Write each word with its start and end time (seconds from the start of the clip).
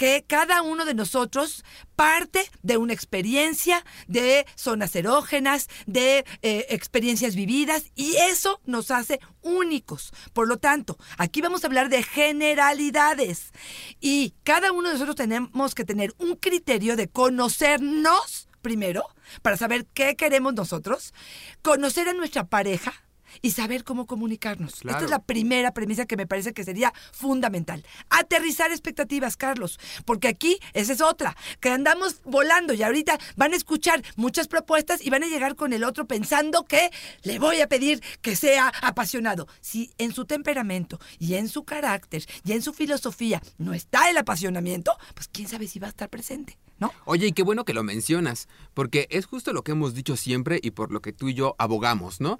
que 0.00 0.24
cada 0.26 0.62
uno 0.62 0.86
de 0.86 0.94
nosotros 0.94 1.62
parte 1.94 2.50
de 2.62 2.78
una 2.78 2.94
experiencia, 2.94 3.84
de 4.08 4.46
zonas 4.54 4.96
erógenas, 4.96 5.68
de 5.84 6.24
eh, 6.40 6.64
experiencias 6.70 7.34
vividas 7.34 7.84
y 7.96 8.16
eso 8.16 8.62
nos 8.64 8.90
hace 8.90 9.20
únicos. 9.42 10.14
Por 10.32 10.48
lo 10.48 10.56
tanto, 10.56 10.96
aquí 11.18 11.42
vamos 11.42 11.62
a 11.62 11.66
hablar 11.66 11.90
de 11.90 12.02
generalidades 12.02 13.52
y 14.00 14.32
cada 14.42 14.72
uno 14.72 14.88
de 14.88 14.94
nosotros 14.94 15.16
tenemos 15.16 15.74
que 15.74 15.84
tener 15.84 16.14
un 16.16 16.36
criterio 16.36 16.96
de 16.96 17.10
conocernos 17.10 18.48
primero 18.62 19.04
para 19.42 19.58
saber 19.58 19.84
qué 19.84 20.16
queremos 20.16 20.54
nosotros, 20.54 21.12
conocer 21.60 22.08
a 22.08 22.14
nuestra 22.14 22.48
pareja, 22.48 22.94
y 23.42 23.52
saber 23.52 23.84
cómo 23.84 24.06
comunicarnos. 24.06 24.74
Esta 24.84 25.04
es 25.04 25.10
la 25.10 25.22
primera 25.22 25.72
premisa 25.72 26.06
que 26.06 26.16
me 26.16 26.26
parece 26.26 26.52
que 26.52 26.64
sería 26.64 26.92
fundamental. 27.12 27.84
Aterrizar 28.08 28.70
expectativas, 28.70 29.36
Carlos, 29.36 29.78
porque 30.04 30.28
aquí 30.28 30.58
esa 30.72 30.92
es 30.92 31.00
otra, 31.00 31.36
que 31.60 31.70
andamos 31.70 32.20
volando 32.24 32.74
y 32.74 32.82
ahorita 32.82 33.18
van 33.36 33.52
a 33.52 33.56
escuchar 33.56 34.02
muchas 34.16 34.48
propuestas 34.48 35.04
y 35.04 35.10
van 35.10 35.22
a 35.22 35.28
llegar 35.28 35.56
con 35.56 35.72
el 35.72 35.84
otro 35.84 36.06
pensando 36.06 36.64
que 36.64 36.90
le 37.22 37.38
voy 37.38 37.60
a 37.60 37.68
pedir 37.68 38.02
que 38.20 38.36
sea 38.36 38.72
apasionado. 38.82 39.48
Si 39.60 39.90
en 39.98 40.12
su 40.12 40.24
temperamento 40.24 41.00
y 41.18 41.34
en 41.34 41.48
su 41.48 41.64
carácter 41.64 42.24
y 42.44 42.52
en 42.52 42.62
su 42.62 42.72
filosofía 42.72 43.42
no 43.58 43.74
está 43.74 44.10
el 44.10 44.16
apasionamiento, 44.16 44.96
pues 45.14 45.28
quién 45.28 45.48
sabe 45.48 45.68
si 45.68 45.78
va 45.78 45.86
a 45.86 45.90
estar 45.90 46.08
presente. 46.08 46.58
¿No? 46.78 46.92
Oye, 47.04 47.26
y 47.26 47.32
qué 47.32 47.42
bueno 47.42 47.66
que 47.66 47.74
lo 47.74 47.82
mencionas, 47.82 48.48
porque 48.72 49.06
es 49.10 49.26
justo 49.26 49.52
lo 49.52 49.62
que 49.62 49.72
hemos 49.72 49.92
dicho 49.94 50.16
siempre 50.16 50.58
y 50.62 50.70
por 50.70 50.92
lo 50.92 51.02
que 51.02 51.12
tú 51.12 51.28
y 51.28 51.34
yo 51.34 51.54
abogamos, 51.58 52.22
¿no? 52.22 52.38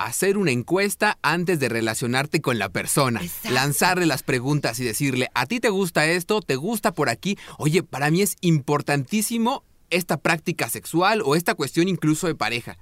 Hacer 0.00 0.38
una 0.38 0.50
encuesta 0.50 1.18
antes 1.22 1.60
de 1.60 1.68
relacionarte 1.68 2.40
con 2.40 2.58
la 2.58 2.70
persona. 2.70 3.20
Lanzarle 3.50 4.06
las 4.06 4.22
preguntas 4.22 4.80
y 4.80 4.84
decirle, 4.84 5.28
¿a 5.34 5.46
ti 5.46 5.60
te 5.60 5.68
gusta 5.68 6.06
esto? 6.06 6.40
¿Te 6.40 6.56
gusta 6.56 6.92
por 6.92 7.10
aquí? 7.10 7.36
Oye, 7.58 7.82
para 7.82 8.10
mí 8.10 8.22
es 8.22 8.36
importantísimo 8.40 9.62
esta 9.90 10.16
práctica 10.16 10.68
sexual 10.70 11.22
o 11.24 11.36
esta 11.36 11.54
cuestión 11.54 11.88
incluso 11.88 12.26
de 12.26 12.34
pareja. 12.34 12.78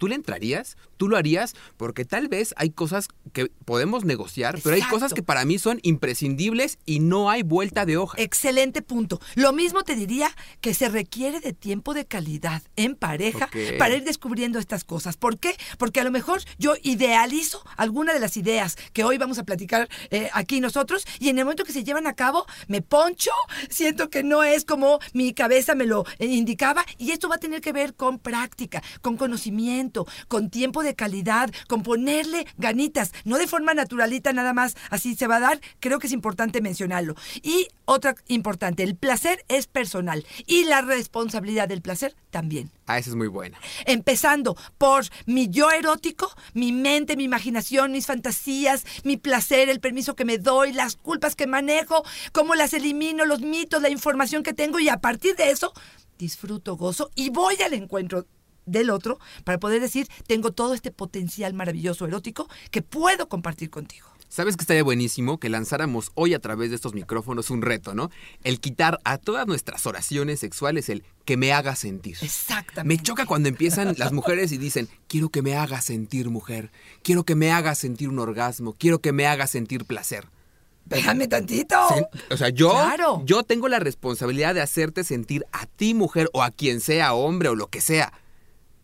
¿Tú 0.00 0.08
le 0.08 0.14
entrarías? 0.14 0.78
¿Tú 0.96 1.10
lo 1.10 1.18
harías? 1.18 1.54
Porque 1.76 2.06
tal 2.06 2.28
vez 2.28 2.54
hay 2.56 2.70
cosas 2.70 3.08
que 3.34 3.50
podemos 3.66 4.06
negociar, 4.06 4.58
pero 4.64 4.74
hay 4.74 4.80
cosas 4.80 5.12
que 5.12 5.22
para 5.22 5.44
mí 5.44 5.58
son 5.58 5.78
imprescindibles 5.82 6.78
y 6.86 7.00
no 7.00 7.28
hay 7.28 7.42
vuelta 7.42 7.84
de 7.84 7.98
hoja. 7.98 8.16
Excelente 8.18 8.80
punto. 8.80 9.20
Lo 9.34 9.52
mismo 9.52 9.82
te 9.82 9.96
diría 9.96 10.34
que 10.62 10.72
se 10.72 10.88
requiere 10.88 11.40
de 11.40 11.52
tiempo 11.52 11.92
de 11.92 12.06
calidad 12.06 12.62
en 12.76 12.96
pareja 12.96 13.50
para 13.78 13.94
ir 13.94 14.04
descubriendo 14.04 14.58
estas 14.58 14.84
cosas. 14.84 15.18
¿Por 15.18 15.38
qué? 15.38 15.54
Porque 15.76 16.00
a 16.00 16.04
lo 16.04 16.10
mejor 16.10 16.40
yo 16.58 16.72
idealizo 16.82 17.62
alguna 17.76 18.14
de 18.14 18.20
las 18.20 18.38
ideas 18.38 18.78
que 18.94 19.04
hoy 19.04 19.18
vamos 19.18 19.38
a 19.38 19.44
platicar 19.44 19.86
eh, 20.08 20.30
aquí 20.32 20.62
nosotros 20.62 21.04
y 21.18 21.28
en 21.28 21.38
el 21.38 21.44
momento 21.44 21.64
que 21.64 21.74
se 21.74 21.84
llevan 21.84 22.06
a 22.06 22.14
cabo 22.14 22.46
me 22.68 22.80
poncho, 22.80 23.32
siento 23.68 24.08
que 24.08 24.22
no 24.22 24.44
es 24.44 24.64
como 24.64 24.98
mi 25.12 25.34
cabeza 25.34 25.74
me 25.74 25.84
lo 25.84 26.06
eh, 26.18 26.24
indicaba 26.24 26.86
y 26.96 27.10
esto 27.10 27.28
va 27.28 27.34
a 27.34 27.38
tener 27.38 27.60
que 27.60 27.74
ver 27.74 27.92
con 27.92 28.18
práctica, 28.18 28.82
con 29.02 29.18
conocimiento 29.18 29.89
con 30.28 30.50
tiempo 30.50 30.82
de 30.82 30.94
calidad, 30.94 31.50
con 31.68 31.82
ponerle 31.82 32.46
ganitas, 32.56 33.12
no 33.24 33.38
de 33.38 33.46
forma 33.46 33.74
naturalita 33.74 34.32
nada 34.32 34.52
más, 34.52 34.76
así 34.90 35.14
se 35.14 35.26
va 35.26 35.36
a 35.36 35.40
dar, 35.40 35.60
creo 35.80 35.98
que 35.98 36.06
es 36.06 36.12
importante 36.12 36.60
mencionarlo. 36.60 37.14
Y 37.42 37.68
otra 37.84 38.14
importante, 38.28 38.82
el 38.82 38.94
placer 38.94 39.44
es 39.48 39.66
personal 39.66 40.24
y 40.46 40.64
la 40.64 40.80
responsabilidad 40.80 41.68
del 41.68 41.82
placer 41.82 42.14
también. 42.30 42.70
Ah, 42.86 42.98
esa 42.98 43.10
es 43.10 43.16
muy 43.16 43.28
buena. 43.28 43.58
Empezando 43.86 44.56
por 44.78 45.04
mi 45.26 45.48
yo 45.48 45.70
erótico, 45.70 46.30
mi 46.54 46.72
mente, 46.72 47.16
mi 47.16 47.24
imaginación, 47.24 47.92
mis 47.92 48.06
fantasías, 48.06 48.84
mi 49.04 49.16
placer, 49.16 49.68
el 49.68 49.80
permiso 49.80 50.14
que 50.14 50.24
me 50.24 50.38
doy, 50.38 50.72
las 50.72 50.96
culpas 50.96 51.36
que 51.36 51.46
manejo, 51.46 52.04
cómo 52.32 52.54
las 52.54 52.72
elimino, 52.72 53.24
los 53.24 53.40
mitos, 53.40 53.82
la 53.82 53.90
información 53.90 54.42
que 54.42 54.54
tengo 54.54 54.78
y 54.78 54.88
a 54.88 55.00
partir 55.00 55.36
de 55.36 55.50
eso 55.50 55.72
disfruto, 56.18 56.76
gozo 56.76 57.10
y 57.14 57.30
voy 57.30 57.56
al 57.64 57.72
encuentro 57.72 58.26
del 58.70 58.90
otro 58.90 59.18
para 59.44 59.58
poder 59.58 59.80
decir, 59.80 60.08
tengo 60.26 60.52
todo 60.52 60.74
este 60.74 60.90
potencial 60.90 61.54
maravilloso 61.54 62.06
erótico 62.06 62.48
que 62.70 62.82
puedo 62.82 63.28
compartir 63.28 63.70
contigo. 63.70 64.10
¿Sabes 64.30 64.56
que 64.56 64.62
estaría 64.62 64.84
buenísimo 64.84 65.40
que 65.40 65.48
lanzáramos 65.48 66.12
hoy 66.14 66.34
a 66.34 66.38
través 66.38 66.70
de 66.70 66.76
estos 66.76 66.94
micrófonos 66.94 67.50
un 67.50 67.62
reto, 67.62 67.96
¿no? 67.96 68.12
El 68.44 68.60
quitar 68.60 69.00
a 69.02 69.18
todas 69.18 69.44
nuestras 69.48 69.84
oraciones 69.86 70.38
sexuales 70.38 70.88
el 70.88 71.02
que 71.24 71.36
me 71.36 71.52
haga 71.52 71.74
sentir. 71.74 72.16
Exactamente. 72.22 72.96
Me 72.96 73.02
choca 73.02 73.26
cuando 73.26 73.48
empiezan 73.48 73.96
las 73.98 74.12
mujeres 74.12 74.52
y 74.52 74.58
dicen, 74.58 74.88
quiero 75.08 75.30
que 75.30 75.42
me 75.42 75.56
haga 75.56 75.80
sentir 75.80 76.30
mujer, 76.30 76.70
quiero 77.02 77.24
que 77.24 77.34
me 77.34 77.50
haga 77.50 77.74
sentir 77.74 78.08
un 78.08 78.20
orgasmo, 78.20 78.74
quiero 78.74 79.00
que 79.00 79.10
me 79.10 79.26
haga 79.26 79.48
sentir 79.48 79.84
placer. 79.84 80.28
Déjame 80.84 81.26
tantito. 81.26 81.76
o 82.30 82.36
sea, 82.36 82.50
yo, 82.50 82.72
yo 83.24 83.42
tengo 83.42 83.66
la 83.66 83.80
responsabilidad 83.80 84.54
de 84.54 84.60
hacerte 84.60 85.02
sentir 85.02 85.44
a 85.50 85.66
ti 85.66 85.92
mujer 85.92 86.30
o 86.32 86.44
a 86.44 86.52
quien 86.52 86.80
sea 86.80 87.14
hombre 87.14 87.48
o 87.48 87.56
lo 87.56 87.66
que 87.66 87.80
sea 87.80 88.12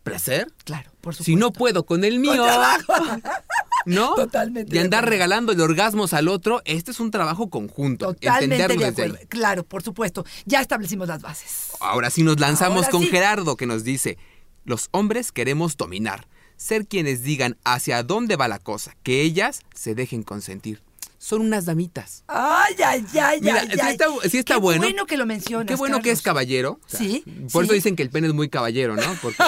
placer. 0.07 0.53
Claro, 0.65 0.91
por 1.01 1.15
supuesto. 1.15 1.25
Si 1.25 1.37
no 1.37 1.53
puedo 1.53 1.85
con 1.85 2.05
el 2.05 2.21
mío. 2.21 2.47
¿No? 3.87 4.15
Totalmente. 4.15 4.73
De 4.73 4.81
andar 4.81 5.09
regalando 5.09 5.53
el 5.53 5.61
orgasmos 5.61 6.13
al 6.13 6.29
otro, 6.29 6.63
este 6.65 6.93
es 6.93 7.01
un 7.01 7.11
trabajo 7.11 7.51
conjunto. 7.51 8.15
Totalmente 8.15 8.77
de 8.77 8.87
acuerdo. 8.87 9.19
Claro, 9.29 9.65
por 9.65 9.83
supuesto. 9.83 10.25
Ya 10.45 10.61
establecimos 10.61 11.09
las 11.09 11.23
bases. 11.23 11.73
Ahora 11.81 12.11
sí 12.11 12.23
nos 12.23 12.41
lanzamos 12.41 12.89
con 12.89 13.03
Gerardo 13.03 13.57
que 13.57 13.67
nos 13.67 13.85
dice, 13.85 14.17
los 14.65 14.89
hombres 14.93 15.33
queremos 15.33 15.77
dominar, 15.77 16.29
ser 16.57 16.87
quienes 16.87 17.23
digan 17.23 17.59
hacia 17.65 18.03
dónde 18.03 18.37
va 18.37 18.49
la 18.49 18.59
cosa, 18.59 18.97
que 19.03 19.23
ellas 19.23 19.61
se 19.75 19.95
dejen 19.95 20.23
consentir 20.23 20.86
son 21.27 21.41
unas 21.41 21.65
damitas. 21.65 22.23
Ay, 22.29 22.77
ay, 22.87 23.05
ay, 23.21 23.41
Mira, 23.41 23.63
ay, 23.63 23.69
sí 23.69 23.89
está, 23.89 24.07
sí 24.31 24.39
está 24.39 24.55
Qué 24.55 24.61
bueno. 24.61 24.83
bueno 24.83 25.07
que 25.07 25.17
lo 25.17 25.27
mencionas. 25.27 25.67
Qué 25.67 25.75
bueno 25.75 26.01
que 26.01 26.13
es 26.13 26.23
caballero. 26.23 26.79
sí. 26.87 27.25
Por 27.53 27.65
eso 27.65 27.73
dicen 27.73 27.97
que 27.97 28.05
el 28.05 28.11
pene 28.11 28.29
es 28.29 28.33
muy 28.33 28.49
caballero, 28.49 28.95
¿no? 28.95 29.03
Porque, 29.23 29.43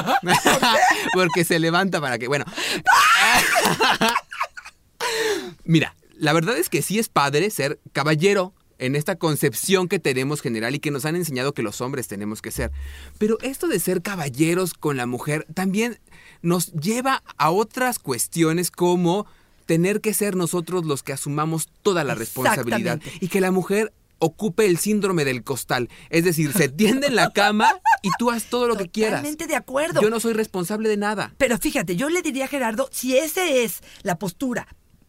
porque 1.15 1.45
se 1.45 1.61
levanta 1.61 2.01
para 2.01 2.19
que. 2.19 2.27
Bueno. 2.27 2.45
Mira, 5.65 5.95
la 6.17 6.33
verdad 6.33 6.59
es 6.59 6.69
que 6.69 6.83
sí 6.83 6.99
es 6.99 7.09
padre 7.09 7.49
ser 7.49 7.79
caballero 7.93 8.55
en 8.79 8.97
esta 8.97 9.15
concepción 9.15 9.87
que 9.87 10.01
tenemos 10.01 10.41
general 10.41 10.75
y 10.75 10.81
que 10.81 10.91
nos 10.91 11.05
han 11.05 11.15
enseñado 11.15 11.55
que 11.55 11.63
los 11.63 11.81
hombres 11.81 12.09
tenemos 12.09 12.43
que 12.43 12.51
ser. 12.51 12.73
Pero 13.19 13.39
esto 13.43 13.69
de 13.69 13.79
ser 13.79 14.03
caballeros 14.03 14.75
con 14.75 14.97
la 14.97 15.07
mujer 15.07 15.47
también 15.55 16.01
nos 16.43 16.73
lleva 16.73 17.23
a 17.37 17.53
otras 17.53 18.01
cuestiones 18.01 18.73
como 18.73 19.27
tener 19.69 20.01
que 20.01 20.15
ser 20.15 20.35
nosotros 20.35 20.87
los 20.87 21.03
que 21.03 21.13
asumamos 21.13 21.69
toda 21.83 22.03
la 22.03 22.15
responsabilidad 22.15 23.03
y 23.21 23.29
que 23.29 23.43
la 23.43 23.51
mujer 23.51 23.93
ocupe 24.19 24.65
el 24.65 24.79
síndrome 24.79 25.27
del 25.27 25.45
costal. 25.45 25.91
Es 26.09 26.25
decir, 26.25 26.55
se 26.55 26.71
tiende 26.71 27.09
en 27.09 27.15
la 27.15 27.35
cama 27.35 27.71
y 28.03 28.09
tú 28.19 28.31
haz 28.31 28.47
todo 28.47 28.67
lo 28.67 28.77
que 28.77 28.89
quieras. 28.89 29.21
Totalmente 29.21 29.47
de 29.47 29.57
acuerdo. 29.57 30.01
Yo 30.01 30.09
no 30.09 30.21
soy 30.21 30.33
responsable 30.33 30.89
de 30.89 30.97
nada. 30.97 31.35
Pero 31.37 31.59
fíjate, 31.59 31.97
yo 31.97 32.09
le 32.09 32.23
diría 32.23 32.47
a 32.47 32.49
Gerardo, 32.49 32.89
si 32.91 33.19
esa 33.19 33.47
es 33.47 33.83
la 34.03 34.19
postura 34.19 34.67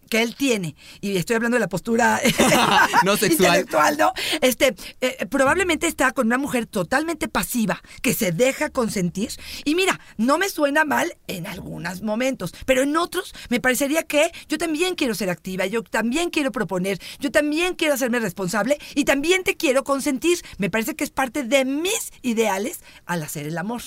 que 0.09 0.21
él 0.21 0.35
tiene, 0.35 0.75
y 1.01 1.17
estoy 1.17 1.35
hablando 1.35 1.55
de 1.55 1.61
la 1.61 1.69
postura 1.69 2.19
No 3.05 3.15
sexual. 3.17 3.47
intelectual, 3.59 3.97
¿no? 3.97 4.13
Este, 4.41 4.75
eh, 5.01 5.25
probablemente 5.29 5.87
está 5.87 6.11
con 6.11 6.27
una 6.27 6.37
mujer 6.37 6.65
totalmente 6.65 7.27
pasiva, 7.27 7.81
que 8.01 8.13
se 8.13 8.31
deja 8.31 8.69
consentir. 8.69 9.31
Y 9.65 9.75
mira, 9.75 9.99
no 10.17 10.37
me 10.37 10.49
suena 10.49 10.85
mal 10.85 11.15
en 11.27 11.47
algunos 11.47 12.01
momentos, 12.01 12.53
pero 12.65 12.81
en 12.81 12.95
otros 12.97 13.33
me 13.49 13.59
parecería 13.59 14.03
que 14.03 14.31
yo 14.47 14.57
también 14.57 14.95
quiero 14.95 15.15
ser 15.15 15.29
activa, 15.29 15.65
yo 15.65 15.83
también 15.83 16.29
quiero 16.29 16.51
proponer, 16.51 16.99
yo 17.19 17.31
también 17.31 17.75
quiero 17.75 17.93
hacerme 17.93 18.19
responsable 18.19 18.77
y 18.95 19.05
también 19.05 19.43
te 19.43 19.55
quiero 19.55 19.83
consentir. 19.83 20.39
Me 20.57 20.69
parece 20.69 20.95
que 20.95 21.03
es 21.03 21.11
parte 21.11 21.43
de 21.43 21.65
mis 21.65 22.11
ideales 22.21 22.81
al 23.05 23.23
hacer 23.23 23.45
el 23.45 23.57
amor. 23.57 23.81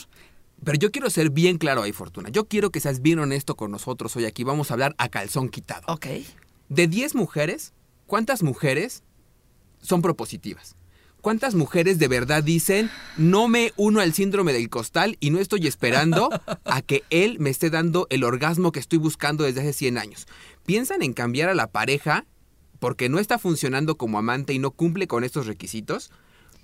Pero 0.65 0.79
yo 0.79 0.93
quiero 0.93 1.11
ser 1.11 1.31
bien 1.31 1.59
claro 1.59 1.83
ahí, 1.83 1.93
Fortuna. 1.93 2.29
Yo 2.29 2.47
quiero 2.47 2.71
que 2.71 2.81
seas 2.81 3.03
bien 3.03 3.19
honesto 3.19 3.57
con 3.57 3.71
nosotros 3.71 4.15
hoy 4.17 4.27
aquí. 4.27 4.45
Vamos 4.45 4.71
a 4.71 4.75
hablar 4.75 4.95
a 4.99 5.09
calzón 5.09 5.49
quitado. 5.49 5.83
Ok. 5.89 6.07
De 6.69 6.87
10 6.87 7.15
mujeres, 7.15 7.73
¿cuántas 8.07 8.43
mujeres 8.43 9.03
son 9.81 10.03
propositivas? 10.03 10.77
¿Cuántas 11.21 11.55
mujeres 11.55 11.99
de 12.01 12.09
verdad 12.09 12.43
dicen, 12.43 12.91
no 13.17 13.47
me 13.47 13.73
uno 13.77 14.01
al 14.01 14.13
síndrome 14.13 14.53
del 14.53 14.69
costal 14.69 15.17
y 15.21 15.31
no 15.31 15.39
estoy 15.39 15.69
esperando 15.69 16.31
a 16.65 16.83
que 16.83 17.05
él 17.11 17.39
me 17.39 17.51
esté 17.51 17.71
dando 17.71 18.09
el 18.11 18.25
orgasmo 18.25 18.73
que 18.73 18.81
estoy 18.81 18.99
buscando 18.99 19.45
desde 19.45 19.61
hace 19.61 19.73
100 19.73 19.99
años? 19.99 20.27
¿Piensan 20.67 21.03
en 21.03 21.13
cambiar 21.13 21.49
a 21.49 21.55
la 21.55 21.71
pareja 21.71 22.27
porque 22.81 23.09
no 23.09 23.21
está 23.21 23.39
funcionando 23.39 23.97
como 23.97 24.19
amante 24.19 24.53
y 24.53 24.59
no 24.59 24.73
cumple 24.73 25.07
con 25.07 25.23
estos 25.23 25.47
requisitos? 25.47 26.11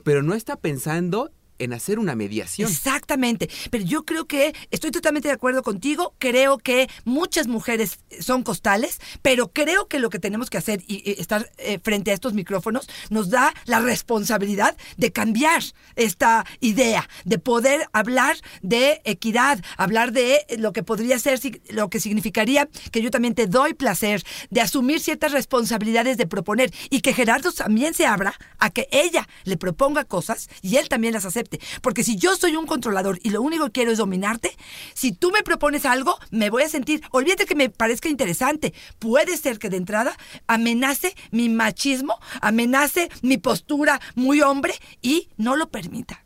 Pero 0.02 0.24
no 0.24 0.34
está 0.34 0.56
pensando 0.56 1.30
en 1.58 1.72
hacer 1.72 1.98
una 1.98 2.14
mediación. 2.14 2.70
Exactamente. 2.70 3.48
Pero 3.70 3.84
yo 3.84 4.04
creo 4.04 4.26
que 4.26 4.54
estoy 4.70 4.90
totalmente 4.90 5.28
de 5.28 5.34
acuerdo 5.34 5.62
contigo. 5.62 6.14
Creo 6.18 6.58
que 6.58 6.88
muchas 7.04 7.46
mujeres 7.46 7.98
son 8.20 8.42
costales, 8.42 9.00
pero 9.22 9.52
creo 9.52 9.88
que 9.88 9.98
lo 9.98 10.10
que 10.10 10.18
tenemos 10.18 10.50
que 10.50 10.58
hacer 10.58 10.82
y, 10.86 11.02
estar 11.20 11.50
eh, 11.58 11.78
frente 11.82 12.10
a 12.10 12.14
estos 12.14 12.34
micrófonos 12.34 12.88
nos 13.10 13.30
da 13.30 13.52
la 13.64 13.80
responsabilidad 13.80 14.76
de 14.96 15.12
cambiar 15.12 15.62
esta 15.96 16.44
idea, 16.60 17.08
de 17.24 17.38
poder 17.38 17.88
hablar 17.92 18.36
de 18.62 19.00
equidad, 19.04 19.62
hablar 19.76 20.12
de 20.12 20.44
lo 20.58 20.72
que 20.72 20.82
podría 20.82 21.18
ser, 21.18 21.40
lo 21.70 21.90
que 21.90 22.00
significaría 22.00 22.68
que 22.92 23.02
yo 23.02 23.10
también 23.10 23.34
te 23.34 23.46
doy 23.46 23.74
placer, 23.74 24.22
de 24.50 24.60
asumir 24.60 25.00
ciertas 25.00 25.32
responsabilidades, 25.32 26.16
de 26.16 26.26
proponer 26.26 26.72
y 26.90 27.00
que 27.00 27.14
Gerardo 27.14 27.52
también 27.52 27.94
se 27.94 28.06
abra 28.06 28.34
a 28.58 28.70
que 28.70 28.88
ella 28.90 29.28
le 29.44 29.56
proponga 29.56 30.04
cosas 30.04 30.48
y 30.62 30.76
él 30.76 30.88
también 30.88 31.14
las 31.14 31.24
acepte. 31.24 31.47
Porque 31.82 32.04
si 32.04 32.16
yo 32.16 32.36
soy 32.36 32.56
un 32.56 32.66
controlador 32.66 33.18
y 33.22 33.30
lo 33.30 33.42
único 33.42 33.66
que 33.66 33.72
quiero 33.72 33.92
es 33.92 33.98
dominarte, 33.98 34.56
si 34.94 35.12
tú 35.12 35.30
me 35.30 35.42
propones 35.42 35.84
algo, 35.86 36.16
me 36.30 36.50
voy 36.50 36.62
a 36.62 36.68
sentir, 36.68 37.02
olvídate 37.10 37.46
que 37.46 37.54
me 37.54 37.70
parezca 37.70 38.08
interesante. 38.08 38.74
Puede 38.98 39.36
ser 39.36 39.58
que 39.58 39.70
de 39.70 39.78
entrada 39.78 40.16
amenace 40.46 41.14
mi 41.30 41.48
machismo, 41.48 42.18
amenace 42.40 43.08
mi 43.22 43.38
postura 43.38 44.00
muy 44.14 44.40
hombre 44.42 44.74
y 45.00 45.28
no 45.36 45.56
lo 45.56 45.70
permita. 45.70 46.24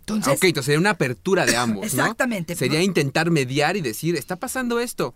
Entonces, 0.00 0.32
Ah, 0.32 0.36
ok, 0.36 0.44
entonces 0.44 0.66
sería 0.66 0.80
una 0.80 0.90
apertura 0.90 1.46
de 1.46 1.56
ambos, 1.56 1.94
¿no? 1.94 2.02
Exactamente. 2.02 2.56
Sería 2.56 2.82
intentar 2.82 3.30
mediar 3.30 3.76
y 3.76 3.80
decir, 3.80 4.16
está 4.16 4.36
pasando 4.36 4.80
esto. 4.80 5.14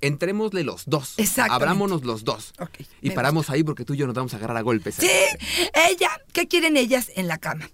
Entrémosle 0.00 0.62
los 0.62 0.84
dos. 0.86 1.14
Exactamente. 1.16 1.54
Abrámonos 1.54 2.04
los 2.04 2.24
dos. 2.24 2.52
Y 3.00 3.10
paramos 3.10 3.50
ahí 3.50 3.64
porque 3.64 3.84
tú 3.84 3.94
y 3.94 3.96
yo 3.96 4.06
nos 4.06 4.14
vamos 4.14 4.32
a 4.34 4.36
agarrar 4.36 4.56
a 4.56 4.62
golpes. 4.62 4.96
Sí, 4.96 5.10
ella, 5.90 6.10
¿qué 6.32 6.46
quieren 6.46 6.76
ellas 6.76 7.10
en 7.16 7.26
la 7.26 7.38
cama? 7.38 7.68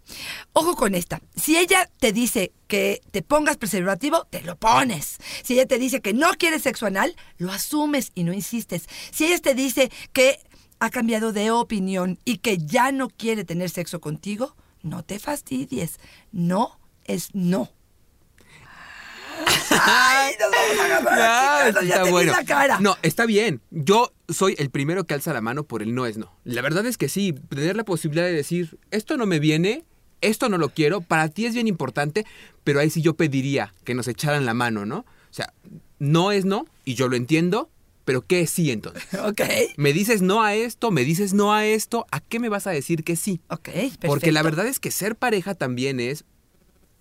Ojo 0.53 0.75
con 0.75 0.95
esta. 0.95 1.21
Si 1.37 1.57
ella 1.57 1.91
te 1.99 2.13
dice 2.13 2.53
que 2.67 3.03
te 3.11 3.23
pongas 3.23 3.57
preservativo, 3.57 4.27
te 4.31 4.43
lo 4.43 4.57
pones. 4.57 5.19
Si 5.43 5.55
ella 5.55 5.67
te 5.67 5.79
dice 5.79 6.01
que 6.01 6.15
no 6.15 6.33
quiere 6.33 6.59
sexo 6.59 6.87
anal, 6.87 7.15
lo 7.37 7.53
asumes 7.53 8.11
y 8.15 8.25
no 8.25 8.33
insistes. 8.33 8.89
Si 9.11 9.27
ella 9.27 9.39
te 9.39 9.55
dice 9.55 9.91
que 10.13 10.41
ha 10.79 10.91
cambiado 10.91 11.33
de 11.33 11.51
opinión 11.51 12.19
y 12.25 12.39
que 12.39 12.59
ya 12.59 12.93
no 12.93 13.09
quiere 13.09 13.45
tener 13.45 13.71
sexo 13.71 14.01
contigo, 14.01 14.57
no 14.83 15.03
te 15.03 15.19
fastidies. 15.19 15.99
No 16.33 16.79
es 17.05 17.35
no. 17.35 17.71
Ay, 19.71 20.35
nos 20.39 20.51
vamos 20.51 20.79
a 20.79 20.85
agarrar 20.85 21.85
ya 21.85 21.97
está 21.97 22.11
bueno. 22.11 22.33
la 22.33 22.45
cara. 22.45 22.81
No, 22.81 22.97
está 23.03 23.27
bien. 23.27 23.61
Yo 23.71 24.13
soy 24.29 24.55
el 24.59 24.71
primero 24.71 25.05
que 25.05 25.15
alza 25.15 25.33
la 25.33 25.41
mano 25.41 25.65
por 25.65 25.83
el 25.83 25.95
no 25.95 26.07
es 26.07 26.19
no. 26.19 26.33
La 26.45 26.63
verdad 26.63 26.87
es 26.87 26.99
que 26.99 27.09
sí, 27.09 27.35
tener 27.49 27.77
la 27.77 27.85
posibilidad 27.85 28.27
de 28.27 28.33
decir, 28.33 28.79
esto 28.91 29.17
no 29.17 29.27
me 29.27 29.39
viene, 29.39 29.85
esto 30.21 30.49
no 30.49 30.59
lo 30.59 30.71
quiero, 30.71 31.01
para 31.01 31.29
ti 31.29 31.47
es 31.47 31.55
bien 31.55 31.69
importante, 31.69 32.25
pero 32.63 32.81
ahí 32.81 32.91
sí 32.91 33.03
yo 33.03 33.15
pediría 33.15 33.75
que 33.85 33.95
nos 33.95 34.09
echaran 34.09 34.47
la 34.47 34.55
mano, 34.55 34.87
¿no? 34.87 34.99
O 34.99 35.35
sea, 35.35 35.53
no 35.99 36.33
es 36.33 36.45
no, 36.45 36.67
y 36.85 36.95
yo 36.95 37.09
lo 37.09 37.17
entiendo, 37.17 37.71
pero 38.05 38.23
¿qué 38.23 38.43
es 38.43 38.51
sí 38.51 38.71
entonces? 38.71 39.03
Ok. 39.25 39.43
Me 39.77 39.93
dices 39.93 40.23
no 40.23 40.43
a 40.43 40.55
esto, 40.55 40.91
me 40.91 41.05
dices 41.05 41.35
no 41.35 41.53
a 41.53 41.67
esto, 41.67 42.07
¿a 42.11 42.21
qué 42.21 42.39
me 42.39 42.49
vas 42.49 42.67
a 42.67 42.71
decir 42.71 43.05
que 43.05 43.17
sí? 43.17 43.41
Ok, 43.49 43.65
perfecto. 43.65 44.09
Porque 44.09 44.33
la 44.33 44.43
verdad 44.43 44.67
es 44.67 44.81
que 44.81 44.91
ser 44.91 45.17
pareja 45.17 45.55
también 45.55 46.01
es 46.01 46.25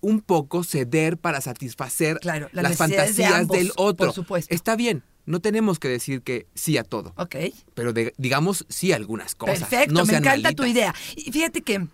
un 0.04 0.20
poco 0.20 0.62
ceder 0.64 1.18
para 1.18 1.40
satisfacer 1.40 2.18
Claro, 2.20 2.48
las 2.52 2.62
las 2.62 2.78
necesidades 2.78 3.16
de 3.16 3.22
fantasías 3.24 3.40
ambos, 3.40 3.56
del 3.58 3.72
otro. 3.76 4.06
por 4.06 4.14
supuesto. 4.14 4.54
Está 4.54 4.76
bien, 4.76 5.02
no 5.26 5.40
tenemos 5.40 5.78
que 5.78 5.88
decir 5.88 6.22
que 6.22 6.46
sí 6.54 6.76
a 6.78 6.84
todo, 6.84 7.12
Ok. 7.16 7.36
pero 7.74 7.92
de- 7.92 8.12
digamos 8.18 8.66
sí 8.68 8.92
a 8.92 8.96
algunas 8.96 9.34
cosas. 9.34 9.60
Perfecto, 9.60 9.94
no 9.94 10.04
me 10.04 10.16
encanta 10.16 10.52
tu 10.52 10.64
idea. 10.64 10.94
Y 11.16 11.32
fíjate 11.32 11.62
que 11.62 11.86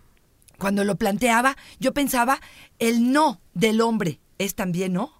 cuando 0.57 0.83
lo 0.83 0.95
planteaba, 0.95 1.55
yo 1.79 1.93
pensaba, 1.93 2.39
el 2.79 3.11
no 3.11 3.41
del 3.53 3.81
hombre 3.81 4.19
es 4.37 4.53
también 4.55 4.93
no. 4.93 5.19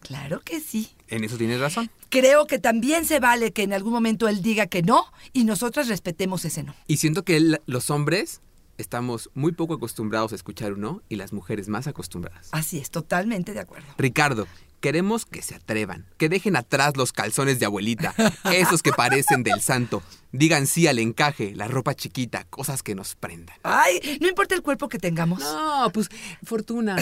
Claro 0.00 0.40
que 0.40 0.60
sí. 0.60 0.88
En 1.08 1.24
eso 1.24 1.36
tienes 1.36 1.60
razón. 1.60 1.90
Creo 2.08 2.46
que 2.46 2.58
también 2.58 3.04
se 3.04 3.20
vale 3.20 3.52
que 3.52 3.62
en 3.64 3.72
algún 3.72 3.92
momento 3.92 4.28
él 4.28 4.42
diga 4.42 4.66
que 4.66 4.82
no 4.82 5.04
y 5.32 5.44
nosotras 5.44 5.88
respetemos 5.88 6.44
ese 6.44 6.62
no. 6.62 6.74
Y 6.86 6.96
siento 6.96 7.22
que 7.24 7.36
el- 7.36 7.60
los 7.66 7.90
hombres 7.90 8.40
estamos 8.80 9.30
muy 9.34 9.52
poco 9.52 9.74
acostumbrados 9.74 10.32
a 10.32 10.34
escuchar 10.36 10.72
un 10.72 10.80
no 10.80 11.02
y 11.08 11.16
las 11.16 11.32
mujeres 11.32 11.68
más 11.68 11.86
acostumbradas. 11.86 12.48
Así 12.52 12.78
es, 12.78 12.90
totalmente 12.90 13.52
de 13.52 13.60
acuerdo. 13.60 13.86
Ricardo, 13.98 14.46
queremos 14.80 15.26
que 15.26 15.42
se 15.42 15.54
atrevan, 15.54 16.06
que 16.16 16.28
dejen 16.28 16.56
atrás 16.56 16.96
los 16.96 17.12
calzones 17.12 17.60
de 17.60 17.66
abuelita, 17.66 18.14
esos 18.52 18.82
que 18.82 18.92
parecen 18.92 19.42
del 19.42 19.60
santo. 19.60 20.02
Digan 20.32 20.66
sí 20.66 20.86
al 20.86 20.98
encaje, 20.98 21.54
la 21.54 21.68
ropa 21.68 21.94
chiquita, 21.94 22.44
cosas 22.44 22.82
que 22.82 22.94
nos 22.94 23.14
prendan. 23.16 23.56
Ay, 23.62 24.18
no 24.20 24.28
importa 24.28 24.54
el 24.54 24.62
cuerpo 24.62 24.88
que 24.88 24.98
tengamos. 24.98 25.40
No, 25.40 25.90
pues 25.92 26.08
fortuna, 26.44 26.96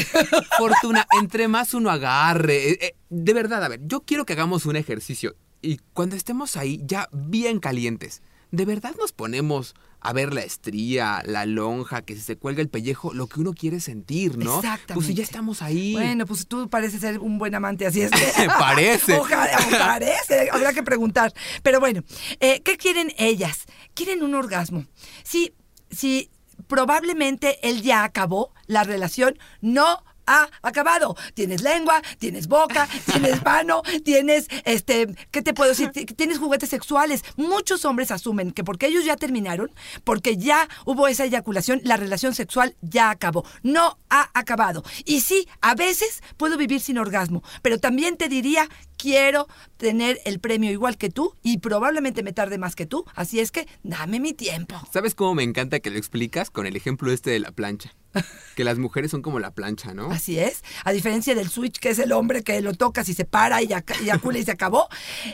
fortuna, 0.59 1.07
entre 1.21 1.49
más 1.49 1.75
uno 1.75 1.91
agarre. 1.91 2.71
eh, 2.71 2.79
eh, 2.81 2.97
de 3.11 3.33
verdad, 3.33 3.63
a 3.65 3.69
ver, 3.69 3.81
yo 3.85 4.01
quiero 4.01 4.27
que 4.27 4.33
hagamos 4.33 4.67
un 4.67 4.77
ejercicio 4.77 5.37
y 5.63 5.79
cuando 5.93 6.17
estemos 6.17 6.57
ahí 6.57 6.81
ya 6.85 7.09
bien 7.13 7.59
calientes, 7.61 8.23
de 8.51 8.65
verdad 8.65 8.95
nos 8.99 9.13
ponemos 9.13 9.75
a 10.01 10.13
ver 10.13 10.33
la 10.33 10.43
estría, 10.43 11.23
la 11.25 11.45
lonja, 11.45 12.03
que 12.03 12.15
si 12.15 12.21
se 12.21 12.37
cuelga 12.37 12.63
el 12.63 12.69
pellejo, 12.69 13.13
lo 13.13 13.27
que 13.27 13.41
uno 13.41 13.53
quiere 13.53 13.81
sentir, 13.81 14.39
¿no? 14.39 14.57
Exactamente. 14.57 14.95
Pues 14.95 15.07
si 15.07 15.15
ya 15.15 15.25
estamos 15.25 15.61
ahí. 15.61 15.93
Bueno, 15.93 16.25
pues 16.25 16.47
tú 16.47 16.69
pareces 16.71 17.01
ser 17.01 17.19
un 17.19 17.39
buen 17.39 17.55
amante, 17.55 17.87
así 17.87 18.03
es 18.03 18.11
que... 18.11 18.49
Parece. 18.59 19.17
Ojalá, 19.17 19.59
parece, 19.71 20.51
habrá 20.53 20.73
que 20.73 20.83
preguntar. 20.83 21.33
Pero 21.63 21.81
bueno, 21.81 22.03
eh, 22.41 22.63
¿qué 22.63 22.77
quieren 22.77 23.13
ellas? 23.19 23.65
Quieren 23.95 24.23
un 24.23 24.35
orgasmo. 24.35 24.87
Si, 25.25 25.55
si 25.91 26.31
probablemente 26.69 27.59
él 27.69 27.83
ya 27.83 28.05
acabó 28.05 28.53
la 28.67 28.85
relación, 28.85 29.37
no 29.61 30.05
ha 30.29 30.49
acabado. 30.63 31.17
Tienes 31.35 31.63
lengua, 31.63 32.03
tienes 32.19 32.47
boca, 32.47 32.89
tienes 33.07 33.43
mano, 33.45 33.83
tienes, 34.05 34.47
este, 34.65 35.09
¿qué 35.31 35.43
te 35.43 35.55
puedo 35.55 35.71
decir? 35.71 35.91
Tienes 35.91 36.39
juguetes 36.39 36.69
sexuales. 36.69 37.25
Muchos 37.37 37.85
hombres 37.85 38.11
asumen 38.11 38.53
que 38.53 38.63
porque 38.63 38.87
ellos 38.87 39.05
ya 39.05 39.17
terminaron, 39.17 39.71
porque 40.05 40.37
ya 40.37 40.69
hubo 40.85 41.09
esa 41.09 41.25
eyaculación, 41.25 41.81
la 41.85 41.97
relación 41.97 42.35
sexual 42.35 42.77
ya 42.83 43.11
acabó. 43.11 43.45
No 43.63 43.99
ha 44.11 44.31
acabado. 44.35 44.85
Y 45.05 45.21
sí, 45.21 45.49
a 45.61 45.75
veces 45.75 46.23
puedo 46.37 46.57
vivir 46.57 46.81
sin 46.81 46.99
orgasmo, 46.99 47.43
pero 47.63 47.79
también 47.79 48.17
te 48.17 48.29
diría, 48.29 48.69
quiero 48.99 49.49
tener 49.79 50.21
el 50.25 50.41
premio 50.41 50.71
igual 50.71 50.99
que 50.99 51.09
tú 51.09 51.35
y 51.43 51.59
probablemente 51.59 52.23
me 52.23 52.33
tarde 52.33 52.59
más 52.59 52.75
que 52.75 52.85
tú, 52.85 53.05
así 53.15 53.41
es 53.41 53.51
que 53.51 53.67
dame 53.83 54.21
mi 54.21 54.35
tiempo. 54.35 54.75
¿Sabes 54.93 55.15
cómo 55.15 55.35
me 55.35 55.45
encanta 55.45 55.81
que 55.81 55.91
lo 55.91 55.97
explicas 55.97 56.51
con 56.51 56.67
el 56.67 56.77
ejemplo 56.77 57.13
este 57.13 57.31
de 57.31 57.39
la 57.39 57.53
plancha? 57.53 57.95
Que 58.57 58.65
las 58.65 58.79
mujeres 58.79 59.11
son 59.11 59.23
como 59.23 59.39
la 59.39 59.51
plancha, 59.53 59.95
¿no? 59.95 60.11
Así 60.11 60.39
es, 60.39 60.65
a 60.85 60.93
diferencia 60.93 61.35
del 61.35 61.49
switch, 61.49 61.79
que 61.79 61.91
es 61.91 61.99
el 61.99 62.11
hombre 62.13 62.43
que 62.43 62.61
lo 62.61 62.73
tocas 62.75 63.09
y 63.09 63.15
se 63.15 63.25
para 63.25 63.63
y 63.63 63.69
ya- 63.69 63.85
y 64.01 64.05
eyacula 64.05 64.39
y 64.39 64.45
se 64.45 64.51
acabó, 64.51 64.89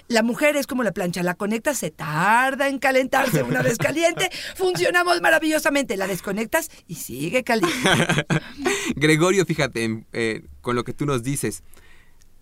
la 0.09 0.23
mujer 0.23 0.57
es 0.57 0.67
como 0.67 0.83
la 0.83 0.93
plancha, 0.93 1.23
la 1.23 1.35
conectas, 1.35 1.79
se 1.79 1.91
tarda 1.91 2.69
en 2.69 2.79
calentarse 2.79 3.43
una 3.43 3.63
vez 3.63 3.79
caliente, 3.79 4.29
funcionamos 4.57 5.21
maravillosamente, 5.23 5.97
la 5.97 6.07
desconectas 6.07 6.71
y 6.87 6.97
sigue 6.97 7.45
caliente. 7.45 7.75
Gregorio, 8.97 9.47
fíjate, 9.47 10.05
eh, 10.13 10.43
con 10.61 10.77
lo 10.77 10.85
que 10.85 10.93
tú 10.93 11.07
nos 11.07 11.23
dices, 11.23 11.63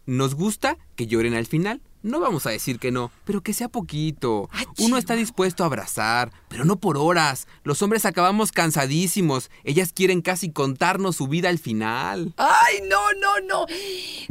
nos 0.06 0.34
gusta 0.34 0.76
que 0.96 1.06
lloren 1.06 1.34
al 1.34 1.46
final. 1.46 1.80
No 2.02 2.18
vamos 2.18 2.46
a 2.46 2.50
decir 2.50 2.80
que 2.80 2.90
no, 2.90 3.12
pero 3.24 3.42
que 3.42 3.52
sea 3.52 3.68
poquito. 3.68 4.50
Uno 4.78 4.96
está 4.96 5.14
dispuesto 5.14 5.62
a 5.62 5.66
abrazar, 5.66 6.32
pero 6.48 6.64
no 6.64 6.74
por 6.80 6.96
horas. 6.98 7.46
Los 7.62 7.80
hombres 7.80 8.04
acabamos 8.04 8.50
cansadísimos. 8.50 9.52
Ellas 9.62 9.92
quieren 9.94 10.20
casi 10.20 10.50
contarnos 10.50 11.14
su 11.14 11.28
vida 11.28 11.48
al 11.48 11.60
final. 11.60 12.34
Ay, 12.38 12.80
no, 12.90 12.98
no, 13.20 13.46
no. 13.46 13.66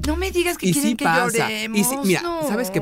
No 0.05 0.15
me 0.17 0.31
digas 0.31 0.57
que 0.57 0.67
Y 0.67 0.73
quieren 0.73 0.91
sí 0.91 0.97
que 0.97 1.05
pasa. 1.05 1.47
lloremos. 1.47 1.77
Y 1.79 1.83
sí- 1.85 1.95
mira, 2.03 2.21
no. 2.21 2.45
¿sabes 2.45 2.71
qué? 2.71 2.81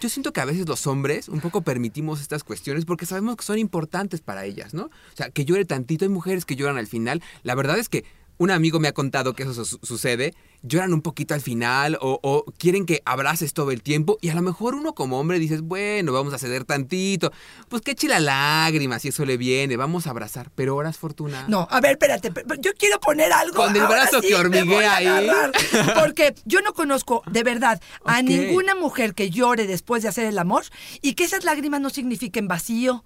Yo 0.00 0.08
siento 0.08 0.32
que 0.32 0.40
a 0.40 0.46
veces 0.46 0.66
los 0.66 0.86
hombres 0.86 1.28
un 1.28 1.40
poco 1.40 1.60
permitimos 1.60 2.22
estas 2.22 2.44
cuestiones 2.44 2.86
porque 2.86 3.04
sabemos 3.04 3.36
que 3.36 3.44
son 3.44 3.58
importantes 3.58 4.22
para 4.22 4.46
ellas, 4.46 4.72
¿no? 4.72 4.84
O 4.84 5.16
sea, 5.16 5.28
que 5.28 5.44
llore 5.44 5.66
tantito. 5.66 6.06
Hay 6.06 6.10
mujeres 6.10 6.46
que 6.46 6.56
lloran 6.56 6.78
al 6.78 6.86
final. 6.86 7.22
La 7.42 7.54
verdad 7.54 7.78
es 7.78 7.90
que 7.90 8.04
un 8.38 8.50
amigo 8.50 8.80
me 8.80 8.88
ha 8.88 8.92
contado 8.92 9.34
que 9.34 9.44
eso 9.44 9.64
su- 9.64 9.78
sucede. 9.82 10.34
Lloran 10.66 10.94
un 10.94 11.02
poquito 11.02 11.34
al 11.34 11.42
final 11.42 11.98
o, 12.00 12.18
o 12.22 12.44
quieren 12.56 12.86
que 12.86 13.02
abraces 13.04 13.52
todo 13.52 13.70
el 13.70 13.82
tiempo 13.82 14.16
y 14.22 14.30
a 14.30 14.34
lo 14.34 14.40
mejor 14.40 14.74
uno 14.74 14.94
como 14.94 15.20
hombre 15.20 15.38
dices, 15.38 15.60
bueno, 15.60 16.12
vamos 16.14 16.32
a 16.32 16.38
ceder 16.38 16.64
tantito. 16.64 17.32
Pues 17.68 17.82
que 17.82 17.90
eche 17.90 18.08
la 18.08 18.18
lágrima 18.18 18.98
si 18.98 19.08
eso 19.08 19.26
le 19.26 19.36
viene, 19.36 19.76
vamos 19.76 20.06
a 20.06 20.10
abrazar. 20.10 20.50
Pero 20.54 20.74
horas, 20.74 20.96
Fortuna. 20.96 21.44
No, 21.48 21.68
a 21.70 21.80
ver, 21.82 21.92
espérate. 21.92 22.32
pero 22.32 22.54
Yo 22.60 22.72
quiero 22.78 22.98
poner 22.98 23.30
algo. 23.30 23.56
Con 23.56 23.76
el 23.76 23.82
brazo 23.86 24.22
sí 24.22 24.28
que 24.28 24.34
hormiguea 24.36 24.96
ahí. 24.96 25.28
Porque 26.00 26.34
yo 26.46 26.62
no 26.62 26.72
conozco, 26.72 27.22
de 27.30 27.42
verdad, 27.42 27.80
a 28.06 28.22
ninguna 28.22 28.74
mujer 28.74 29.14
que 29.14 29.28
llore 29.28 29.66
después 29.66 30.02
de 30.02 30.08
hacer 30.08 30.24
el 30.24 30.38
amor 30.38 30.64
y 31.02 31.12
que 31.12 31.24
esas 31.24 31.44
lágrimas 31.44 31.82
no 31.82 31.90
signifiquen 31.90 32.48
vacío, 32.48 33.04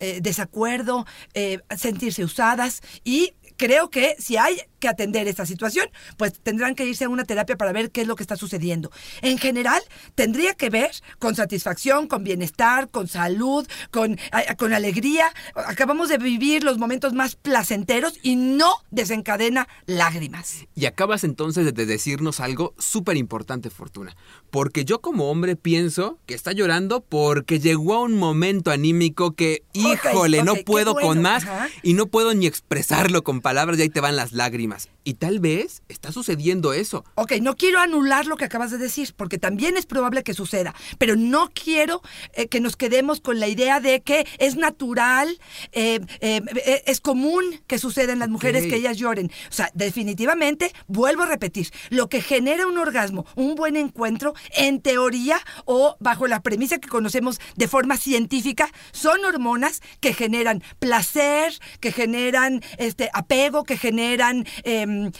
eh, 0.00 0.20
desacuerdo, 0.20 1.06
eh, 1.32 1.60
sentirse 1.76 2.22
usadas 2.22 2.82
y. 3.02 3.32
Creo 3.58 3.90
que 3.90 4.14
si 4.18 4.36
hay 4.36 4.62
que 4.78 4.88
atender 4.88 5.26
esta 5.28 5.44
situación, 5.44 5.88
pues 6.16 6.32
tendrán 6.40 6.74
que 6.74 6.86
irse 6.86 7.04
a 7.04 7.08
una 7.08 7.24
terapia 7.24 7.56
para 7.56 7.72
ver 7.72 7.90
qué 7.90 8.02
es 8.02 8.06
lo 8.06 8.16
que 8.16 8.22
está 8.22 8.36
sucediendo. 8.36 8.90
En 9.20 9.36
general, 9.38 9.82
tendría 10.14 10.54
que 10.54 10.70
ver 10.70 10.92
con 11.18 11.34
satisfacción, 11.34 12.06
con 12.06 12.24
bienestar, 12.24 12.88
con 12.88 13.08
salud, 13.08 13.66
con, 13.90 14.16
con 14.56 14.72
alegría. 14.72 15.26
Acabamos 15.54 16.08
de 16.08 16.18
vivir 16.18 16.62
los 16.62 16.78
momentos 16.78 17.12
más 17.12 17.34
placenteros 17.34 18.14
y 18.22 18.36
no 18.36 18.72
desencadena 18.90 19.68
lágrimas. 19.86 20.66
Y 20.74 20.86
acabas 20.86 21.24
entonces 21.24 21.74
de 21.74 21.86
decirnos 21.86 22.40
algo 22.40 22.74
súper 22.78 23.16
importante, 23.16 23.70
Fortuna. 23.70 24.16
Porque 24.50 24.84
yo 24.84 25.00
como 25.00 25.30
hombre 25.30 25.56
pienso 25.56 26.18
que 26.26 26.34
está 26.34 26.52
llorando 26.52 27.00
porque 27.00 27.58
llegó 27.58 27.94
a 27.94 28.02
un 28.02 28.14
momento 28.14 28.70
anímico 28.70 29.32
que, 29.32 29.64
híjole, 29.72 30.44
no 30.44 30.54
puedo 30.56 30.94
bueno, 30.94 31.08
con 31.08 31.22
más 31.22 31.42
ajá. 31.42 31.68
y 31.82 31.94
no 31.94 32.06
puedo 32.06 32.32
ni 32.34 32.46
expresarlo 32.46 33.24
con 33.24 33.40
palabras 33.48 33.78
y 33.78 33.82
ahí 33.82 33.88
te 33.88 34.00
van 34.00 34.14
las 34.14 34.32
lágrimas. 34.32 34.90
Y 35.08 35.14
tal 35.14 35.40
vez 35.40 35.80
está 35.88 36.12
sucediendo 36.12 36.74
eso. 36.74 37.02
Ok, 37.14 37.32
no 37.40 37.56
quiero 37.56 37.80
anular 37.80 38.26
lo 38.26 38.36
que 38.36 38.44
acabas 38.44 38.70
de 38.70 38.76
decir, 38.76 39.14
porque 39.16 39.38
también 39.38 39.78
es 39.78 39.86
probable 39.86 40.22
que 40.22 40.34
suceda, 40.34 40.74
pero 40.98 41.16
no 41.16 41.48
quiero 41.48 42.02
eh, 42.34 42.48
que 42.48 42.60
nos 42.60 42.76
quedemos 42.76 43.22
con 43.22 43.40
la 43.40 43.48
idea 43.48 43.80
de 43.80 44.02
que 44.02 44.26
es 44.36 44.56
natural, 44.56 45.40
eh, 45.72 46.00
eh, 46.20 46.82
es 46.84 47.00
común 47.00 47.42
que 47.66 47.78
suceda 47.78 48.12
en 48.12 48.18
las 48.18 48.28
mujeres 48.28 48.66
que 48.66 48.76
ellas 48.76 48.98
lloren. 48.98 49.30
O 49.48 49.52
sea, 49.54 49.70
definitivamente, 49.72 50.74
vuelvo 50.88 51.22
a 51.22 51.26
repetir, 51.26 51.70
lo 51.88 52.10
que 52.10 52.20
genera 52.20 52.66
un 52.66 52.76
orgasmo, 52.76 53.24
un 53.34 53.54
buen 53.54 53.76
encuentro, 53.76 54.34
en 54.58 54.82
teoría 54.82 55.40
o 55.64 55.96
bajo 56.00 56.26
la 56.26 56.42
premisa 56.42 56.80
que 56.80 56.88
conocemos 56.90 57.40
de 57.56 57.66
forma 57.66 57.96
científica, 57.96 58.70
son 58.92 59.24
hormonas 59.24 59.80
que 60.00 60.12
generan 60.12 60.62
placer, 60.78 61.58
que 61.80 61.92
generan 61.92 62.62
este 62.76 63.08
apego, 63.14 63.64
que 63.64 63.78
generan 63.78 64.44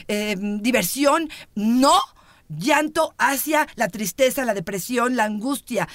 em, 0.08 0.60
diversión, 0.60 1.28
no 1.54 1.98
llanto 2.48 3.14
hacia 3.18 3.68
la 3.76 3.88
tristeza, 3.88 4.44
la 4.44 4.54
depresión, 4.54 5.16
la 5.16 5.24
angustia. 5.24 5.88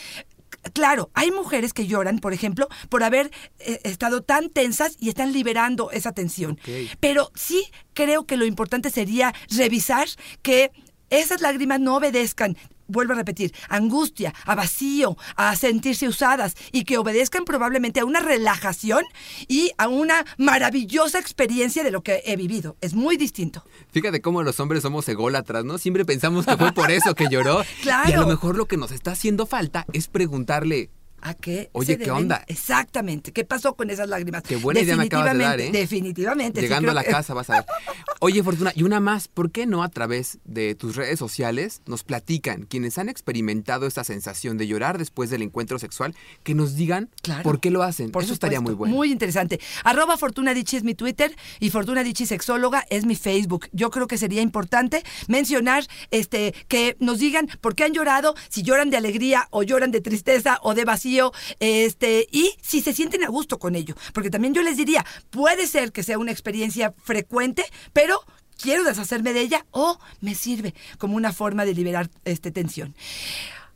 Claro, 0.73 1.09
hay 1.13 1.31
mujeres 1.31 1.73
que 1.73 1.87
lloran, 1.87 2.19
por 2.19 2.33
ejemplo, 2.33 2.69
por 2.89 3.03
haber 3.03 3.31
eh, 3.59 3.79
estado 3.83 4.21
tan 4.21 4.49
tensas 4.49 4.95
y 4.99 5.09
están 5.09 5.33
liberando 5.33 5.91
esa 5.91 6.13
tensión. 6.13 6.57
Pero 6.99 7.31
sí 7.35 7.65
creo 7.93 8.25
que 8.25 8.37
lo 8.37 8.45
importante 8.45 8.89
sería 8.89 9.33
revisar 9.49 10.07
que 10.41 10.71
esas 11.09 11.41
lágrimas 11.41 11.79
no 11.79 11.97
obedezcan, 11.97 12.57
vuelvo 12.93 13.11
a 13.11 13.17
repetir, 13.17 13.53
angustia, 13.67 14.33
a 14.45 14.55
vacío, 14.55 15.17
a 15.35 15.53
sentirse 15.57 16.07
usadas 16.07 16.55
y 16.71 16.85
que 16.85 16.97
obedezcan 16.97 17.43
probablemente 17.43 17.99
a 17.99 18.05
una 18.05 18.21
relajación 18.21 19.03
y 19.49 19.71
a 19.77 19.89
una 19.89 20.25
maravillosa 20.37 21.19
experiencia 21.19 21.83
de 21.83 21.91
lo 21.91 22.01
que 22.01 22.23
he 22.25 22.37
vivido. 22.37 22.77
Es 22.79 22.93
muy 22.93 23.17
distinto. 23.17 23.65
Fíjate 23.91 24.21
cómo 24.21 24.43
los 24.43 24.61
hombres 24.61 24.83
somos 24.83 25.09
ególatras, 25.09 25.65
¿no? 25.65 25.77
Siempre 25.77 26.05
pensamos 26.05 26.45
que 26.45 26.55
fue 26.55 26.71
por 26.71 26.89
eso 26.89 27.13
que 27.15 27.27
lloró. 27.29 27.63
Claro. 27.81 28.03
Y 28.13 28.13
a 28.13 28.19
lo 28.19 28.27
mejor 28.27 28.55
lo 28.55 28.67
que 28.67 28.77
nos 28.77 28.91
está 28.91 29.11
haciendo 29.11 29.45
falta 29.45 29.85
es 29.93 30.07
preguntarle, 30.07 30.91
¿A 31.25 31.33
qué? 31.35 31.69
Oye, 31.71 31.93
se 31.93 31.99
¿qué 31.99 32.11
onda? 32.11 32.43
Exactamente. 32.47 33.31
¿Qué 33.31 33.45
pasó 33.45 33.75
con 33.75 33.89
esas 33.89 34.09
lágrimas? 34.09 34.43
Qué 34.43 34.57
buena 34.57 34.81
idea 34.81 34.97
me 34.97 35.03
acabas 35.05 35.37
de 35.37 35.43
dar, 35.43 35.61
¿eh? 35.61 35.69
Definitivamente. 35.71 36.59
sí, 36.59 36.65
Llegando 36.67 36.91
a 36.91 36.93
la 36.93 37.03
que- 37.03 37.11
casa 37.11 37.33
vas 37.33 37.49
a 37.49 37.53
ver. 37.61 37.65
Oye, 38.19 38.43
Fortuna, 38.43 38.73
y 38.75 38.83
una 38.83 38.99
más, 38.99 39.29
¿por 39.29 39.49
qué 39.51 39.65
no 39.65 39.83
a 39.83 39.89
través 39.89 40.39
de 40.43 40.75
tus 40.75 40.95
redes 40.97 41.17
sociales 41.19 41.81
nos 41.85 42.03
platican 42.03 42.63
quienes 42.63 42.97
han 42.97 43.07
experimentado 43.07 43.87
esta 43.87 44.03
sensación 44.03 44.57
de 44.57 44.67
llorar 44.67 44.97
después 44.97 45.29
del 45.29 45.41
encuentro 45.43 45.79
sexual, 45.79 46.13
que 46.43 46.55
nos 46.55 46.75
digan 46.75 47.09
Claro. 47.21 47.43
por 47.43 47.59
qué 47.61 47.69
lo 47.71 47.83
hacen? 47.83 48.11
Por 48.11 48.23
Eso 48.23 48.33
estaría 48.33 48.59
muy 48.59 48.73
bueno. 48.73 48.93
Muy 48.93 49.11
interesante. 49.11 49.59
Arroba 49.85 50.17
Fortuna 50.17 50.53
Dichi 50.53 50.75
es 50.77 50.83
mi 50.83 50.93
Twitter 50.93 51.33
y 51.61 51.69
Fortuna 51.69 52.03
Dichi 52.03 52.25
Sexóloga 52.25 52.83
es 52.89 53.05
mi 53.05 53.15
Facebook. 53.15 53.67
Yo 53.71 53.89
creo 53.91 54.07
que 54.07 54.17
sería 54.17 54.41
importante 54.41 55.03
mencionar 55.27 55.85
este, 56.11 56.53
que 56.67 56.97
nos 56.99 57.19
digan 57.19 57.47
por 57.61 57.75
qué 57.75 57.85
han 57.85 57.93
llorado, 57.93 58.35
si 58.49 58.61
lloran 58.63 58.89
de 58.89 58.97
alegría 58.97 59.47
o 59.51 59.63
lloran 59.63 59.91
de 59.91 60.01
tristeza 60.01 60.59
o 60.63 60.73
de 60.73 60.83
vacío, 60.85 61.12
este, 61.59 62.27
y 62.31 62.53
si 62.61 62.81
se 62.81 62.93
sienten 62.93 63.23
a 63.23 63.29
gusto 63.29 63.59
con 63.59 63.75
ello. 63.75 63.95
Porque 64.13 64.29
también 64.29 64.53
yo 64.53 64.61
les 64.61 64.77
diría, 64.77 65.05
puede 65.29 65.67
ser 65.67 65.91
que 65.91 66.03
sea 66.03 66.17
una 66.17 66.31
experiencia 66.31 66.93
frecuente, 67.03 67.65
pero 67.93 68.21
quiero 68.61 68.83
deshacerme 68.83 69.33
de 69.33 69.41
ella 69.41 69.65
o 69.71 69.99
me 70.21 70.35
sirve 70.35 70.73
como 70.97 71.15
una 71.15 71.33
forma 71.33 71.65
de 71.65 71.73
liberar 71.73 72.09
este, 72.25 72.51
tensión. 72.51 72.95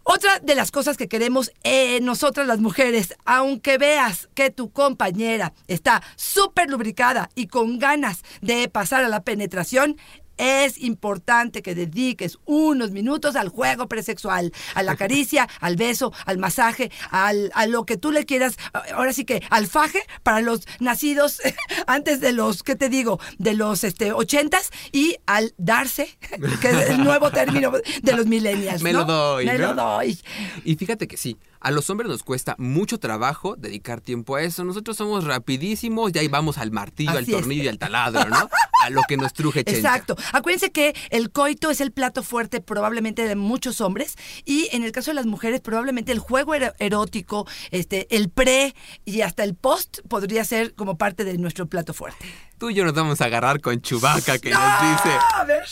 Otra 0.10 0.40
de 0.40 0.56
las 0.56 0.72
cosas 0.72 0.96
que 0.96 1.10
queremos 1.10 1.52
eh, 1.66 2.00
nosotras 2.00 2.48
las 2.48 2.60
mujeres, 2.60 3.14
aunque 3.26 3.78
veas 3.78 4.30
que 4.36 4.50
tu 4.52 4.72
compañera 4.72 5.52
está 5.68 6.02
súper 6.16 6.70
lubricada 6.70 7.30
y 7.36 7.48
con 7.48 7.78
ganas 7.78 8.24
de 8.40 8.70
pasar 8.70 9.04
a 9.04 9.10
la 9.10 9.24
penetración, 9.24 9.98
es 10.38 10.78
importante 10.78 11.62
que 11.62 11.76
dediques 11.76 12.38
unos 12.46 12.92
minutos 12.92 13.36
al 13.36 13.50
juego 13.50 13.88
presexual, 13.88 14.52
a 14.76 14.84
la 14.84 14.96
caricia, 14.98 15.48
al 15.60 15.76
beso, 15.76 16.14
al 16.26 16.38
masaje, 16.38 16.92
al, 17.12 17.52
a 17.54 17.68
lo 17.68 17.86
que 17.86 17.98
tú 17.98 18.12
le 18.12 18.26
quieras, 18.26 18.58
ahora 18.94 19.14
sí 19.14 19.26
que 19.26 19.42
al 19.50 19.68
faje 19.68 20.02
para 20.24 20.42
los 20.42 20.68
nacidos 20.80 21.42
antes 21.88 22.20
de 22.20 22.32
los, 22.34 22.64
¿qué 22.64 22.76
te 22.76 22.90
digo? 22.90 23.20
De 23.38 23.54
los 23.54 23.84
este, 23.84 24.12
ochentas 24.12 24.72
y 24.92 25.18
al 25.26 25.54
darse, 25.58 26.18
que 26.62 26.70
es 26.70 26.90
el 26.90 27.04
nuevo 27.04 27.32
término 27.32 27.72
de 28.02 28.14
los 28.14 28.26
millennials. 28.26 28.82
Me 28.88 28.94
lo 28.94 29.06
doy, 29.06 29.46
Me 29.46 29.58
¿no? 29.58 29.74
lo 29.74 29.74
doy. 29.76 30.20
Y 30.64 30.76
fíjate 30.76 31.08
que 31.08 31.18
sí, 31.18 31.38
a 31.60 31.72
los 31.72 31.90
hombres 31.90 32.10
nos 32.10 32.24
cuesta 32.24 32.56
mucho 32.58 33.00
trabajo 33.00 33.56
dedicar 33.56 34.02
tiempo 34.02 34.36
a 34.36 34.44
eso. 34.44 34.64
Nosotros 34.64 34.98
somos 34.98 35.24
rapidísimos 35.24 36.12
y 36.14 36.20
ahí 36.20 36.28
vamos 36.28 36.58
al 36.58 36.72
martillo, 36.72 37.12
al 37.12 37.24
es. 37.24 37.32
tornillo 37.32 37.64
y 37.64 37.68
al 37.68 37.80
taladro, 37.80 38.30
¿no? 38.30 38.50
A 38.84 38.90
lo 38.90 39.02
que 39.08 39.18
nos 39.18 39.34
truje 39.34 39.64
chencha. 39.64 39.80
Exacto. 39.80 40.16
Acuérdense 40.34 40.72
que 40.72 40.96
el 41.10 41.32
coito 41.32 41.72
es 41.72 41.82
el 41.82 41.92
plato 41.92 42.24
fuerte 42.24 42.62
probablemente 42.62 43.28
de 43.28 43.36
muchos 43.36 43.82
hombres 43.82 44.16
y 44.46 44.70
en 44.72 44.84
el 44.84 44.92
caso 44.92 45.12
de 45.12 45.16
las 45.16 45.26
mujeres 45.26 45.62
probablemente 45.62 46.12
el 46.12 46.20
juego 46.20 46.54
erótico, 46.54 47.48
este, 47.72 48.08
el 48.16 48.30
pre 48.30 48.76
y 49.06 49.22
hasta 49.22 49.44
el 49.44 49.56
post 49.56 50.00
podría 50.08 50.44
ser 50.46 50.74
como 50.76 50.98
parte 50.98 51.24
de 51.24 51.38
nuestro 51.38 51.68
plato 51.68 51.94
fuerte. 51.94 52.26
Tú 52.58 52.70
y 52.70 52.76
yo 52.76 52.84
nos 52.86 52.94
vamos 52.94 53.22
a 53.22 53.26
agarrar 53.26 53.62
con 53.62 53.82
Chubaca 53.82 54.40
que 54.40 54.52
nos 54.52 54.82
dice... 54.82 55.18
A 55.36 55.44
ver. 55.46 55.66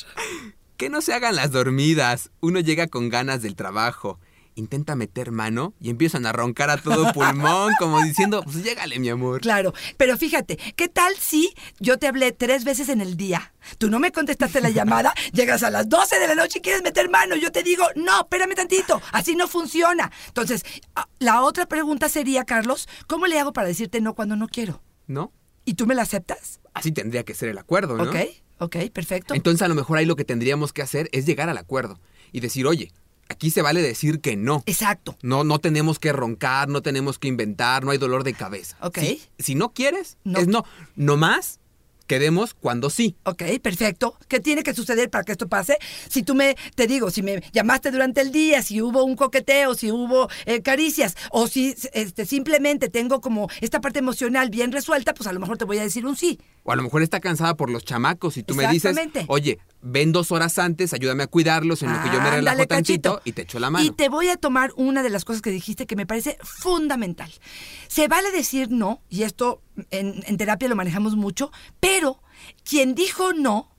Que 0.77 0.89
no 0.89 1.01
se 1.01 1.13
hagan 1.13 1.35
las 1.35 1.51
dormidas. 1.51 2.31
Uno 2.41 2.59
llega 2.59 2.87
con 2.87 3.09
ganas 3.09 3.41
del 3.41 3.55
trabajo. 3.55 4.19
Intenta 4.57 4.95
meter 4.95 5.31
mano 5.31 5.73
y 5.81 5.89
empiezan 5.89 6.25
a 6.25 6.31
roncar 6.31 6.69
a 6.69 6.77
todo 6.77 7.11
pulmón, 7.11 7.73
como 7.79 8.01
diciendo, 8.01 8.41
pues 8.43 8.63
llégale, 8.63 8.99
mi 8.99 9.09
amor. 9.09 9.41
Claro, 9.41 9.73
pero 9.97 10.17
fíjate, 10.17 10.57
¿qué 10.77 10.87
tal 10.87 11.13
si 11.19 11.53
yo 11.79 11.99
te 11.99 12.07
hablé 12.07 12.31
tres 12.31 12.63
veces 12.63 12.87
en 12.87 13.01
el 13.01 13.17
día? 13.17 13.53
Tú 13.77 13.89
no 13.89 13.99
me 13.99 14.13
contestaste 14.13 14.61
la 14.61 14.69
llamada, 14.69 15.13
llegas 15.33 15.63
a 15.63 15.69
las 15.69 15.89
12 15.89 16.19
de 16.19 16.27
la 16.27 16.35
noche 16.35 16.59
y 16.59 16.61
quieres 16.61 16.83
meter 16.83 17.09
mano, 17.09 17.35
yo 17.35 17.51
te 17.51 17.63
digo, 17.63 17.83
no, 17.95 18.21
espérame 18.21 18.55
tantito, 18.55 19.01
así 19.11 19.35
no 19.35 19.47
funciona. 19.49 20.11
Entonces, 20.27 20.63
ah, 20.95 21.09
la 21.19 21.41
otra 21.41 21.65
pregunta 21.65 22.07
sería, 22.07 22.45
Carlos, 22.45 22.87
¿cómo 23.07 23.27
le 23.27 23.39
hago 23.39 23.51
para 23.51 23.67
decirte 23.67 23.99
no 23.99 24.13
cuando 24.13 24.37
no 24.37 24.47
quiero? 24.47 24.81
¿No? 25.05 25.33
¿Y 25.65 25.73
tú 25.73 25.85
me 25.85 25.95
la 25.95 26.03
aceptas? 26.03 26.61
Así 26.73 26.91
tendría 26.91 27.25
que 27.25 27.33
ser 27.33 27.49
el 27.49 27.57
acuerdo, 27.57 27.97
¿no? 27.97 28.03
Ok, 28.03 28.15
ok, 28.59 28.75
perfecto. 28.93 29.33
Entonces 29.33 29.63
a 29.63 29.67
lo 29.67 29.75
mejor 29.75 29.97
ahí 29.97 30.05
lo 30.05 30.15
que 30.15 30.23
tendríamos 30.23 30.71
que 30.71 30.81
hacer 30.81 31.09
es 31.11 31.25
llegar 31.25 31.49
al 31.49 31.57
acuerdo 31.57 31.99
y 32.31 32.39
decir, 32.39 32.67
oye, 32.67 32.91
aquí 33.29 33.49
se 33.49 33.61
vale 33.61 33.81
decir 33.81 34.21
que 34.21 34.35
no. 34.35 34.63
Exacto. 34.65 35.17
No, 35.21 35.43
no 35.43 35.59
tenemos 35.59 35.99
que 35.99 36.11
roncar, 36.11 36.69
no 36.69 36.81
tenemos 36.81 37.19
que 37.19 37.27
inventar, 37.27 37.83
no 37.83 37.91
hay 37.91 37.97
dolor 37.97 38.23
de 38.23 38.33
cabeza. 38.33 38.77
Ok. 38.81 38.99
Si, 38.99 39.21
si 39.39 39.55
no 39.55 39.73
quieres, 39.73 40.17
No. 40.23 40.39
es 40.39 40.47
no. 40.47 40.63
No 40.95 41.17
más, 41.17 41.59
quedemos 42.07 42.53
cuando 42.53 42.89
sí. 42.89 43.15
Ok, 43.23 43.41
perfecto. 43.61 44.15
¿Qué 44.27 44.39
tiene 44.39 44.61
que 44.63 44.73
suceder 44.75 45.09
para 45.09 45.23
que 45.23 45.31
esto 45.31 45.47
pase? 45.47 45.77
Si 46.07 46.21
tú 46.23 46.35
me, 46.35 46.55
te 46.75 46.85
digo, 46.87 47.09
si 47.09 47.23
me 47.23 47.41
llamaste 47.51 47.89
durante 47.91 48.21
el 48.21 48.31
día, 48.31 48.61
si 48.61 48.81
hubo 48.81 49.03
un 49.03 49.15
coqueteo, 49.15 49.73
si 49.73 49.91
hubo 49.91 50.29
eh, 50.45 50.61
caricias, 50.61 51.15
o 51.31 51.47
si 51.47 51.75
este, 51.93 52.25
simplemente 52.25 52.89
tengo 52.89 53.21
como 53.21 53.49
esta 53.61 53.81
parte 53.81 53.99
emocional 53.99 54.49
bien 54.51 54.71
resuelta, 54.71 55.13
pues 55.15 55.27
a 55.27 55.33
lo 55.33 55.39
mejor 55.39 55.57
te 55.57 55.65
voy 55.65 55.79
a 55.79 55.83
decir 55.83 56.05
un 56.05 56.15
sí. 56.15 56.39
O 56.67 56.71
a 56.71 56.75
lo 56.75 56.81
mejor 56.83 57.03
está 57.03 57.19
cansada 57.19 57.55
por 57.55 57.69
los 57.69 57.85
chamacos 57.85 58.37
y 58.37 58.43
tú 58.43 58.55
me 58.55 58.67
dices, 58.67 58.97
oye, 59.27 59.59
ven 59.83 60.11
dos 60.11 60.31
horas 60.31 60.57
antes, 60.57 60.93
ayúdame 60.93 61.21
a 61.21 61.27
cuidarlos 61.27 61.83
en 61.83 61.93
lo 61.93 62.01
que 62.01 62.07
yo 62.07 62.19
me 62.19 62.31
relajo 62.31 62.39
Ándale, 62.53 62.65
tantito 62.65 63.13
cachito. 63.13 63.21
y 63.23 63.33
te 63.33 63.43
echo 63.43 63.59
la 63.59 63.69
mano. 63.69 63.85
Y 63.85 63.91
te 63.91 64.09
voy 64.09 64.29
a 64.29 64.35
tomar 64.35 64.71
una 64.75 65.03
de 65.03 65.11
las 65.11 65.25
cosas 65.25 65.43
que 65.43 65.51
dijiste 65.51 65.85
que 65.85 65.95
me 65.95 66.07
parece 66.07 66.39
fundamental. 66.41 67.31
Se 67.87 68.07
vale 68.07 68.31
decir 68.31 68.71
no, 68.71 69.01
y 69.09 69.23
esto 69.23 69.61
en, 69.91 70.23
en 70.25 70.37
terapia 70.37 70.67
lo 70.67 70.75
manejamos 70.75 71.15
mucho, 71.15 71.51
pero 71.79 72.19
quien 72.63 72.95
dijo 72.95 73.33
no 73.33 73.69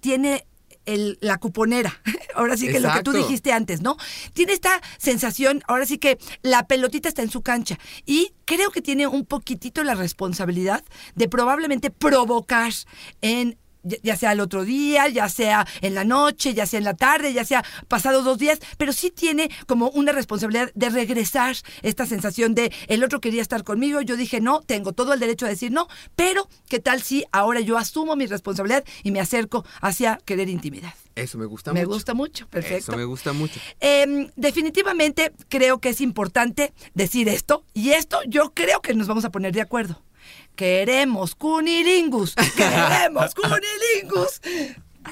tiene 0.00 0.46
el- 0.86 1.18
la 1.20 1.38
cuponera. 1.38 2.00
Ahora 2.34 2.56
sí 2.56 2.66
que 2.66 2.80
lo 2.80 2.88
que 2.92 3.02
tú 3.02 3.10
Exacto. 3.10 3.12
dijiste 3.12 3.52
antes, 3.52 3.80
¿no? 3.80 3.96
Tiene 4.32 4.52
esta 4.52 4.80
sensación, 4.98 5.62
ahora 5.68 5.86
sí 5.86 5.98
que 5.98 6.18
la 6.42 6.66
pelotita 6.66 7.08
está 7.08 7.22
en 7.22 7.30
su 7.30 7.42
cancha. 7.42 7.78
Y 8.06 8.32
creo 8.44 8.70
que 8.72 8.82
tiene 8.82 9.06
un 9.06 9.24
poquitito 9.24 9.84
la 9.84 9.94
responsabilidad 9.94 10.82
de 11.14 11.28
probablemente 11.28 11.90
provocar 11.90 12.72
en 13.20 13.56
ya- 14.02 14.16
sea 14.16 14.32
el 14.32 14.40
otro 14.40 14.64
día, 14.64 15.08
ya 15.08 15.28
sea 15.28 15.66
en 15.80 15.94
la 15.94 16.04
noche, 16.04 16.54
ya 16.54 16.66
sea 16.66 16.78
en 16.78 16.84
la 16.84 16.94
tarde, 16.94 17.32
ya 17.32 17.44
sea 17.44 17.64
pasados 17.88 18.24
dos 18.24 18.38
días, 18.38 18.58
pero 18.78 18.92
sí 18.92 19.10
tiene 19.10 19.50
como 19.66 19.88
una 19.90 20.12
responsabilidad 20.12 20.70
de 20.74 20.90
regresar 20.90 21.56
esta 21.82 22.06
sensación 22.06 22.54
de 22.54 22.72
el 22.88 23.04
otro 23.04 23.20
quería 23.20 23.42
estar 23.42 23.64
conmigo, 23.64 24.00
yo 24.00 24.16
dije 24.16 24.40
no, 24.40 24.60
tengo 24.62 24.92
todo 24.92 25.12
el 25.12 25.20
derecho 25.20 25.46
a 25.46 25.48
decir 25.50 25.70
no, 25.72 25.88
pero 26.16 26.48
¿qué 26.68 26.80
tal 26.80 27.02
si 27.02 27.24
ahora 27.32 27.60
yo 27.60 27.76
asumo 27.78 28.16
mi 28.16 28.26
responsabilidad 28.26 28.84
y 29.02 29.10
me 29.10 29.20
acerco 29.20 29.64
hacia 29.80 30.18
querer 30.24 30.48
intimidad? 30.48 30.94
Eso 31.14 31.38
me 31.38 31.46
gusta 31.46 31.72
me 31.72 31.80
mucho. 31.80 31.92
gusta 31.92 32.14
mucho, 32.14 32.48
perfecto. 32.48 32.90
Eso 32.90 32.96
me 32.96 33.04
gusta 33.04 33.32
mucho. 33.32 33.60
Em, 33.78 34.30
definitivamente 34.36 35.32
creo 35.48 35.78
que 35.80 35.90
es 35.90 36.00
importante 36.00 36.72
decir 36.94 37.28
esto 37.28 37.64
y 37.74 37.90
esto 37.90 38.18
yo 38.26 38.52
creo 38.54 38.80
que 38.80 38.94
nos 38.94 39.06
vamos 39.06 39.24
a 39.24 39.30
poner 39.30 39.52
de 39.52 39.60
acuerdo. 39.60 40.02
Queremos 40.56 41.34
cunilingus, 41.34 42.34
queremos 42.56 43.34
cunilingus. 43.34 44.40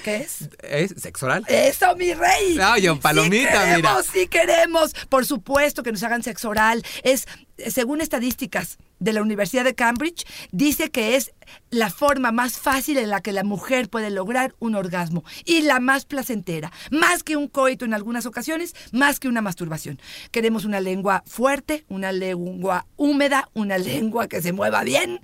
¿Qué 0.03 0.17
es? 0.17 0.49
¿Es 0.63 0.95
sexo 1.03 1.27
oral? 1.27 1.45
Eso, 1.49 1.95
mi 1.97 2.15
rey. 2.15 2.55
No, 2.57 2.79
yo, 2.79 2.99
palomita, 2.99 3.51
sí 3.51 3.59
queremos, 3.59 3.77
mira. 3.77 4.03
Sí 4.03 4.27
queremos, 4.29 4.95
por 5.09 5.27
supuesto 5.27 5.83
que 5.83 5.93
nos 5.93 6.03
hagan 6.03 6.23
sexo 6.23 6.49
oral. 6.49 6.83
Es, 7.03 7.27
según 7.71 8.01
estadísticas 8.01 8.79
de 8.99 9.13
la 9.13 9.23
Universidad 9.23 9.65
de 9.65 9.75
Cambridge, 9.75 10.25
dice 10.53 10.91
que 10.91 11.17
es 11.17 11.33
la 11.71 11.91
forma 11.91 12.31
más 12.31 12.59
fácil 12.59 12.99
en 12.99 13.11
la 13.11 13.21
que 13.21 13.33
la 13.33 13.43
mujer 13.43 13.89
puede 13.89 14.11
lograr 14.11 14.55
un 14.61 14.75
orgasmo 14.75 15.25
y 15.45 15.63
la 15.63 15.81
más 15.81 16.05
placentera, 16.05 16.71
más 16.91 17.23
que 17.23 17.37
un 17.37 17.49
coito 17.49 17.85
en 17.85 17.95
algunas 17.95 18.27
ocasiones, 18.27 18.75
más 18.93 19.19
que 19.19 19.29
una 19.29 19.43
masturbación. 19.43 19.99
Queremos 20.31 20.65
una 20.65 20.81
lengua 20.81 21.25
fuerte, 21.27 21.85
una 21.89 22.13
lengua 22.13 22.87
húmeda, 22.97 23.49
una 23.55 23.79
lengua 23.79 24.29
que 24.29 24.41
se 24.41 24.53
mueva 24.53 24.85
bien, 24.85 25.21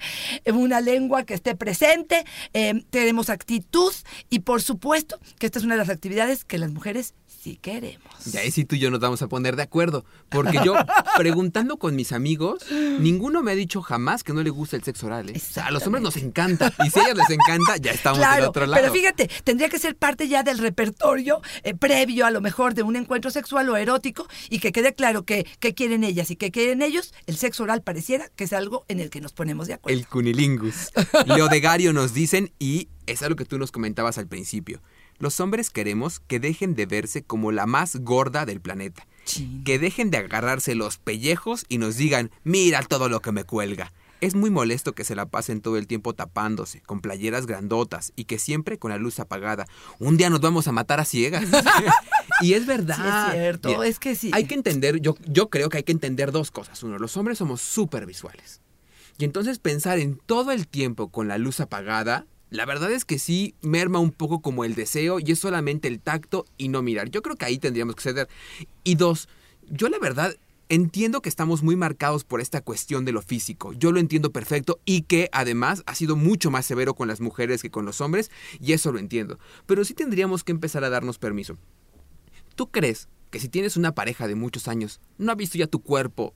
una 0.52 0.80
lengua 0.80 1.25
que 1.25 1.35
esté 1.35 1.54
presente, 1.54 2.25
eh, 2.52 2.83
tenemos 2.90 3.30
actitud 3.30 3.92
y 4.28 4.40
por 4.40 4.62
supuesto 4.62 5.21
que 5.38 5.47
esta 5.47 5.59
es 5.59 5.64
una 5.64 5.75
de 5.75 5.80
las 5.80 5.90
actividades 5.90 6.45
que 6.45 6.59
las 6.59 6.73
mujeres 6.73 7.14
sí 7.38 7.57
queremos. 7.57 8.04
Y 8.33 8.37
ahí 8.37 8.50
sí 8.50 8.64
tú 8.64 8.76
y 8.76 8.78
yo 8.80 8.90
nos 8.90 9.00
vamos 9.00 9.23
a 9.23 9.28
poner 9.28 9.57
de 9.57 9.62
acuerdo. 9.62 10.04
Porque 10.28 10.59
yo, 10.64 10.75
preguntando 11.16 11.78
con 11.78 11.95
mis 11.95 12.12
amigos, 12.12 12.64
ninguno 12.71 13.42
me 13.42 13.52
ha 13.52 13.54
dicho 13.54 13.80
jamás 13.80 14.25
que 14.25 14.33
no 14.33 14.42
le 14.42 14.50
gusta 14.50 14.76
el 14.76 14.83
sexo 14.83 15.07
oral. 15.07 15.30
¿eh? 15.30 15.35
O 15.37 15.38
sea, 15.38 15.66
a 15.66 15.71
los 15.71 15.87
hombres 15.87 16.02
nos 16.02 16.16
encanta. 16.16 16.73
Y 16.85 16.90
si 16.90 16.99
a 16.99 17.04
ellas 17.04 17.16
les 17.16 17.30
encanta, 17.30 17.76
ya 17.76 17.92
estamos 17.92 18.18
del 18.18 18.45
otro 18.45 18.66
lado. 18.66 18.83
pero 18.83 18.92
fíjate, 18.92 19.30
tendría 19.45 19.68
que 19.68 19.78
ser 19.78 19.97
parte 19.97 20.28
ya 20.28 20.42
del 20.42 20.59
repertorio 20.59 21.40
eh, 21.62 21.75
previo 21.75 22.26
a 22.26 22.30
lo 22.30 22.40
mejor 22.40 22.75
de 22.75 22.83
un 22.83 22.97
encuentro 22.97 23.30
sexual 23.30 23.68
o 23.68 23.76
erótico 23.76 24.26
y 24.50 24.59
que 24.59 24.73
quede 24.73 24.95
claro 24.95 25.25
que 25.25 25.47
qué 25.61 25.75
quieren 25.75 26.04
ellas 26.04 26.30
y 26.30 26.37
qué 26.37 26.50
quieren 26.50 26.83
ellos. 26.83 27.14
El 27.26 27.37
sexo 27.37 27.62
oral 27.62 27.83
pareciera 27.83 28.28
que 28.35 28.45
es 28.45 28.52
algo 28.52 28.85
en 28.88 29.00
el 29.00 29.11
que 29.11 29.21
nos 29.21 29.33
ponemos 29.33 29.68
de 29.68 29.75
acuerdo. 29.75 29.99
El 29.99 30.07
cunilingus. 30.07 30.90
Leodegario 31.26 31.92
nos 31.92 32.14
dicen, 32.14 32.52
y 32.59 32.88
es 33.07 33.23
algo 33.23 33.37
que 33.37 33.45
tú 33.45 33.59
nos 33.59 33.73
comentabas 33.73 34.18
al 34.18 34.26
principio. 34.26 34.80
Los 35.18 35.40
hombres 35.40 35.70
queremos 35.70 36.20
que 36.20 36.38
dejen 36.38 36.75
de 36.75 36.87
verse 36.87 37.22
como 37.22 37.50
la 37.52 37.66
más 37.66 37.96
gorda 37.96 38.46
del 38.46 38.60
planeta. 38.60 39.06
Que 39.64 39.78
dejen 39.78 40.10
de 40.10 40.18
agarrarse 40.18 40.75
los 40.75 40.96
pellejos 40.96 41.66
y 41.68 41.78
nos 41.78 41.96
digan, 41.96 42.31
mira 42.44 42.83
todo 42.83 43.09
lo 43.09 43.20
que 43.20 43.33
me 43.33 43.44
cuelga. 43.44 43.92
Es 44.20 44.35
muy 44.35 44.50
molesto 44.50 44.94
que 44.94 45.04
se 45.04 45.14
la 45.14 45.26
pasen 45.26 45.61
todo 45.61 45.76
el 45.76 45.87
tiempo 45.87 46.14
tapándose, 46.14 46.81
con 46.81 47.00
playeras 47.00 47.46
grandotas 47.46 48.12
y 48.16 48.24
que 48.24 48.38
siempre 48.38 48.78
con 48.78 48.90
la 48.90 48.96
luz 48.96 49.20
apagada. 49.20 49.66
Un 49.98 50.16
día 50.16 50.31
nos 50.31 50.40
vamos 50.40 50.66
a 50.66 50.72
matar 50.72 50.98
a 50.98 51.04
ciegas. 51.04 51.44
y 52.40 52.54
es 52.54 52.66
verdad. 52.66 52.96
Sí, 52.96 53.28
es 53.28 53.33
cierto, 53.35 53.68
Mira, 53.68 53.87
es 53.87 53.98
que 53.98 54.16
sí. 54.16 54.31
Hay 54.33 54.46
que 54.46 54.54
entender, 54.54 55.00
yo, 55.00 55.16
yo 55.26 55.50
creo 55.50 55.68
que 55.68 55.78
hay 55.78 55.85
que 55.85 55.92
entender 55.92 56.33
dos 56.33 56.50
cosas. 56.50 56.83
Uno, 56.83 56.98
los 56.98 57.16
hombres 57.16 57.38
somos 57.38 57.61
súper 57.61 58.07
visuales. 58.07 58.61
Y 59.18 59.24
entonces 59.24 59.59
pensar 59.59 59.98
en 59.98 60.16
todo 60.16 60.52
el 60.52 60.68
tiempo 60.68 61.11
con 61.11 61.28
la 61.28 61.38
luz 61.38 61.61
apagada, 61.61 62.26
la 62.50 62.64
verdad 62.64 62.90
es 62.90 63.04
que 63.04 63.18
sí 63.18 63.54
merma 63.61 63.98
un 63.98 64.11
poco 64.11 64.40
como 64.40 64.64
el 64.64 64.74
deseo 64.74 65.18
y 65.20 65.32
es 65.32 65.38
solamente 65.38 65.88
el 65.88 66.00
tacto 66.00 66.46
y 66.56 66.68
no 66.68 66.82
mirar. 66.82 67.11
Yo 67.11 67.22
creo 67.22 67.37
que 67.37 67.44
ahí 67.44 67.58
tendríamos 67.58 67.94
que 67.94 68.02
ceder. 68.02 68.28
Y 68.84 68.94
dos, 68.94 69.28
yo 69.68 69.88
la 69.88 69.98
verdad 69.98 70.34
entiendo 70.70 71.22
que 71.22 71.28
estamos 71.28 71.62
muy 71.62 71.76
marcados 71.76 72.24
por 72.24 72.40
esta 72.40 72.61
cuestión 72.61 73.04
de 73.04 73.12
lo 73.12 73.22
físico. 73.22 73.72
Yo 73.72 73.92
lo 73.92 74.00
entiendo 74.00 74.32
perfecto 74.32 74.80
y 74.84 75.02
que 75.02 75.28
además 75.32 75.82
ha 75.87 75.94
sido 75.94 76.16
mucho 76.16 76.50
más 76.50 76.66
severo 76.66 76.94
con 76.94 77.08
las 77.08 77.20
mujeres 77.20 77.62
que 77.62 77.70
con 77.70 77.84
los 77.84 78.00
hombres 78.00 78.30
y 78.61 78.72
eso 78.72 78.92
lo 78.92 78.98
entiendo. 78.98 79.38
Pero 79.66 79.84
sí 79.84 79.94
tendríamos 79.94 80.44
que 80.44 80.52
empezar 80.52 80.84
a 80.84 80.90
darnos 80.90 81.18
permiso. 81.18 81.56
¿Tú 82.54 82.70
crees 82.70 83.08
que 83.30 83.40
si 83.40 83.48
tienes 83.48 83.76
una 83.76 83.94
pareja 83.94 84.26
de 84.26 84.34
muchos 84.34 84.68
años, 84.68 85.00
no 85.18 85.32
ha 85.32 85.34
visto 85.34 85.58
ya 85.58 85.66
tu 85.66 85.80
cuerpo 85.80 86.34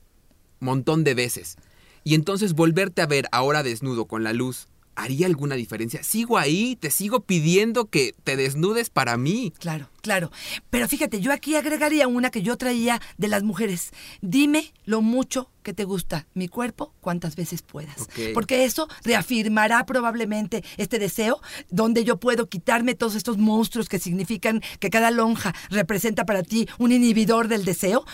montón 0.59 1.03
de 1.03 1.13
veces 1.13 1.57
y 2.03 2.15
entonces 2.15 2.53
volverte 2.53 3.01
a 3.01 3.07
ver 3.07 3.27
ahora 3.31 3.63
desnudo 3.63 4.05
con 4.05 4.23
la 4.23 4.33
luz, 4.33 4.67
¿haría 4.95 5.27
alguna 5.27 5.55
diferencia? 5.55 6.03
Sigo 6.03 6.37
ahí, 6.37 6.75
te 6.75 6.91
sigo 6.91 7.21
pidiendo 7.21 7.85
que 7.85 8.15
te 8.23 8.35
desnudes 8.35 8.89
para 8.89 9.17
mí. 9.17 9.53
Claro, 9.59 9.89
claro. 10.01 10.31
Pero 10.69 10.87
fíjate, 10.87 11.21
yo 11.21 11.31
aquí 11.31 11.55
agregaría 11.55 12.07
una 12.07 12.29
que 12.29 12.41
yo 12.41 12.57
traía 12.57 13.01
de 13.17 13.27
las 13.27 13.43
mujeres. 13.43 13.91
Dime 14.21 14.73
lo 14.85 15.01
mucho 15.01 15.49
que 15.63 15.73
te 15.73 15.85
gusta 15.85 16.27
mi 16.33 16.47
cuerpo 16.47 16.93
cuantas 17.01 17.35
veces 17.35 17.61
puedas. 17.61 18.07
Porque 18.33 18.65
eso 18.65 18.87
reafirmará 19.03 19.85
probablemente 19.85 20.63
este 20.77 20.99
deseo 20.99 21.41
donde 21.69 22.03
yo 22.03 22.17
puedo 22.17 22.47
quitarme 22.47 22.95
todos 22.95 23.15
estos 23.15 23.37
monstruos 23.37 23.89
que 23.89 23.99
significan 23.99 24.61
que 24.79 24.89
cada 24.89 25.11
lonja 25.11 25.55
representa 25.69 26.25
para 26.25 26.43
ti 26.43 26.67
un 26.77 26.91
inhibidor 26.91 27.47
del 27.47 27.65
deseo. 27.65 28.05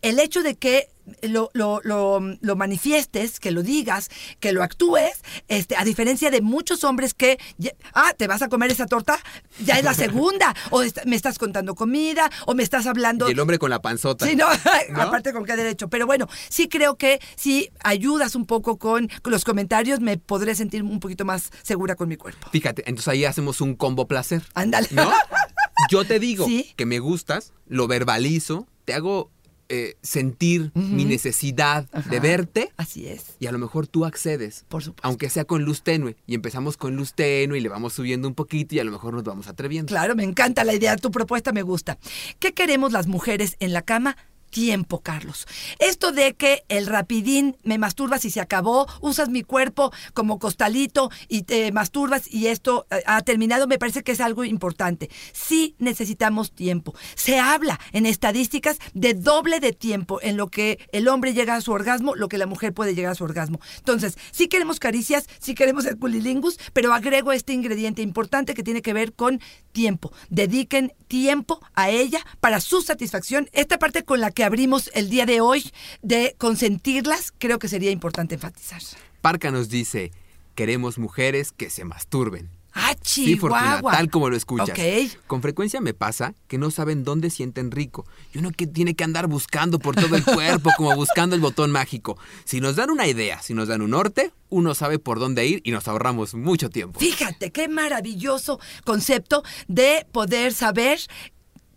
El 0.00 0.20
hecho 0.20 0.42
de 0.42 0.54
que 0.54 0.90
lo, 1.22 1.50
lo, 1.52 1.80
lo, 1.84 2.20
lo 2.40 2.56
manifiestes, 2.56 3.40
que 3.40 3.50
lo 3.50 3.62
digas, 3.62 4.10
que 4.40 4.52
lo 4.52 4.62
actúes, 4.62 5.12
este, 5.48 5.76
a 5.76 5.84
diferencia 5.84 6.30
de 6.30 6.40
muchos 6.40 6.84
hombres 6.84 7.14
que, 7.14 7.38
ya- 7.58 7.72
ah, 7.94 8.12
te 8.16 8.26
vas 8.26 8.42
a 8.42 8.48
comer 8.48 8.70
esa 8.70 8.86
torta, 8.86 9.18
ya 9.64 9.74
es 9.78 9.84
la 9.84 9.94
segunda, 9.94 10.54
o 10.70 10.82
me 11.06 11.16
estás 11.16 11.38
contando 11.38 11.74
comida, 11.74 12.30
o 12.46 12.54
me 12.54 12.62
estás 12.62 12.86
hablando... 12.86 13.28
Y 13.28 13.32
el 13.32 13.40
hombre 13.40 13.58
con 13.58 13.70
la 13.70 13.80
panzota. 13.82 14.26
Sí, 14.26 14.36
no, 14.36 14.46
¿No? 14.90 15.02
aparte 15.02 15.32
con 15.32 15.44
qué 15.44 15.56
derecho. 15.56 15.88
Pero 15.88 16.06
bueno, 16.06 16.28
sí 16.48 16.68
creo 16.68 16.96
que 16.96 17.20
si 17.36 17.70
ayudas 17.82 18.34
un 18.34 18.46
poco 18.46 18.78
con, 18.78 19.08
con 19.22 19.32
los 19.32 19.44
comentarios, 19.44 20.00
me 20.00 20.16
podré 20.18 20.54
sentir 20.54 20.82
un 20.82 21.00
poquito 21.00 21.24
más 21.24 21.50
segura 21.62 21.94
con 21.96 22.08
mi 22.08 22.16
cuerpo. 22.16 22.48
Fíjate, 22.52 22.82
entonces 22.86 23.08
ahí 23.08 23.24
hacemos 23.24 23.60
un 23.60 23.74
combo 23.74 24.06
placer. 24.06 24.42
Ándale. 24.54 24.88
¿No? 24.90 25.10
Yo 25.90 26.04
te 26.04 26.18
digo 26.18 26.46
Sí. 26.46 26.72
que 26.76 26.86
me 26.86 26.98
gustas, 26.98 27.52
lo 27.66 27.86
verbalizo, 27.86 28.66
te 28.84 28.94
hago 28.94 29.30
eh, 29.68 29.96
sentir 30.02 30.70
mi 30.74 31.04
necesidad 31.04 31.88
de 31.90 32.20
verte 32.20 32.72
Así 32.76 33.06
es. 33.06 33.36
y 33.38 33.46
a 33.46 33.52
lo 33.52 33.58
mejor 33.58 33.86
tú 33.86 34.04
accedes. 34.04 34.64
Por 34.68 34.82
supuesto. 34.82 35.06
Aunque 35.06 35.28
sea 35.30 35.44
con 35.44 35.64
luz 35.64 35.82
tenue. 35.82 36.16
Y 36.26 36.34
empezamos 36.34 36.76
con 36.76 36.96
luz 36.96 37.14
tenue 37.14 37.58
y 37.58 37.60
le 37.60 37.68
vamos 37.68 37.92
subiendo 37.92 38.28
un 38.28 38.34
poquito 38.34 38.74
y 38.74 38.78
a 38.78 38.84
lo 38.84 38.92
mejor 38.92 39.14
nos 39.14 39.24
vamos 39.24 39.46
atreviendo. 39.48 39.88
Claro, 39.88 40.14
me 40.16 40.24
encanta 40.24 40.64
la 40.64 40.74
idea, 40.74 40.96
tu 40.96 41.10
propuesta 41.10 41.52
me 41.52 41.62
gusta. 41.62 41.98
¿Qué 42.38 42.52
queremos 42.54 42.92
las 42.92 43.06
mujeres 43.06 43.56
en 43.60 43.72
la 43.72 43.82
cama? 43.82 44.16
Tiempo, 44.50 45.00
Carlos. 45.00 45.46
Esto 45.78 46.12
de 46.12 46.34
que 46.34 46.64
el 46.68 46.86
rapidín 46.86 47.56
me 47.64 47.78
masturbas 47.78 48.24
y 48.24 48.30
se 48.30 48.40
acabó, 48.40 48.86
usas 49.00 49.28
mi 49.28 49.42
cuerpo 49.42 49.92
como 50.14 50.38
costalito 50.38 51.10
y 51.28 51.42
te 51.42 51.70
masturbas 51.72 52.32
y 52.32 52.46
esto 52.46 52.86
eh, 52.90 53.02
ha 53.06 53.22
terminado, 53.22 53.66
me 53.66 53.78
parece 53.78 54.02
que 54.02 54.12
es 54.12 54.20
algo 54.20 54.44
importante. 54.44 55.10
Sí 55.32 55.74
necesitamos 55.78 56.52
tiempo. 56.52 56.94
Se 57.14 57.38
habla 57.38 57.78
en 57.92 58.06
estadísticas 58.06 58.78
de 58.94 59.14
doble 59.14 59.60
de 59.60 59.72
tiempo 59.72 60.18
en 60.22 60.36
lo 60.36 60.48
que 60.48 60.78
el 60.92 61.08
hombre 61.08 61.34
llega 61.34 61.54
a 61.54 61.60
su 61.60 61.72
orgasmo, 61.72 62.14
lo 62.14 62.28
que 62.28 62.38
la 62.38 62.46
mujer 62.46 62.72
puede 62.72 62.94
llegar 62.94 63.12
a 63.12 63.14
su 63.14 63.24
orgasmo. 63.24 63.60
Entonces, 63.76 64.16
sí 64.30 64.48
queremos 64.48 64.80
caricias, 64.80 65.26
sí 65.38 65.54
queremos 65.54 65.86
el 65.86 65.98
culilingus, 65.98 66.58
pero 66.72 66.92
agrego 66.92 67.32
este 67.32 67.52
ingrediente 67.52 68.02
importante 68.02 68.54
que 68.54 68.62
tiene 68.62 68.82
que 68.82 68.92
ver 68.92 69.12
con 69.12 69.40
tiempo. 69.72 70.12
Dediquen 70.30 70.92
tiempo 71.06 71.60
a 71.74 71.90
ella 71.90 72.20
para 72.40 72.60
su 72.60 72.82
satisfacción. 72.82 73.48
Esta 73.52 73.78
parte 73.78 74.04
con 74.04 74.20
la 74.20 74.30
abrimos 74.44 74.90
el 74.94 75.10
día 75.10 75.26
de 75.26 75.40
hoy 75.40 75.70
de 76.02 76.34
consentirlas, 76.38 77.32
creo 77.38 77.58
que 77.58 77.68
sería 77.68 77.90
importante 77.90 78.34
enfatizar. 78.34 78.82
Parca 79.20 79.50
nos 79.50 79.68
dice, 79.68 80.12
queremos 80.54 80.98
mujeres 80.98 81.52
que 81.52 81.70
se 81.70 81.84
masturben. 81.84 82.50
Ah, 82.74 82.94
Sí, 83.02 83.34
Fortuna, 83.36 83.76
Chihuahua. 83.78 83.92
tal 83.92 84.10
como 84.10 84.28
lo 84.30 84.36
escuchas. 84.36 84.78
Con 85.26 85.42
frecuencia 85.42 85.80
me 85.80 85.94
pasa 85.94 86.34
que 86.46 86.58
no 86.58 86.70
saben 86.70 87.02
dónde 87.02 87.30
sienten 87.30 87.70
rico. 87.72 88.06
Y 88.32 88.38
uno 88.38 88.50
que 88.52 88.66
tiene 88.66 88.94
que 88.94 89.02
andar 89.02 89.26
buscando 89.26 89.78
por 89.78 89.96
todo 89.96 90.14
el 90.14 90.24
cuerpo, 90.24 90.70
como 90.76 90.94
buscando 90.94 91.34
el 91.34 91.40
botón 91.40 91.72
mágico. 91.72 92.18
Si 92.44 92.60
nos 92.60 92.76
dan 92.76 92.90
una 92.90 93.06
idea, 93.08 93.40
si 93.42 93.54
nos 93.54 93.66
dan 93.68 93.80
un 93.82 93.90
norte, 93.90 94.32
uno 94.48 94.74
sabe 94.74 94.98
por 94.98 95.18
dónde 95.18 95.46
ir 95.46 95.60
y 95.64 95.70
nos 95.72 95.88
ahorramos 95.88 96.34
mucho 96.34 96.70
tiempo. 96.70 97.00
Fíjate, 97.00 97.50
qué 97.50 97.66
maravilloso 97.68 98.60
concepto 98.84 99.42
de 99.66 100.06
poder 100.12 100.52
saber 100.52 101.00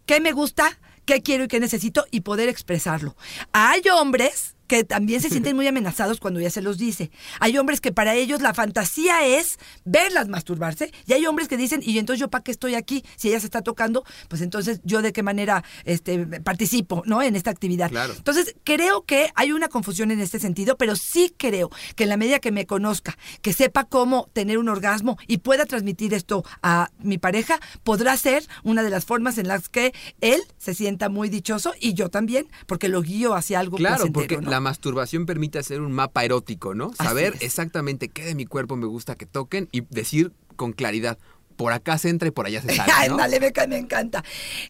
qué 0.06 0.19
me 0.19 0.34
gusta, 0.34 0.78
qué 1.06 1.22
quiero 1.22 1.44
y 1.46 1.48
qué 1.48 1.60
necesito 1.60 2.06
y 2.12 2.22
poder 2.22 2.50
expresarlo. 2.50 3.16
Hay 3.54 3.82
hombres 3.94 4.56
que 4.72 4.86
también 4.86 5.20
se 5.20 5.30
sienten 5.30 5.58
muy 5.58 5.68
amenazados 5.68 6.22
cuando 6.22 6.40
ya 6.40 6.50
se 6.50 6.62
los 6.62 6.78
dice. 6.78 7.12
Hay 7.42 7.58
hombres 7.58 7.82
que 7.82 7.92
para 7.92 8.16
ellos 8.16 8.42
la 8.42 8.54
fantasía 8.54 9.28
es 9.28 9.60
verlas 9.84 10.30
masturbarse 10.30 10.94
y 11.06 11.12
hay 11.12 11.26
hombres 11.26 11.50
que 11.50 11.58
dicen, 11.58 11.82
y 11.84 12.00
entonces 12.00 12.22
yo 12.22 12.30
para 12.30 12.42
qué 12.42 12.52
estoy 12.52 12.76
aquí 12.76 13.04
si 13.18 13.28
ella 13.28 13.42
se 13.42 13.48
está 13.48 13.64
tocando, 13.64 14.06
pues 14.30 14.42
entonces 14.42 14.80
yo 14.86 15.02
de 15.02 15.12
qué 15.12 15.24
manera 15.24 15.66
este, 15.84 16.26
participo 16.40 17.04
¿no? 17.06 17.22
en 17.22 17.36
esta 17.36 17.52
actividad. 17.52 17.90
Claro. 17.90 18.14
Entonces 18.16 18.56
creo 18.64 19.04
que 19.04 19.30
hay 19.36 19.52
una 19.52 19.68
confusión 19.68 20.10
en 20.10 20.22
este 20.22 20.40
sentido, 20.40 20.78
pero 20.78 20.96
sí 20.96 21.36
creo 21.36 21.70
que 21.98 22.04
en 22.04 22.10
la 22.10 22.16
medida 22.16 22.40
que 22.40 22.54
me 22.54 22.66
conozca, 22.66 23.18
que 23.42 23.52
sepa 23.52 23.84
cómo 23.84 24.30
tener 24.32 24.58
un 24.58 24.70
orgasmo 24.70 25.18
y 25.28 25.40
pueda 25.40 25.66
transmitir 25.66 26.14
esto 26.14 26.46
a 26.64 26.92
mi 27.00 27.18
pareja, 27.18 27.60
podrá 27.84 28.16
ser 28.16 28.48
una 28.64 28.84
de 28.84 28.90
las 28.90 29.04
formas 29.04 29.38
en 29.38 29.50
las 29.50 29.68
que 29.68 29.94
él 30.22 30.42
se 30.58 30.74
sienta 30.74 31.10
muy 31.10 31.28
dichoso 31.28 31.74
y 31.78 31.94
yo 31.94 32.08
también, 32.08 32.48
porque 32.68 32.88
lo 32.88 33.02
guío 33.02 33.34
hacia 33.34 33.60
algo 33.60 33.76
Claro, 33.76 34.06
porque 34.14 34.38
¿no? 34.38 34.50
la 34.50 34.61
masturbación 34.62 35.26
permite 35.26 35.60
hacer 35.60 35.82
un 35.82 35.91
mapa 35.91 36.24
erótico, 36.24 36.74
¿no? 36.74 36.93
Saber 36.93 37.36
exactamente 37.41 38.08
qué 38.08 38.24
de 38.24 38.36
mi 38.36 38.45
cuerpo 38.45 38.76
me 38.78 38.86
gusta 38.88 39.15
que 39.15 39.26
toquen 39.26 39.67
y 39.74 39.82
decir 39.89 40.32
con 40.56 40.71
claridad, 40.74 41.17
por 41.58 41.74
acá 41.74 41.97
se 41.97 42.10
entra 42.10 42.28
y 42.28 42.32
por 42.32 42.45
allá 42.45 42.62
se 42.62 42.67
sale, 42.76 43.10
¿no? 43.10 43.15
Ándale, 43.15 43.39
me, 43.39 43.52
ca- 43.52 43.67
me 43.67 43.78
encanta. 43.78 44.24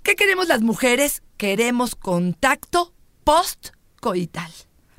¿Qué 0.03 0.15
queremos 0.15 0.47
las 0.47 0.61
mujeres? 0.61 1.21
Queremos 1.37 1.95
contacto 1.95 2.93
post-coital. 3.23 4.51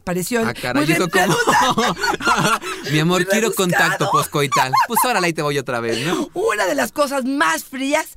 Pareció 0.05 0.45
Ah, 0.45 0.53
caray, 0.53 0.85
muy 0.85 0.93
¿eso 0.95 1.09
cómo? 1.09 1.37
redundante. 1.37 2.91
Mi 2.93 2.99
amor, 2.99 3.21
Muy 3.21 3.27
quiero 3.27 3.51
rebuscado. 3.51 3.69
contacto 3.71 4.11
poscoital. 4.11 4.73
Pues 4.89 4.99
órale, 5.05 5.27
ahí 5.29 5.33
te 5.33 5.43
voy 5.43 5.59
otra 5.59 5.79
vez, 5.81 6.05
¿no? 6.07 6.29
Una 6.35 6.67
de 6.67 6.75
las 6.75 6.91
cosas 6.91 7.25
más 7.25 7.63
frías 7.65 8.09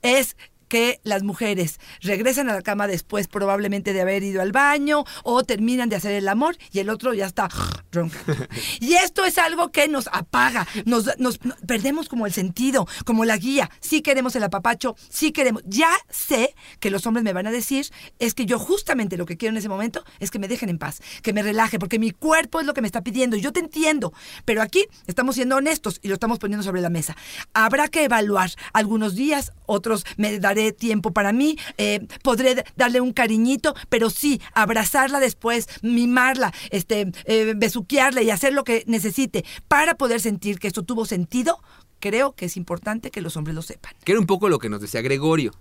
es 0.00 0.36
que 0.74 0.98
las 1.04 1.22
mujeres 1.22 1.78
regresan 2.00 2.50
a 2.50 2.54
la 2.54 2.60
cama 2.62 2.88
después 2.88 3.28
probablemente 3.28 3.92
de 3.92 4.00
haber 4.00 4.24
ido 4.24 4.42
al 4.42 4.50
baño 4.50 5.04
o 5.22 5.44
terminan 5.44 5.88
de 5.88 5.94
hacer 5.94 6.10
el 6.14 6.26
amor 6.26 6.56
y 6.72 6.80
el 6.80 6.90
otro 6.90 7.14
ya 7.14 7.26
está 7.26 7.48
ronca. 7.92 8.18
Y 8.80 8.94
esto 8.94 9.24
es 9.24 9.38
algo 9.38 9.70
que 9.70 9.86
nos 9.86 10.08
apaga, 10.08 10.66
nos, 10.84 11.16
nos- 11.20 11.44
no- 11.44 11.54
perdemos 11.68 12.08
como 12.08 12.26
el 12.26 12.32
sentido, 12.32 12.88
como 13.04 13.24
la 13.24 13.36
guía. 13.36 13.70
Sí 13.80 14.02
queremos 14.02 14.34
el 14.34 14.42
apapacho, 14.42 14.96
sí 15.08 15.30
queremos. 15.30 15.62
Ya 15.64 15.90
sé 16.10 16.56
que 16.80 16.90
los 16.90 17.06
hombres 17.06 17.22
me 17.22 17.32
van 17.32 17.46
a 17.46 17.52
decir 17.52 17.86
es 18.18 18.34
que 18.34 18.44
yo 18.44 18.58
justamente 18.58 19.16
lo 19.16 19.26
que 19.26 19.36
quiero 19.36 19.52
en 19.52 19.58
ese 19.58 19.68
momento 19.68 20.02
es 20.18 20.32
que 20.32 20.40
me 20.40 20.48
dejen 20.48 20.70
en 20.70 20.78
paz, 20.78 21.00
que 21.22 21.32
me 21.32 21.44
relaje, 21.44 21.78
porque 21.78 22.00
mi 22.00 22.10
cuerpo 22.10 22.58
es 22.58 22.66
lo 22.66 22.74
que 22.74 22.80
me 22.80 22.88
está 22.88 23.02
pidiendo. 23.02 23.36
y 23.36 23.40
Yo 23.42 23.52
te 23.52 23.60
entiendo, 23.60 24.12
pero 24.44 24.60
aquí 24.60 24.86
estamos 25.06 25.36
siendo 25.36 25.54
honestos 25.54 26.00
y 26.02 26.08
lo 26.08 26.14
estamos 26.14 26.40
poniendo 26.40 26.64
sobre 26.64 26.80
la 26.80 26.90
mesa. 26.90 27.16
Habrá 27.52 27.86
que 27.86 28.02
evaluar 28.02 28.50
algunos 28.72 29.14
días, 29.14 29.52
otros 29.66 30.04
me 30.16 30.40
daré 30.40 30.63
tiempo 30.72 31.12
para 31.12 31.32
mí, 31.32 31.56
eh, 31.78 32.06
podré 32.22 32.64
darle 32.76 33.00
un 33.00 33.12
cariñito, 33.12 33.74
pero 33.88 34.10
sí, 34.10 34.40
abrazarla 34.52 35.20
después, 35.20 35.68
mimarla, 35.82 36.52
este, 36.70 37.12
eh, 37.24 37.54
besuquearla 37.56 38.22
y 38.22 38.30
hacer 38.30 38.52
lo 38.52 38.64
que 38.64 38.84
necesite 38.86 39.44
para 39.68 39.94
poder 39.94 40.20
sentir 40.20 40.58
que 40.58 40.68
esto 40.68 40.82
tuvo 40.82 41.06
sentido. 41.06 41.60
Creo 42.00 42.32
que 42.32 42.46
es 42.46 42.56
importante 42.56 43.10
que 43.10 43.22
los 43.22 43.36
hombres 43.36 43.54
lo 43.54 43.62
sepan. 43.62 43.94
Que 44.04 44.12
era 44.12 44.20
un 44.20 44.26
poco 44.26 44.48
lo 44.48 44.58
que 44.58 44.68
nos 44.68 44.80
decía 44.80 45.00
Gregorio. 45.00 45.52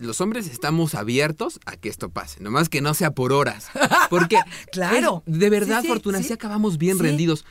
Los 0.00 0.20
hombres 0.20 0.46
estamos 0.48 0.94
abiertos 0.94 1.60
a 1.66 1.76
que 1.76 1.88
esto 1.88 2.08
pase, 2.08 2.40
nomás 2.42 2.68
que 2.68 2.80
no 2.80 2.94
sea 2.94 3.10
por 3.12 3.32
horas. 3.32 3.66
Porque, 4.08 4.38
Claro. 4.72 5.22
es- 5.26 5.38
de 5.38 5.50
verdad, 5.50 5.80
Sí, 5.80 5.82
sí, 5.82 5.88
Fortuna, 5.88 6.22
sí. 6.22 6.32
acabamos 6.32 6.78
bien 6.78 6.98
rendidos. 6.98 7.44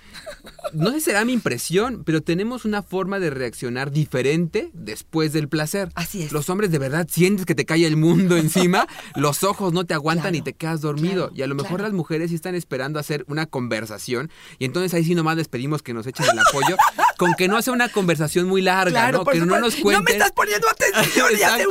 No 0.73 0.91
sé 0.91 0.99
será 1.01 1.25
mi 1.25 1.33
impresión, 1.33 2.03
pero 2.05 2.21
tenemos 2.21 2.65
una 2.65 2.81
forma 2.81 3.19
de 3.19 3.29
reaccionar 3.29 3.91
diferente 3.91 4.69
después 4.73 5.31
del 5.33 5.47
placer. 5.47 5.89
Así 5.95 6.23
es. 6.23 6.31
Los 6.31 6.49
hombres 6.49 6.71
de 6.71 6.79
verdad 6.79 7.07
sientes 7.09 7.45
que 7.45 7.55
te 7.55 7.65
cae 7.65 7.85
el 7.85 7.97
mundo 7.97 8.35
encima, 8.38 8.88
los 9.15 9.43
ojos 9.43 9.73
no 9.73 9.85
te 9.85 9.93
aguantan 9.93 10.35
y 10.35 10.41
te 10.41 10.53
quedas 10.53 10.81
dormido. 10.81 11.27
claro, 11.27 11.31
y 11.35 11.41
a 11.43 11.47
lo 11.47 11.55
mejor 11.55 11.69
claro. 11.77 11.83
las 11.83 11.93
mujeres 11.93 12.29
sí 12.29 12.35
están 12.35 12.55
esperando 12.55 12.99
hacer 12.99 13.25
una 13.27 13.45
conversación 13.45 14.29
y 14.57 14.65
entonces 14.65 14.93
ahí 14.93 15.03
sí 15.03 15.15
nomás 15.15 15.38
les 15.38 15.47
pedimos 15.47 15.81
que 15.83 15.93
nos 15.93 16.07
echen 16.07 16.25
el 16.31 16.39
apoyo 16.39 16.75
con 17.17 17.33
que 17.33 17.47
no 17.47 17.62
sea 17.62 17.73
una 17.73 17.89
conversación 17.89 18.47
muy 18.47 18.62
larga, 18.62 19.12
¿no? 19.12 19.25
Que 19.25 19.39
no 19.39 19.59
nos 19.59 19.75
cuenten. 19.75 20.03
me 20.05 20.12
estás 20.12 20.31
poniendo 20.31 20.67
atención 20.69 21.27
y 21.38 21.43
hace 21.43 21.65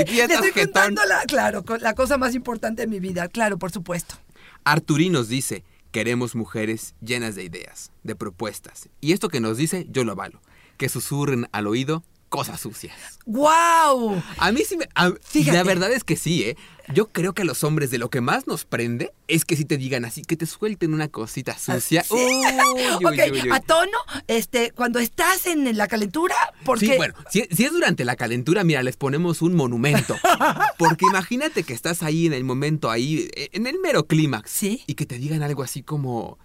Aquí 0.00 0.16
ya 0.16 0.26
le 0.26 0.34
estás 0.34 0.46
estoy 0.46 0.62
jetón. 0.62 0.82
contando 0.84 1.04
la, 1.06 1.24
claro, 1.24 1.64
la 1.80 1.94
cosa 1.94 2.18
más 2.18 2.34
importante 2.34 2.82
de 2.82 2.88
mi 2.88 3.00
vida. 3.00 3.28
Claro, 3.28 3.58
por 3.58 3.70
supuesto. 3.70 4.16
Arturí 4.64 5.10
nos 5.10 5.28
dice, 5.28 5.64
queremos 5.92 6.34
mujeres 6.34 6.94
llenas 7.00 7.34
de 7.34 7.44
ideas, 7.44 7.92
de 8.02 8.16
propuestas. 8.16 8.88
Y 9.00 9.12
esto 9.12 9.28
que 9.28 9.40
nos 9.40 9.56
dice, 9.56 9.86
yo 9.90 10.04
lo 10.04 10.12
avalo. 10.12 10.40
Que 10.76 10.88
susurren 10.88 11.48
al 11.52 11.66
oído 11.66 12.02
cosas 12.28 12.60
sucias. 12.60 12.94
¡Guau! 13.24 14.22
A 14.38 14.52
mí 14.52 14.62
sí 14.66 14.76
me... 14.76 14.88
a-. 14.94 15.12
La 15.46 15.62
verdad 15.62 15.92
es 15.92 16.04
que 16.04 16.16
sí, 16.16 16.42
¿eh? 16.44 16.56
Yo 16.94 17.08
creo 17.08 17.32
que 17.32 17.42
a 17.42 17.44
los 17.44 17.64
hombres 17.64 17.90
de 17.90 17.98
lo 17.98 18.10
que 18.10 18.20
más 18.20 18.46
nos 18.46 18.64
prende 18.64 19.12
es 19.26 19.44
que 19.44 19.56
si 19.56 19.64
te 19.64 19.76
digan 19.76 20.04
así, 20.04 20.22
que 20.22 20.36
te 20.36 20.46
suelten 20.46 20.94
una 20.94 21.08
cosita 21.08 21.58
sucia. 21.58 22.04
Sí. 22.04 22.14
Uy, 22.14 23.04
uy, 23.04 23.50
a 23.50 23.60
tono, 23.60 23.98
este, 24.28 24.70
cuando 24.70 25.00
estás 25.00 25.46
en 25.46 25.76
la 25.76 25.88
calentura, 25.88 26.36
porque... 26.64 26.86
Sí, 26.86 26.92
bueno, 26.96 27.14
si, 27.28 27.42
si 27.50 27.64
es 27.64 27.72
durante 27.72 28.04
la 28.04 28.14
calentura, 28.14 28.62
mira, 28.62 28.84
les 28.84 28.96
ponemos 28.96 29.42
un 29.42 29.56
monumento. 29.56 30.16
Porque 30.78 31.06
imagínate 31.06 31.62
que 31.62 31.72
estás 31.72 32.02
ahí 32.02 32.26
en 32.26 32.32
el 32.32 32.44
momento, 32.44 32.90
ahí, 32.90 33.28
eh, 33.34 33.48
en 33.52 33.66
el 33.66 33.78
mero 33.80 34.06
clímax. 34.06 34.50
Sí. 34.50 34.82
Y 34.86 34.94
que 34.94 35.06
te 35.06 35.18
digan 35.18 35.42
algo 35.42 35.62
así 35.62 35.82
como. 35.82 36.38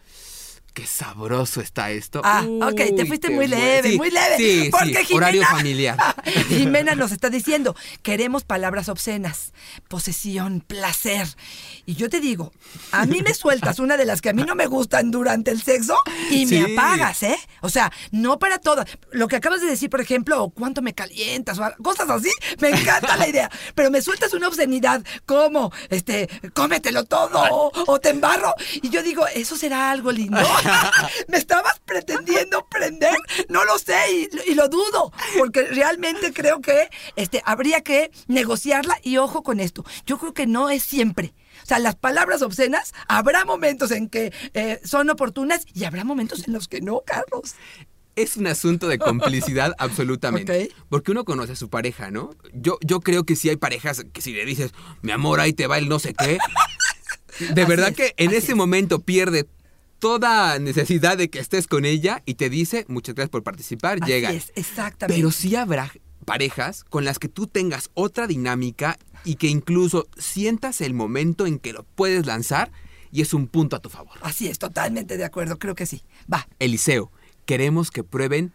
Qué 0.74 0.88
sabroso 0.88 1.60
está 1.60 1.92
esto. 1.92 2.22
Ah, 2.24 2.46
ok, 2.62 2.96
te 2.96 3.06
fuiste 3.06 3.30
muy 3.30 3.46
leve, 3.48 3.92
Sí, 3.92 3.98
muy 3.98 4.10
leve. 4.10 4.38
Sí, 4.38 4.70
porque 4.72 5.04
sí, 5.06 5.14
horario 5.14 5.42
Jimena- 5.44 5.58
familiar. 5.58 5.98
Jimena 6.48 6.96
nos 6.96 7.12
está 7.12 7.30
diciendo, 7.30 7.76
queremos 8.04 8.46
palabras 8.46 8.88
obscenas, 8.88 9.52
posesión, 9.90 10.62
placer. 10.62 11.28
Y 11.86 11.96
yo 11.96 12.10
te 12.10 12.22
digo, 12.22 12.54
a 12.94 13.06
mí 13.06 13.22
me 13.22 13.34
sueltas 13.34 13.80
una 13.80 13.98
de 13.98 14.06
las 14.06 14.22
que 14.22 14.30
a 14.30 14.34
mí 14.34 14.44
no 14.44 14.56
me 14.56 14.66
gustan 14.68 15.12
durante 15.12 15.52
el 15.52 15.62
sexo 15.62 15.98
y 16.30 16.46
me 16.46 16.62
apagas, 16.74 17.22
¿eh? 17.24 17.38
O 17.60 17.70
sea, 17.70 17.92
no 18.12 18.40
para 18.40 18.58
todas. 18.60 18.86
Lo 19.12 19.28
que 19.28 19.36
acabas 19.36 19.60
de 19.60 19.68
decir, 19.68 19.90
por 19.90 20.00
ejemplo, 20.00 20.52
cuánto 20.56 20.82
me 20.82 20.94
calientas, 20.94 21.60
o 21.60 21.70
cosas 21.84 22.10
así, 22.10 22.32
me 22.62 22.70
encanta 22.70 23.18
la 23.18 23.28
idea. 23.28 23.52
Pero 23.76 23.92
me 23.92 24.02
sueltas 24.02 24.34
una 24.34 24.48
obscenidad 24.48 25.04
como, 25.26 25.74
este, 25.90 26.30
cómetelo 26.54 27.04
todo 27.04 27.44
o, 27.52 27.72
o 27.88 28.00
te 28.00 28.10
embarro. 28.10 28.54
Y 28.82 28.90
yo 28.90 29.04
digo, 29.04 29.28
¿eso 29.28 29.58
será 29.58 29.92
algo 29.92 30.14
lindo? 30.14 30.40
¿Me 31.28 31.38
estabas 31.38 31.80
pretendiendo 31.86 32.66
prender? 32.70 33.16
No 33.50 33.66
lo 33.66 33.78
sé 33.80 33.98
y, 34.12 34.52
y 34.52 34.56
lo 34.56 34.68
dudo, 34.70 35.12
porque 35.38 35.64
realmente 35.64 36.34
creo 36.34 36.62
que 36.62 36.90
este, 37.16 37.42
habría 37.46 37.82
que 37.82 38.12
negociarla 38.28 38.98
y 39.04 39.18
ojo 39.18 39.44
con 39.44 39.60
esto. 39.60 39.84
Yo 40.06 40.18
creo 40.18 40.34
que 40.34 40.48
no 40.48 40.70
es 40.70 40.84
siempre. 40.84 41.34
O 41.64 41.66
sea, 41.66 41.80
las 41.80 41.96
palabras 41.96 42.42
obscenas, 42.42 42.94
habrá 43.08 43.46
momentos 43.46 43.92
en 43.92 44.10
que 44.10 44.34
eh, 44.54 44.80
son 44.84 45.10
oportunas 45.10 45.66
y 45.74 45.84
habrá 45.84 46.04
momentos 46.04 46.48
en 46.48 46.54
los 46.54 46.68
que 46.68 46.82
no, 46.82 47.02
Carlos. 47.06 47.56
Es 48.16 48.36
un 48.36 48.48
asunto 48.48 48.88
de 48.90 49.00
complicidad 49.00 49.74
absolutamente. 49.78 50.70
Porque 50.90 51.12
uno 51.12 51.24
conoce 51.24 51.54
a 51.54 51.56
su 51.56 51.70
pareja, 51.70 52.12
¿no? 52.12 52.32
Yo, 52.54 52.78
yo 52.82 53.00
creo 53.00 53.24
que 53.24 53.36
sí 53.38 53.50
hay 53.50 53.56
parejas 53.58 54.04
que 54.12 54.22
si 54.22 54.34
le 54.34 54.46
dices, 54.46 54.74
mi 55.02 55.12
amor, 55.12 55.40
ahí 55.40 55.54
te 55.54 55.68
va 55.68 55.78
el 55.78 55.88
no 55.88 56.00
sé 56.00 56.14
qué. 56.14 56.38
De 57.54 57.62
Así 57.62 57.70
verdad 57.70 57.90
es, 57.90 57.96
que 57.96 58.14
en 58.18 58.32
ese 58.34 58.52
es. 58.52 58.56
momento 58.56 59.00
pierde 59.00 59.48
toda 60.02 60.58
necesidad 60.58 61.16
de 61.16 61.30
que 61.30 61.38
estés 61.40 61.68
con 61.68 61.86
ella 61.86 62.24
y 62.26 62.34
te 62.34 62.50
dice, 62.50 62.86
muchas 62.90 63.14
gracias 63.14 63.30
por 63.30 63.44
participar, 63.44 64.00
Así 64.02 64.12
llega. 64.12 64.32
es, 64.32 64.52
exactamente. 64.56 65.16
Pero 65.16 65.30
sí 65.32 65.56
habrá 65.56 65.94
parejas 66.26 66.84
con 66.84 67.06
las 67.06 67.20
que 67.20 67.30
tú 67.30 67.46
tengas 67.46 67.92
otra 67.94 68.26
dinámica 68.26 68.98
y 69.24 69.36
que 69.36 69.48
incluso 69.48 70.08
sientas 70.18 70.82
el 70.82 70.96
momento 70.96 71.46
en 71.46 71.60
que 71.60 71.72
lo 71.72 71.84
puedes 71.84 72.26
lanzar 72.26 72.72
y 73.12 73.22
es 73.22 73.36
un 73.36 73.48
punto 73.48 73.76
a 73.76 73.80
tu 73.80 73.90
favor. 73.90 74.18
Así 74.22 74.48
es, 74.48 74.58
totalmente 74.58 75.18
de 75.18 75.24
acuerdo, 75.24 75.60
creo 75.60 75.76
que 75.76 75.86
sí. 75.86 76.02
Va. 76.32 76.48
Eliseo, 76.58 77.12
queremos 77.46 77.92
que 77.92 78.04
prueben 78.04 78.54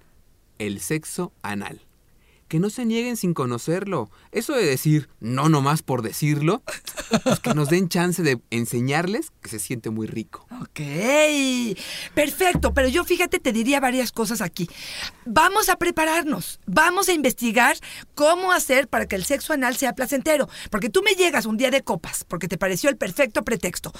el 0.58 0.80
sexo 0.80 1.32
anal. 1.42 1.85
Que 2.48 2.58
no 2.60 2.70
se 2.70 2.84
nieguen 2.84 3.16
sin 3.16 3.34
conocerlo. 3.34 4.10
Eso 4.32 4.54
de 4.54 4.64
decir 4.64 5.08
no 5.20 5.48
nomás 5.48 5.82
por 5.82 6.02
decirlo, 6.02 6.62
pues 7.24 7.40
que 7.40 7.54
nos 7.54 7.68
den 7.68 7.88
chance 7.88 8.22
de 8.22 8.40
enseñarles 8.50 9.32
que 9.42 9.48
se 9.48 9.58
siente 9.58 9.90
muy 9.90 10.06
rico. 10.06 10.46
Ok, 10.62 10.80
perfecto, 12.14 12.72
pero 12.72 12.88
yo 12.88 13.04
fíjate, 13.04 13.38
te 13.38 13.52
diría 13.52 13.80
varias 13.80 14.12
cosas 14.12 14.40
aquí. 14.40 14.68
Vamos 15.24 15.68
a 15.68 15.76
prepararnos, 15.76 16.60
vamos 16.66 17.08
a 17.08 17.12
investigar 17.12 17.76
cómo 18.14 18.52
hacer 18.52 18.88
para 18.88 19.06
que 19.06 19.16
el 19.16 19.24
sexo 19.24 19.52
anal 19.52 19.76
sea 19.76 19.94
placentero, 19.94 20.48
porque 20.70 20.90
tú 20.90 21.02
me 21.02 21.14
llegas 21.14 21.46
un 21.46 21.56
día 21.56 21.70
de 21.70 21.82
copas, 21.82 22.24
porque 22.24 22.48
te 22.48 22.58
pareció 22.58 22.90
el 22.90 22.96
perfecto 22.96 23.44
pretexto. 23.44 23.92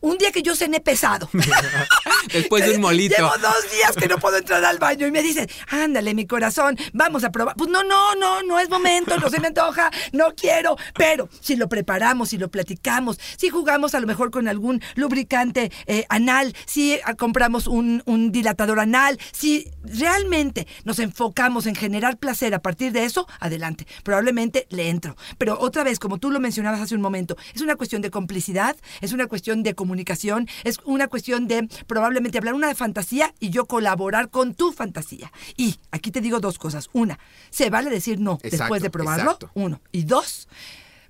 Un 0.00 0.18
día 0.18 0.32
que 0.32 0.42
yo 0.42 0.56
cené 0.56 0.80
pesado. 0.80 1.28
Después 2.32 2.64
de 2.64 2.74
un 2.74 2.80
molito. 2.80 3.16
Llevo 3.16 3.30
dos 3.40 3.72
días 3.72 3.96
que 3.96 4.08
no 4.08 4.18
puedo 4.18 4.36
entrar 4.36 4.64
al 4.64 4.78
baño 4.78 5.06
y 5.06 5.10
me 5.10 5.22
dices, 5.22 5.48
ándale, 5.68 6.14
mi 6.14 6.26
corazón, 6.26 6.76
vamos 6.92 7.24
a 7.24 7.30
probar. 7.30 7.56
Pues 7.56 7.70
no, 7.70 7.82
no, 7.82 7.91
no, 8.16 8.42
no 8.42 8.58
es 8.58 8.68
momento, 8.68 9.16
no 9.18 9.28
se 9.30 9.40
me 9.40 9.48
antoja, 9.48 9.90
no 10.12 10.34
quiero. 10.34 10.76
Pero 10.94 11.28
si 11.40 11.56
lo 11.56 11.68
preparamos, 11.68 12.30
si 12.30 12.38
lo 12.38 12.50
platicamos, 12.50 13.18
si 13.36 13.48
jugamos 13.48 13.94
a 13.94 14.00
lo 14.00 14.06
mejor 14.06 14.30
con 14.30 14.48
algún 14.48 14.80
lubricante 14.94 15.70
eh, 15.86 16.04
anal, 16.08 16.54
si 16.66 16.98
ah, 17.04 17.14
compramos 17.14 17.66
un, 17.66 18.02
dilatador 18.32 18.80
anal, 18.80 19.18
si 19.32 19.70
realmente 19.82 20.66
nos 20.84 20.98
enfocamos 20.98 21.66
en 21.66 21.74
generar 21.74 22.18
placer 22.18 22.54
a 22.54 22.62
partir 22.62 22.92
de 22.92 23.04
eso, 23.04 23.26
adelante. 23.40 23.86
Probablemente 24.04 24.66
le 24.70 24.88
entro. 24.88 25.16
Pero 25.38 25.58
otra 25.60 25.84
vez, 25.84 25.98
como 25.98 26.18
tú 26.18 26.30
lo 26.30 26.40
mencionabas 26.40 26.80
hace 26.80 26.94
un 26.94 27.00
momento, 27.00 27.36
es 27.54 27.62
una 27.62 27.76
cuestión 27.76 28.02
de 28.02 28.10
complicidad, 28.10 28.76
es 29.00 29.12
una 29.12 29.26
cuestión 29.26 29.62
de 29.62 29.74
comunicación, 29.74 30.48
es 30.64 30.78
una 30.84 31.08
cuestión 31.08 31.48
de 31.48 31.68
probablemente 31.86 32.38
hablar 32.38 32.54
una 32.54 32.68
de 32.68 32.74
fantasía 32.74 33.34
y 33.40 33.50
yo 33.50 33.66
colaborar 33.66 34.30
con 34.30 34.54
tu 34.54 34.72
fantasía. 34.72 35.32
Y 35.56 35.78
aquí 35.90 36.10
te 36.10 36.20
digo 36.20 36.40
dos 36.40 36.58
cosas. 36.58 36.88
Una, 36.92 37.18
se 37.50 37.70
vale 37.84 37.96
decir 37.96 38.20
no 38.20 38.34
Exacto, 38.42 38.56
después 38.64 38.82
de 38.82 38.90
probarlo. 38.90 39.24
exacto. 39.24 39.50
Uno. 39.54 39.80
Y 39.92 40.04
dos, 40.04 40.48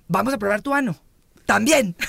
vamos 0.07 0.33
a 0.33 0.37
probar 0.37 0.61
tu 0.61 0.73
ano. 0.73 0.95
También. 1.45 1.95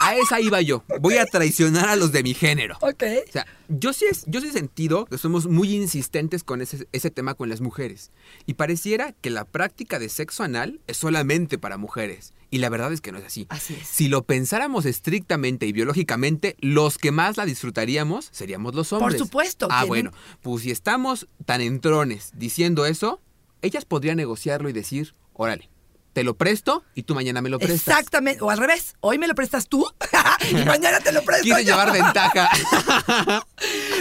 A 0.00 0.14
esa 0.14 0.40
iba 0.40 0.60
yo. 0.60 0.84
Voy 1.00 1.16
a 1.16 1.26
traicionar 1.26 1.88
a 1.88 1.96
los 1.96 2.12
de 2.12 2.22
mi 2.22 2.32
género. 2.32 2.76
ok. 2.80 3.02
O 3.28 3.32
sea, 3.32 3.46
yo 3.68 3.92
sí, 3.92 4.04
es- 4.08 4.22
yo 4.28 4.40
sí 4.40 4.46
he 4.46 4.52
sentido 4.52 5.06
que 5.06 5.18
somos 5.18 5.46
muy 5.48 5.74
insistentes 5.74 6.44
con 6.44 6.62
ese, 6.62 6.86
ese 6.92 7.10
tema 7.10 7.34
con 7.34 7.48
las 7.48 7.60
mujeres. 7.60 8.12
Y 8.46 8.54
pareciera 8.54 9.12
que 9.20 9.30
la 9.30 9.44
práctica 9.44 9.98
de 9.98 10.08
sexo 10.08 10.44
anal 10.44 10.80
es 10.86 10.98
solamente 10.98 11.58
para 11.58 11.76
mujeres. 11.78 12.32
Y 12.48 12.58
la 12.58 12.68
verdad 12.68 12.92
es 12.92 13.00
que 13.00 13.10
no 13.10 13.18
es 13.18 13.24
así. 13.24 13.46
Así 13.50 13.74
es. 13.74 13.88
Si 13.88 14.06
lo 14.08 14.22
pensáramos 14.22 14.86
estrictamente 14.86 15.66
y 15.66 15.72
biológicamente, 15.72 16.54
los 16.60 16.96
que 16.96 17.10
más 17.10 17.36
la 17.36 17.44
disfrutaríamos 17.44 18.28
seríamos 18.30 18.76
los 18.76 18.92
hombres. 18.92 19.18
supuesto, 19.18 19.66
Ah, 19.68 19.82
tienen- 19.82 19.88
bueno. 19.88 20.12
Pues 20.42 20.62
si 20.62 20.70
estamos 20.70 21.26
tan 21.44 21.60
entrones 21.60 22.30
diciendo 22.36 22.86
eso, 22.86 23.20
ellas 23.62 23.84
podrían 23.84 24.16
negociarlo 24.16 24.68
y 24.68 24.72
decir, 24.72 25.14
órale, 25.32 25.68
te 26.14 26.24
lo 26.24 26.36
presto 26.36 26.82
y 26.94 27.04
tú 27.04 27.14
mañana 27.14 27.40
me 27.42 27.48
lo 27.48 27.58
prestas. 27.60 27.80
Exactamente. 27.98 28.42
O 28.42 28.50
al 28.50 28.58
revés. 28.58 28.96
Hoy 29.00 29.18
me 29.18 29.28
lo 29.28 29.34
prestas 29.36 29.68
tú 29.68 29.86
y 30.50 30.54
mañana 30.64 30.98
te 31.00 31.12
lo 31.12 31.22
presto. 31.22 31.46
Yo. 31.46 31.58
llevar 31.58 31.92
ventaja. 31.92 32.48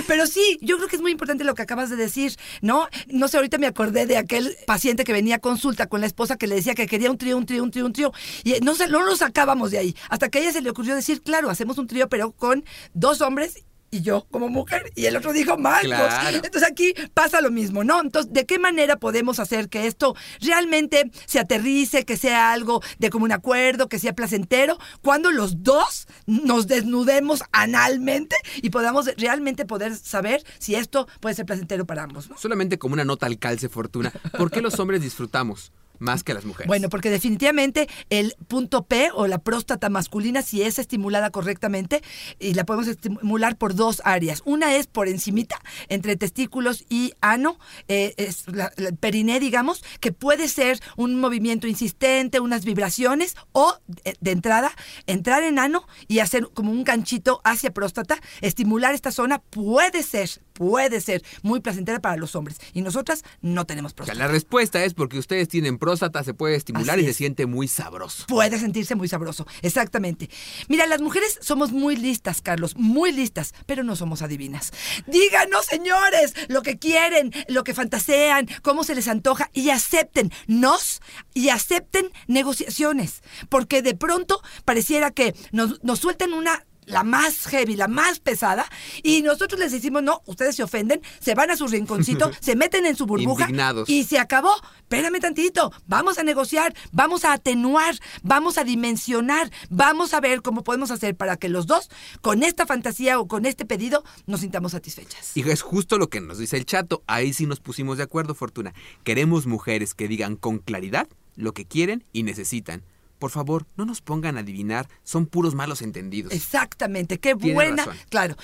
Pero 0.08 0.26
sí, 0.26 0.58
yo 0.62 0.78
creo 0.78 0.88
que 0.88 0.96
es 0.96 1.02
muy 1.02 1.12
importante 1.12 1.44
lo 1.44 1.54
que 1.54 1.62
acabas 1.64 1.90
de 1.90 1.96
decir, 1.96 2.36
¿no? 2.62 2.88
No 3.08 3.28
sé, 3.28 3.38
ahorita 3.38 3.58
me 3.58 3.68
acordé 3.68 4.06
de 4.06 4.18
aquel 4.18 4.56
paciente 4.66 5.04
que 5.04 5.14
venía 5.14 5.36
a 5.36 5.40
consulta 5.40 5.88
con 5.88 6.02
la 6.02 6.08
esposa 6.08 6.38
que 6.38 6.48
le 6.48 6.56
decía 6.56 6.76
que 6.76 6.88
quería 6.88 7.12
un 7.12 7.18
trío, 7.18 7.38
un 7.38 7.46
trío, 7.46 7.64
un 7.64 7.72
trío, 7.72 7.86
un 7.86 7.94
trío. 7.94 8.12
Y 8.44 8.54
no, 8.62 8.74
se- 8.76 8.88
no 8.88 9.04
lo 9.04 9.16
sacábamos 9.16 9.72
de 9.72 9.78
ahí. 9.80 9.96
Hasta 10.10 10.30
que 10.30 10.40
a 10.40 10.42
ella 10.42 10.52
se 10.54 10.62
le 10.62 10.70
ocurrió 10.70 10.96
decir, 10.96 11.22
claro, 11.22 11.50
hacemos 11.50 11.78
un 11.78 11.88
trío, 11.88 12.08
pero 12.10 12.32
con 12.32 12.64
dos 12.94 13.22
hombres 13.22 13.64
y 13.92 14.02
yo 14.02 14.28
como 14.32 14.50
mujer. 14.50 14.92
Y 14.96 15.06
el 15.06 15.16
otro 15.16 15.34
dijo, 15.34 15.58
Marcos. 15.58 15.88
Claro. 15.90 16.38
Entonces 16.38 16.64
aquí 16.64 16.94
pasa 17.14 17.42
lo 17.42 17.52
mismo, 17.52 17.84
¿no? 17.84 18.02
Entonces, 18.02 18.32
¿de 18.34 18.46
qué 18.46 18.60
manera 18.60 18.98
podemos 18.98 19.40
hacer 19.40 19.70
que 19.70 19.88
esto 19.88 20.16
realmente 20.42 21.12
se 21.26 21.40
aterrice, 21.40 22.06
que 22.06 22.18
sea 22.18 22.52
algo 22.52 22.82
de 23.00 23.10
común 23.10 23.32
acuerdo, 23.32 23.90
que 23.90 24.00
sea 24.00 24.14
placentero, 24.14 24.78
cuando 25.02 25.32
los 25.32 25.64
dos 25.64 26.08
nos 26.26 26.68
desnudemos 26.68 27.44
analmente 27.52 28.36
y 28.62 28.70
podamos 28.70 29.10
realmente 29.18 29.66
poder 29.66 29.96
saber 29.96 30.44
si 30.60 30.76
esto 30.76 31.08
puede 31.20 31.36
ser 31.36 31.46
placentero 31.46 31.86
para 31.86 32.04
ambos, 32.04 32.30
¿no? 32.30 32.38
Solamente 32.38 32.78
como 32.78 32.94
una 32.94 33.06
nota 33.06 33.26
al 33.26 33.40
calce, 33.40 33.70
Fortuna. 33.70 34.12
¿Por 34.38 34.52
qué 34.52 34.62
los 34.62 34.80
hombres 34.80 35.02
disfrutamos 35.02 35.72
más 36.00 36.24
que 36.24 36.34
las 36.34 36.46
mujeres? 36.46 36.68
Bueno, 36.68 36.90
porque 36.90 37.10
definitivamente 37.10 37.88
el 38.10 38.36
punto 38.48 38.86
P 38.86 39.10
o 39.14 39.28
la 39.28 39.40
próstata 39.40 39.90
masculina, 39.90 40.42
si 40.42 40.62
es 40.62 40.80
estimulada 40.80 41.30
correctamente, 41.30 42.02
y 42.40 42.54
la 42.54 42.66
podemos 42.66 42.88
estimular 42.88 43.58
por 43.58 43.76
dos 43.76 44.02
áreas. 44.06 44.42
Una 44.46 44.76
es 44.76 44.88
por 44.88 45.08
encimita, 45.08 45.60
entre 45.90 46.16
testículos 46.16 46.86
y 46.90 47.14
ano, 47.22 47.60
eh, 47.88 48.14
es 48.18 48.46
la, 48.48 48.72
periné, 49.00 49.40
digamos, 49.40 49.84
que 50.00 50.12
puede 50.12 50.48
ser 50.48 50.80
un 50.96 51.20
movimiento 51.20 51.68
insistente, 51.68 52.40
unas 52.40 52.66
vibraciones, 52.66 53.36
o 53.52 53.78
eh, 54.04 54.14
de 54.20 54.32
entrada, 54.32 54.72
entrar 55.06 55.44
en 55.44 55.60
ano 55.60 55.88
y 56.08 56.20
hacer 56.20 56.50
como 56.54 56.72
un 56.72 56.84
ganchito 56.84 57.42
hacia 57.44 57.72
próstata, 57.72 58.18
estimular 58.42 58.94
esta 58.94 59.12
zona 59.12 59.40
puede 59.40 60.04
ser, 60.04 60.30
puede 60.58 61.02
ser 61.02 61.24
muy 61.44 61.60
placentera 61.60 62.00
para 62.00 62.18
los 62.18 62.36
hombres. 62.36 62.58
Y 62.74 62.82
nosotras 62.82 63.24
no 63.42 63.66
tenemos 63.66 63.92
O 63.92 63.96
sea, 63.96 64.06
próstata. 64.06 64.20
la 64.20 64.28
respuesta 64.28 64.84
es 64.84 64.94
porque 64.94 65.20
ustedes 65.20 65.48
tienen 65.48 65.78
próstata, 65.78 66.24
se 66.24 66.34
puede 66.34 66.56
estimular 66.56 66.98
Así 66.98 67.06
y 67.06 67.08
se 67.08 67.14
siente 67.14 67.46
muy 67.46 67.68
sabroso. 67.68 68.26
Puede 68.28 68.60
sentirse 68.60 68.96
muy 68.96 69.08
sabroso, 69.08 69.46
exactamente. 69.62 70.30
Mira, 70.68 70.88
las 70.88 71.02
mujeres 71.02 71.38
somos 71.42 71.72
muy 71.72 71.96
listas, 71.96 72.42
Carlos, 72.42 72.76
muy 72.76 73.12
listas, 73.12 73.54
pero 73.66 73.84
no 73.84 73.96
somos 73.96 74.22
adivinas. 74.22 74.72
Díganos, 75.06 75.66
señores, 75.66 76.34
lo 76.48 76.64
que 76.64 76.80
quieren, 76.80 77.32
lo 77.48 77.64
que 77.64 77.74
fantasean, 77.74 78.48
cómo 78.64 78.84
se 78.84 78.96
les 78.96 79.08
antoja 79.08 79.50
y 79.54 79.70
acepten 79.70 80.32
nos 80.48 81.02
y 81.34 81.50
acepten 81.50 82.10
negociaciones, 82.28 83.22
porque 83.50 83.82
de 83.82 83.96
pronto 83.96 84.42
pareciera 84.66 85.12
que 85.12 85.36
nos, 85.52 85.84
nos 85.84 86.00
sueltan 86.00 86.34
una 86.34 86.66
la 86.88 87.04
más 87.04 87.46
heavy, 87.48 87.76
la 87.76 87.88
más 87.88 88.20
pesada, 88.20 88.66
y 89.04 89.22
nosotros 89.22 89.60
les 89.60 89.72
decimos, 89.72 90.02
no, 90.02 90.22
ustedes 90.26 90.56
se 90.56 90.64
ofenden, 90.64 91.02
se 91.20 91.36
van 91.36 91.52
a 91.52 91.58
su 91.58 91.68
rinconcito, 91.68 92.32
se 92.40 92.56
meten 92.56 92.86
en 92.86 92.96
su 92.96 93.06
burbuja 93.06 93.44
Indignados. 93.44 93.90
y 93.90 94.04
se 94.06 94.18
acabó. 94.18 94.56
Espérame 94.80 95.20
tantito, 95.20 95.72
vamos 95.86 96.18
a 96.18 96.24
negociar, 96.24 96.74
vamos 96.94 97.26
a 97.26 97.34
atenuar, 97.34 97.96
vamos 98.24 98.58
a 98.58 98.64
dimensionar, 98.64 99.52
vamos 99.70 100.14
a 100.14 100.22
ver 100.22 100.42
cómo 100.42 100.64
podemos 100.64 100.92
hacer 100.92 101.16
para 101.16 101.36
que 101.36 101.50
los 101.50 101.68
dos, 101.68 101.90
con 102.22 102.42
esta 102.42 102.66
fantasía 102.66 103.20
o 103.20 103.28
con 103.28 103.46
este 103.46 103.66
pedido, 103.66 104.04
nos 104.26 104.40
sintamos 104.40 104.72
satisfechas. 104.72 105.36
Y 105.36 105.48
es 105.50 105.62
justo 105.62 105.98
lo 105.98 106.10
que 106.10 106.22
nos 106.22 106.38
dice 106.38 106.56
el 106.56 106.66
chato. 106.66 107.04
Ahí 107.06 107.34
sí 107.34 107.46
nos 107.46 107.60
pusimos 107.60 107.98
de 107.98 108.04
acuerdo, 108.04 108.34
Fortuna. 108.34 108.74
Queremos 109.04 109.46
mujeres 109.46 109.94
que 109.94 110.08
digan 110.08 110.38
con 110.38 110.60
claridad 110.60 111.08
lo 111.36 111.54
que 111.54 111.66
quieren 111.66 112.04
y 112.14 112.24
necesitan. 112.24 112.82
Por 113.20 113.32
favor, 113.32 113.66
no 113.76 113.86
nos 113.86 114.02
pongan 114.02 114.38
a 114.38 114.42
adivinar, 114.42 114.88
son 115.04 115.26
puros 115.26 115.56
malos 115.56 115.82
entendidos. 115.82 116.32
Exactamente, 116.34 117.20
qué 117.20 117.36
Tiene 117.36 117.54
buena. 117.56 117.86
razón. 117.86 117.98
Claro, 118.10 118.36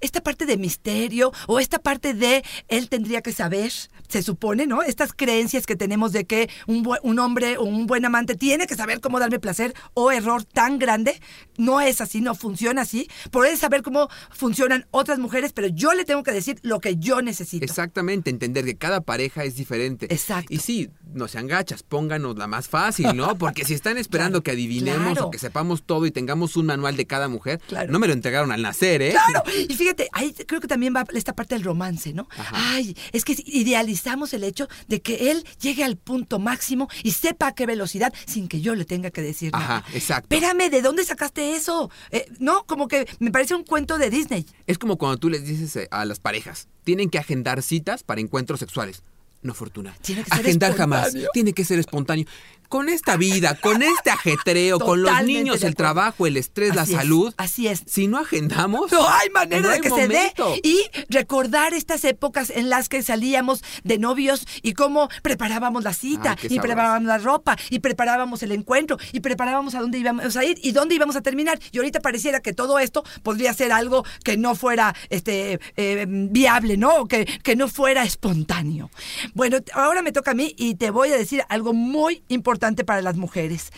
esta 0.00 0.22
parte 0.22 0.46
de 0.46 0.56
misterio 0.56 1.32
o 1.46 1.60
esta 1.60 1.78
parte 1.78 2.14
de 2.14 2.42
él 2.68 2.88
tendría 2.88 3.20
que 3.22 3.32
saber, 3.32 3.70
se 4.08 4.22
supone, 4.22 4.66
¿no? 4.66 4.82
Estas 4.82 5.12
creencias 5.12 5.66
que 5.66 5.76
tenemos 5.76 6.12
de 6.12 6.24
que 6.24 6.48
un, 6.66 6.82
buen- 6.82 7.00
un 7.02 7.18
hombre 7.18 7.58
o 7.58 7.64
un 7.64 7.86
buen 7.86 8.04
amante 8.04 8.34
tiene 8.34 8.66
que 8.66 8.74
saber 8.76 9.00
cómo 9.00 9.18
darme 9.20 9.38
placer 9.40 9.74
o 9.94 10.10
error 10.10 10.44
tan 10.44 10.78
grande, 10.78 11.20
no 11.56 11.80
es 11.80 12.00
así, 12.00 12.20
no 12.20 12.34
funciona 12.34 12.82
así. 12.82 13.08
Puede 13.30 13.56
saber 13.56 13.82
cómo 13.82 14.08
funcionan 14.30 14.86
otras 14.90 15.18
mujeres, 15.18 15.52
pero 15.52 15.68
yo 15.68 15.92
le 15.94 16.04
tengo 16.04 16.22
que 16.22 16.32
decir 16.32 16.58
lo 16.62 16.80
que 16.80 16.96
yo 16.96 17.22
necesito. 17.22 17.64
Exactamente, 17.64 18.30
entender 18.30 18.64
que 18.64 18.76
cada 18.76 19.00
pareja 19.00 19.44
es 19.44 19.56
diferente. 19.56 20.06
Exacto. 20.12 20.52
Y 20.52 20.58
sí, 20.58 20.90
no 21.12 21.28
sean 21.28 21.46
gachas, 21.46 21.82
pónganos 21.82 22.36
la 22.36 22.46
más 22.46 22.68
fácil, 22.68 23.14
¿no? 23.14 23.36
Porque 23.38 23.64
si 23.64 23.74
están 23.74 23.98
esperando 23.98 24.24
Claro, 24.24 24.42
que 24.44 24.50
adivinemos 24.52 25.12
claro. 25.12 25.26
o 25.26 25.30
que 25.30 25.38
sepamos 25.38 25.82
todo 25.84 26.06
y 26.06 26.10
tengamos 26.10 26.56
un 26.56 26.66
manual 26.66 26.96
de 26.96 27.06
cada 27.06 27.28
mujer, 27.28 27.60
Claro. 27.68 27.92
no 27.92 27.98
me 27.98 28.06
lo 28.06 28.12
entregaron 28.14 28.50
al 28.52 28.62
nacer, 28.62 29.02
¿eh? 29.02 29.12
Claro, 29.12 29.44
y 29.68 29.74
fíjate, 29.74 30.08
ahí 30.12 30.32
creo 30.46 30.60
que 30.60 30.66
también 30.68 30.94
va 30.96 31.04
esta 31.14 31.34
parte 31.34 31.54
del 31.54 31.62
romance, 31.64 32.12
¿no? 32.12 32.28
Ay, 32.52 32.96
es 33.12 33.24
que 33.24 33.34
idealizamos 33.46 34.32
el 34.34 34.44
hecho 34.44 34.68
de 34.88 35.00
que 35.02 35.30
él 35.30 35.44
llegue 35.60 35.84
al 35.84 35.96
punto 35.96 36.38
máximo 36.38 36.88
y 37.02 37.12
sepa 37.12 37.48
a 37.48 37.54
qué 37.54 37.66
velocidad 37.66 38.12
sin 38.26 38.48
que 38.48 38.60
yo 38.60 38.74
le 38.74 38.84
tenga 38.84 39.10
que 39.10 39.22
decir 39.22 39.52
nada. 39.52 39.78
Ajá, 39.78 39.84
exacto. 39.94 40.34
Espérame, 40.34 40.70
¿de 40.70 40.82
dónde 40.82 41.04
sacaste 41.04 41.43
eso? 41.52 41.90
Eh, 42.10 42.26
no, 42.38 42.64
como 42.64 42.88
que 42.88 43.06
me 43.18 43.30
parece 43.30 43.54
un 43.54 43.64
cuento 43.64 43.98
de 43.98 44.10
Disney. 44.10 44.46
Es 44.66 44.78
como 44.78 44.96
cuando 44.96 45.18
tú 45.18 45.28
les 45.28 45.44
dices 45.44 45.76
eh, 45.76 45.88
a 45.90 46.04
las 46.04 46.20
parejas, 46.20 46.68
tienen 46.84 47.10
que 47.10 47.18
agendar 47.18 47.62
citas 47.62 48.02
para 48.02 48.20
encuentros 48.20 48.60
sexuales. 48.60 49.02
No, 49.42 49.52
Fortuna. 49.52 49.94
Tiene 50.00 50.24
que 50.24 50.30
ser 50.30 50.40
Agendar 50.40 50.74
jamás. 50.74 51.14
Tiene 51.34 51.52
que 51.52 51.64
ser 51.66 51.78
espontáneo. 51.78 52.24
Con 52.68 52.88
esta 52.88 53.16
vida, 53.16 53.54
con 53.60 53.82
este 53.82 54.10
ajetreo, 54.10 54.78
con 54.80 55.02
los 55.02 55.22
niños, 55.22 55.62
el 55.62 55.74
trabajo, 55.74 56.26
el 56.26 56.36
estrés, 56.36 56.74
la 56.74 56.82
es, 56.82 56.90
salud. 56.90 57.32
así 57.36 57.68
es. 57.68 57.82
Si 57.86 58.06
no 58.08 58.18
agendamos, 58.18 58.90
No 58.90 59.08
hay 59.08 59.30
manera 59.30 59.62
no 59.62 59.68
de 59.68 59.80
que 59.80 59.88
momento. 59.90 60.54
se 60.54 60.60
dé. 60.60 60.60
Y 60.64 60.82
recordar 61.08 61.74
estas 61.74 62.04
épocas 62.04 62.50
en 62.50 62.68
las 62.70 62.88
que 62.88 63.02
salíamos 63.02 63.62
de 63.84 63.98
novios 63.98 64.46
y 64.62 64.72
cómo 64.72 65.08
preparábamos 65.22 65.84
la 65.84 65.92
cita, 65.92 66.32
Ah, 66.32 66.46
y 66.48 66.58
preparábamos 66.58 67.06
la 67.06 67.18
ropa, 67.18 67.56
y 67.70 67.78
preparábamos 67.80 68.42
el 68.42 68.52
encuentro, 68.52 68.96
y 69.12 69.20
preparábamos 69.20 69.74
a 69.74 69.80
dónde 69.80 69.98
íbamos 69.98 70.36
a 70.36 70.44
ir 70.44 70.58
y 70.62 70.72
dónde 70.72 70.94
íbamos 70.94 71.16
a 71.16 71.20
terminar. 71.20 71.58
Y 71.70 71.78
ahorita 71.78 72.00
pareciera 72.00 72.40
que 72.40 72.52
todo 72.52 72.78
esto 72.78 73.04
podría 73.22 73.52
ser 73.52 73.72
algo 73.72 74.04
que 74.24 74.36
no 74.36 74.54
fuera 74.54 74.94
este, 75.10 75.60
eh, 75.76 76.06
viable, 76.08 76.76
¿no? 76.76 77.06
Que, 77.06 77.26
que 77.42 77.56
no 77.56 77.68
fuera 77.68 78.04
espontáneo. 78.04 78.90
Bueno, 79.34 79.58
ahora 79.74 80.02
me 80.02 80.12
toca 80.12 80.30
a 80.32 80.34
mí 80.34 80.54
y 80.56 80.74
te 80.76 80.90
voy 80.90 81.10
a 81.10 81.16
decir 81.16 81.42
algo 81.48 81.72
muy 81.74 82.24
importante 82.28 82.63
para 82.64 83.02
las 83.02 83.16
mujeres. 83.16 83.72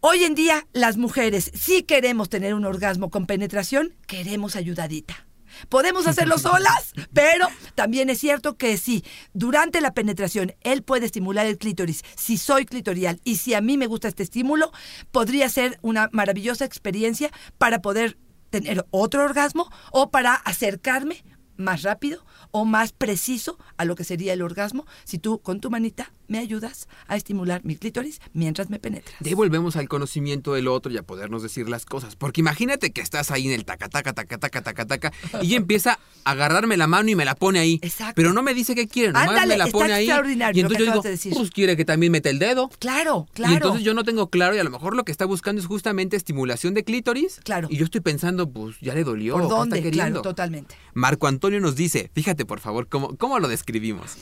Hoy 0.00 0.24
en 0.24 0.34
día, 0.34 0.66
las 0.72 0.96
mujeres, 0.96 1.50
si 1.54 1.82
queremos 1.82 2.30
tener 2.30 2.54
un 2.54 2.64
orgasmo 2.64 3.10
con 3.10 3.26
penetración, 3.26 3.94
queremos 4.06 4.56
ayudadita. 4.56 5.26
Podemos 5.68 6.06
hacerlo 6.06 6.38
solas, 6.38 6.94
pero 7.12 7.48
también 7.74 8.08
es 8.08 8.18
cierto 8.18 8.56
que 8.56 8.78
si 8.78 9.04
durante 9.34 9.82
la 9.82 9.92
penetración 9.92 10.54
él 10.62 10.82
puede 10.82 11.04
estimular 11.04 11.46
el 11.46 11.58
clítoris, 11.58 12.02
si 12.16 12.38
soy 12.38 12.64
clitorial 12.64 13.20
y 13.24 13.36
si 13.36 13.52
a 13.52 13.60
mí 13.60 13.76
me 13.76 13.86
gusta 13.86 14.08
este 14.08 14.22
estímulo, 14.22 14.72
podría 15.12 15.50
ser 15.50 15.78
una 15.82 16.08
maravillosa 16.12 16.64
experiencia 16.64 17.30
para 17.58 17.82
poder 17.82 18.16
tener 18.48 18.86
otro 18.90 19.22
orgasmo 19.22 19.70
o 19.92 20.10
para 20.10 20.32
acercarme 20.32 21.24
más 21.58 21.82
rápido 21.82 22.24
o 22.52 22.64
más 22.64 22.92
preciso 22.92 23.58
a 23.76 23.84
lo 23.84 23.96
que 23.96 24.04
sería 24.04 24.32
el 24.32 24.40
orgasmo 24.40 24.86
si 25.04 25.18
tú 25.18 25.40
con 25.42 25.60
tu 25.60 25.68
manita 25.70 26.14
me 26.28 26.38
ayudas 26.38 26.88
a 27.06 27.16
estimular 27.16 27.62
mi 27.64 27.76
clítoris 27.76 28.20
mientras 28.32 28.70
me 28.70 28.78
penetras. 28.78 29.16
De 29.20 29.30
ahí 29.30 29.34
volvemos 29.34 29.76
al 29.76 29.88
conocimiento 29.88 30.54
del 30.54 30.68
otro 30.68 30.92
y 30.92 30.96
a 30.96 31.02
podernos 31.02 31.42
decir 31.42 31.68
las 31.68 31.84
cosas. 31.84 32.16
Porque 32.16 32.40
imagínate 32.40 32.90
que 32.92 33.00
estás 33.00 33.30
ahí 33.30 33.46
en 33.46 33.52
el 33.52 33.64
taca, 33.64 33.88
taca, 33.88 34.12
taca, 34.12 34.38
taca, 34.38 34.62
taca, 34.62 34.86
taca, 34.86 35.12
y 35.42 35.54
empieza 35.54 35.98
a 36.24 36.30
agarrarme 36.30 36.76
la 36.76 36.86
mano 36.86 37.08
y 37.10 37.14
me 37.16 37.24
la 37.24 37.34
pone 37.34 37.58
ahí. 37.58 37.80
Exacto. 37.82 38.14
Pero 38.16 38.32
no 38.32 38.42
me 38.42 38.54
dice 38.54 38.74
qué 38.74 38.86
quiere, 38.86 39.12
nomás 39.12 39.28
Ándale, 39.30 39.54
me 39.54 39.58
la 39.58 39.66
pone 39.68 39.92
ahí. 39.92 40.04
extraordinario 40.04 40.56
Y 40.58 40.60
entonces 40.60 40.86
yo 40.86 40.92
digo, 40.92 41.02
de 41.02 41.10
decir. 41.10 41.32
pues 41.34 41.50
quiere 41.50 41.76
que 41.76 41.84
también 41.84 42.12
meta 42.12 42.30
el 42.30 42.38
dedo. 42.38 42.68
Claro, 42.78 43.26
claro. 43.32 43.52
Y 43.52 43.56
entonces 43.56 43.82
yo 43.82 43.94
no 43.94 44.04
tengo 44.04 44.28
claro 44.30 44.54
y 44.54 44.58
a 44.58 44.64
lo 44.64 44.70
mejor 44.70 44.94
lo 44.94 45.04
que 45.04 45.12
está 45.12 45.24
buscando 45.24 45.60
es 45.60 45.66
justamente 45.66 46.16
estimulación 46.16 46.74
de 46.74 46.84
clítoris. 46.84 47.40
Claro. 47.44 47.68
Y 47.70 47.76
yo 47.78 47.84
estoy 47.84 48.00
pensando, 48.02 48.50
pues 48.50 48.76
ya 48.80 48.94
le 48.94 49.04
dolió. 49.04 49.34
¿Por 49.34 49.42
¿qué 49.42 49.48
dónde? 49.48 49.78
está? 49.78 49.90
Claro, 49.90 50.22
totalmente. 50.22 50.74
Marco 50.94 51.26
Antonio 51.26 51.60
nos 51.60 51.76
dice, 51.76 52.10
fíjate 52.14 52.44
por 52.44 52.60
favor 52.60 52.88
cómo, 52.88 53.16
cómo 53.16 53.38
lo 53.38 53.48
describimos. 53.48 54.16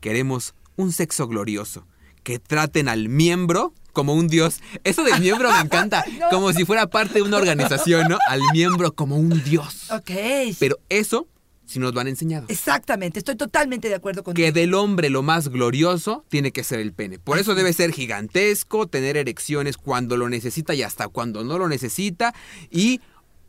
Queremos 0.00 0.54
un 0.78 0.92
sexo 0.92 1.28
glorioso, 1.28 1.86
que 2.22 2.38
traten 2.38 2.88
al 2.88 3.10
miembro 3.10 3.74
como 3.92 4.14
un 4.14 4.28
dios. 4.28 4.60
Eso 4.84 5.02
del 5.02 5.20
miembro 5.20 5.52
me 5.52 5.58
encanta, 5.58 6.04
como 6.30 6.52
si 6.54 6.64
fuera 6.64 6.86
parte 6.86 7.14
de 7.14 7.22
una 7.22 7.36
organización, 7.36 8.08
¿no? 8.08 8.18
Al 8.28 8.40
miembro 8.52 8.94
como 8.94 9.16
un 9.16 9.42
dios. 9.44 9.90
Ok. 9.90 10.10
Pero 10.58 10.78
eso 10.88 11.28
si 11.68 11.78
nos 11.78 11.92
lo 11.94 12.00
han 12.00 12.08
enseñado. 12.08 12.46
Exactamente, 12.48 13.18
estoy 13.18 13.36
totalmente 13.36 13.88
de 13.88 13.94
acuerdo 13.94 14.24
con 14.24 14.32
Que 14.32 14.52
del 14.52 14.72
hombre 14.72 15.10
lo 15.10 15.22
más 15.22 15.48
glorioso 15.48 16.24
tiene 16.30 16.50
que 16.50 16.64
ser 16.64 16.80
el 16.80 16.94
pene. 16.94 17.18
Por 17.18 17.38
eso 17.38 17.54
debe 17.54 17.74
ser 17.74 17.92
gigantesco, 17.92 18.86
tener 18.86 19.18
erecciones 19.18 19.76
cuando 19.76 20.16
lo 20.16 20.30
necesita 20.30 20.74
y 20.74 20.82
hasta 20.82 21.08
cuando 21.08 21.44
no 21.44 21.58
lo 21.58 21.68
necesita 21.68 22.34
y 22.70 23.02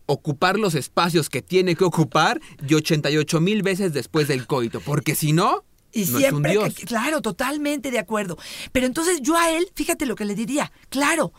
ocupar 0.06 0.60
los 0.60 0.76
espacios 0.76 1.30
que 1.30 1.42
tiene 1.42 1.76
que 1.76 1.86
ocupar 1.86 2.42
y 2.68 2.74
88 2.74 3.40
mil 3.40 3.64
veces 3.64 3.94
después 3.94 4.28
del 4.28 4.48
coito, 4.48 4.82
porque 4.82 5.16
si 5.16 5.32
no, 5.32 5.64
Y 5.92 6.06
no 6.06 6.18
siempre, 6.20 6.52
es 6.52 6.58
un 6.58 6.64
dios. 6.66 6.76
que- 6.76 6.86
claro, 6.86 7.22
totalmente 7.22 7.92
de 7.92 8.00
acuerdo. 8.00 8.38
Pero 8.72 8.86
entonces 8.86 9.22
yo 9.22 9.36
a 9.38 9.52
él, 9.52 9.68
fíjate 9.76 10.06
lo 10.06 10.16
que 10.16 10.26
le 10.26 10.36
diría. 10.36 10.72
Claro, 10.90 11.34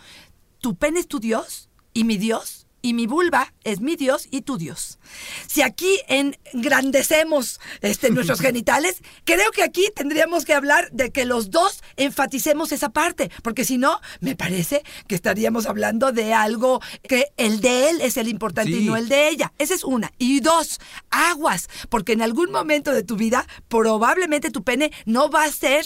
tu 0.58 0.74
pene 0.76 1.00
es 1.00 1.06
tu 1.08 1.20
Dios 1.20 1.68
y 1.94 2.04
mi 2.04 2.16
Dios 2.18 2.59
y 2.82 2.94
mi 2.94 3.06
vulva 3.06 3.52
es 3.64 3.80
mi 3.80 3.96
Dios 3.96 4.26
y 4.30 4.42
tu 4.42 4.56
Dios. 4.56 4.98
Si 5.46 5.62
aquí 5.62 5.98
engrandecemos 6.08 7.60
este, 7.80 8.10
nuestros 8.10 8.40
genitales, 8.40 9.02
creo 9.24 9.50
que 9.50 9.62
aquí 9.62 9.86
tendríamos 9.94 10.44
que 10.44 10.54
hablar 10.54 10.90
de 10.92 11.10
que 11.10 11.24
los 11.24 11.50
dos 11.50 11.82
enfaticemos 11.96 12.72
esa 12.72 12.90
parte, 12.90 13.30
porque 13.42 13.64
si 13.64 13.78
no, 13.78 14.00
me 14.20 14.36
parece 14.36 14.82
que 15.06 15.14
estaríamos 15.14 15.66
hablando 15.66 16.12
de 16.12 16.32
algo 16.34 16.80
que 17.02 17.32
el 17.36 17.60
de 17.60 17.90
él 17.90 18.00
es 18.00 18.16
el 18.16 18.28
importante 18.28 18.70
y 18.70 18.84
no 18.84 18.96
el 18.96 19.08
de 19.08 19.28
ella. 19.28 19.52
Esa 19.58 19.74
es 19.74 19.84
una. 19.84 20.12
Y 20.18 20.40
dos, 20.40 20.80
aguas, 21.10 21.68
porque 21.88 22.12
en 22.12 22.22
algún 22.22 22.50
momento 22.50 22.92
de 22.92 23.02
tu 23.02 23.16
vida 23.16 23.46
probablemente 23.68 24.50
tu 24.50 24.62
pene 24.62 24.92
no 25.04 25.30
va 25.30 25.44
a 25.44 25.52
ser 25.52 25.84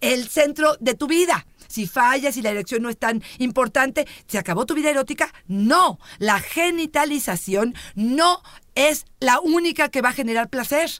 el 0.00 0.28
centro 0.28 0.76
de 0.80 0.94
tu 0.94 1.06
vida. 1.06 1.46
Si 1.68 1.86
fallas 1.86 2.36
y 2.36 2.42
la 2.42 2.50
erección 2.50 2.82
no 2.82 2.88
es 2.88 2.98
tan 2.98 3.22
importante, 3.38 4.06
¿se 4.26 4.38
acabó 4.38 4.66
tu 4.66 4.74
vida 4.74 4.90
erótica? 4.90 5.32
No, 5.46 5.98
la 6.18 6.40
genitalización 6.40 7.74
no 7.94 8.40
es 8.74 9.06
la 9.20 9.40
única 9.40 9.88
que 9.88 10.02
va 10.02 10.10
a 10.10 10.12
generar 10.12 10.48
placer. 10.48 10.90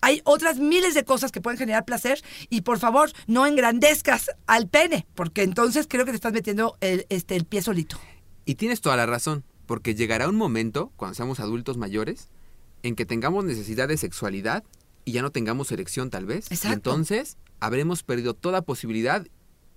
Hay 0.00 0.20
otras 0.24 0.58
miles 0.58 0.94
de 0.94 1.04
cosas 1.04 1.32
que 1.32 1.40
pueden 1.40 1.58
generar 1.58 1.84
placer 1.84 2.22
y 2.50 2.62
por 2.62 2.78
favor 2.78 3.10
no 3.26 3.46
engrandezcas 3.46 4.30
al 4.46 4.68
pene, 4.68 5.06
porque 5.14 5.42
entonces 5.42 5.86
creo 5.88 6.04
que 6.04 6.12
te 6.12 6.16
estás 6.16 6.32
metiendo 6.32 6.76
el, 6.80 7.06
este, 7.08 7.36
el 7.36 7.44
pie 7.44 7.62
solito. 7.62 7.98
Y 8.44 8.56
tienes 8.56 8.80
toda 8.80 8.96
la 8.96 9.06
razón, 9.06 9.44
porque 9.66 9.94
llegará 9.94 10.28
un 10.28 10.36
momento, 10.36 10.92
cuando 10.96 11.14
seamos 11.14 11.40
adultos 11.40 11.78
mayores, 11.78 12.28
en 12.82 12.94
que 12.94 13.06
tengamos 13.06 13.44
necesidad 13.44 13.88
de 13.88 13.96
sexualidad 13.96 14.62
y 15.04 15.12
ya 15.12 15.22
no 15.22 15.30
tengamos 15.30 15.72
erección 15.72 16.10
tal 16.10 16.26
vez. 16.26 16.50
Exacto. 16.50 16.68
Y 16.68 16.72
entonces 16.74 17.38
habremos 17.60 18.02
perdido 18.02 18.34
toda 18.34 18.62
posibilidad 18.62 19.26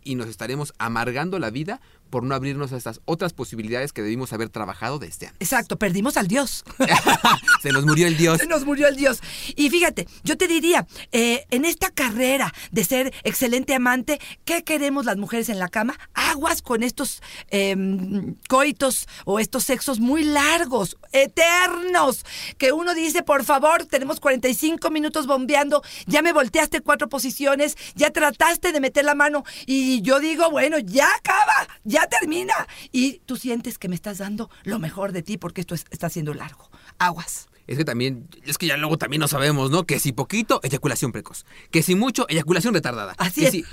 y 0.04 0.16
nos 0.16 0.28
estaremos 0.28 0.74
amargando 0.78 1.40
la 1.40 1.50
vida 1.50 1.82
por 2.08 2.24
no 2.24 2.36
abrirnos 2.36 2.74
a 2.74 2.78
estas 2.78 3.02
otras 3.06 3.34
posibilidades 3.34 3.94
que 3.94 4.02
debimos 4.02 4.34
haber 4.34 4.50
trabajado 4.50 5.00
desde 5.00 5.28
antes. 5.28 5.42
Exacto, 5.42 5.78
perdimos 5.78 6.18
al 6.18 6.28
Dios. 6.28 6.64
Se 7.62 7.72
nos 7.72 7.86
murió 7.86 8.08
el 8.08 8.18
Dios. 8.18 8.40
Se 8.40 8.48
nos 8.48 8.66
murió 8.66 8.88
el 8.88 8.96
Dios. 8.96 9.22
Y 9.56 9.70
fíjate, 9.70 10.08
yo 10.24 10.38
te 10.38 10.48
diría, 10.48 10.88
eh, 11.12 11.46
en 11.50 11.66
esta 11.66 11.90
carrera 11.90 12.54
de 12.72 12.84
ser 12.84 13.14
excelente 13.24 13.74
amante, 13.76 14.20
¿qué 14.46 14.64
queremos 14.64 15.06
las 15.06 15.18
mujeres 15.18 15.50
en 15.50 15.60
la 15.60 15.70
cama? 15.70 15.98
Aguas 16.14 16.62
con 16.62 16.84
estos 16.84 17.22
eh, 17.50 17.76
coitos 18.48 19.08
o 19.26 19.40
estos 19.40 19.64
sexos 19.64 20.00
muy 20.00 20.24
largos, 20.24 20.98
eternos, 21.12 22.26
que 22.58 22.72
uno 22.72 22.94
dice, 22.94 23.24
por 23.24 23.44
favor, 23.44 23.86
tenemos 23.86 24.20
45 24.20 24.90
minutos 24.90 25.28
bombeando, 25.28 25.84
ya 26.06 26.22
me 26.22 26.34
volteaste 26.34 26.82
cuatro 26.82 27.10
posiciones, 27.10 27.78
ya 27.96 28.12
trataste 28.12 28.72
de 28.72 28.80
meter 28.80 29.06
la 29.06 29.16
mano 29.16 29.44
y 29.66 30.02
yo 30.02 30.20
digo, 30.20 30.50
bueno, 30.50 30.80
ya 30.80 31.08
acaba, 31.18 31.68
ya 31.84 31.97
termina. 32.06 32.54
Y 32.92 33.20
tú 33.26 33.36
sientes 33.38 33.80
que 33.80 33.90
me 33.90 33.96
estás 33.96 34.20
dando 34.20 34.50
lo 34.64 34.78
mejor 34.78 35.12
de 35.12 35.24
ti 35.24 35.38
porque 35.38 35.62
esto 35.62 35.74
es- 35.74 35.86
está 35.90 36.10
siendo 36.10 36.34
largo. 36.36 36.70
Aguas. 37.00 37.48
Es 37.66 37.78
que 37.78 37.84
también, 37.84 38.30
es 38.46 38.58
que 38.58 38.66
ya 38.66 38.78
luego 38.78 38.98
también 38.98 39.20
no 39.20 39.28
sabemos, 39.28 39.70
¿no? 39.72 39.86
Que 39.86 40.00
si 40.00 40.14
poquito, 40.14 40.62
eyaculación 40.64 41.12
precoz. 41.12 41.46
Que 41.70 41.84
si 41.84 41.96
mucho, 41.96 42.26
eyaculación 42.30 42.74
retardada. 42.74 43.14
Así 43.18 43.42
Que 43.42 43.48
es. 43.48 43.52
si- 43.52 43.66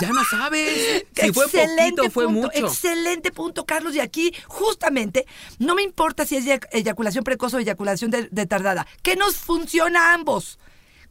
ya 0.00 0.08
no 0.10 0.24
sabes. 0.24 1.04
Si 1.14 1.32
fue 1.32 1.44
poquito, 1.48 2.10
fue 2.10 2.24
punto, 2.24 2.40
mucho. 2.48 2.66
Excelente 2.66 3.32
punto, 3.32 3.66
Carlos. 3.66 3.94
Y 3.94 4.00
aquí, 4.00 4.32
justamente, 4.46 5.26
no 5.58 5.74
me 5.74 5.82
importa 5.82 6.24
si 6.24 6.36
es 6.36 6.46
eyac- 6.46 6.68
eyaculación 6.72 7.24
precoz 7.24 7.52
o 7.52 7.58
eyaculación 7.58 8.10
de, 8.10 8.28
de 8.30 8.46
tardada. 8.46 8.86
Que 9.02 9.16
nos 9.16 9.36
funciona 9.36 10.10
a 10.12 10.14
ambos. 10.14 10.58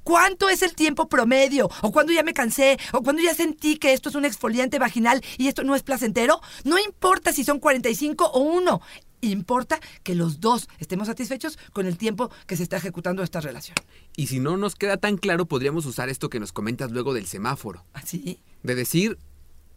¿Cuánto 0.05 0.49
es 0.49 0.61
el 0.61 0.75
tiempo 0.75 1.09
promedio? 1.09 1.67
¿O 1.81 1.91
cuando 1.91 2.13
ya 2.13 2.21
me 2.21 2.35
cansé? 2.35 2.77
¿O 2.93 3.01
cuando 3.01 3.23
ya 3.23 3.33
sentí 3.33 3.77
que 3.77 3.91
esto 3.91 4.09
es 4.09 4.15
un 4.15 4.23
exfoliante 4.23 4.77
vaginal 4.77 5.23
y 5.39 5.47
esto 5.47 5.63
no 5.63 5.73
es 5.73 5.81
placentero? 5.81 6.41
No 6.63 6.77
importa 6.77 7.33
si 7.33 7.43
son 7.43 7.59
45 7.59 8.23
o 8.23 8.39
1. 8.39 8.81
Importa 9.21 9.79
que 10.03 10.13
los 10.13 10.39
dos 10.39 10.69
estemos 10.77 11.07
satisfechos 11.07 11.57
con 11.73 11.87
el 11.87 11.97
tiempo 11.97 12.29
que 12.45 12.55
se 12.55 12.61
está 12.61 12.77
ejecutando 12.77 13.23
esta 13.23 13.41
relación. 13.41 13.75
Y 14.15 14.27
si 14.27 14.39
no 14.39 14.57
nos 14.57 14.75
queda 14.75 14.97
tan 14.97 15.17
claro, 15.17 15.47
podríamos 15.47 15.87
usar 15.87 16.07
esto 16.09 16.29
que 16.29 16.39
nos 16.39 16.51
comentas 16.51 16.91
luego 16.91 17.15
del 17.15 17.25
semáforo. 17.25 17.83
¿Así? 17.93 18.39
De 18.61 18.75
decir, 18.75 19.17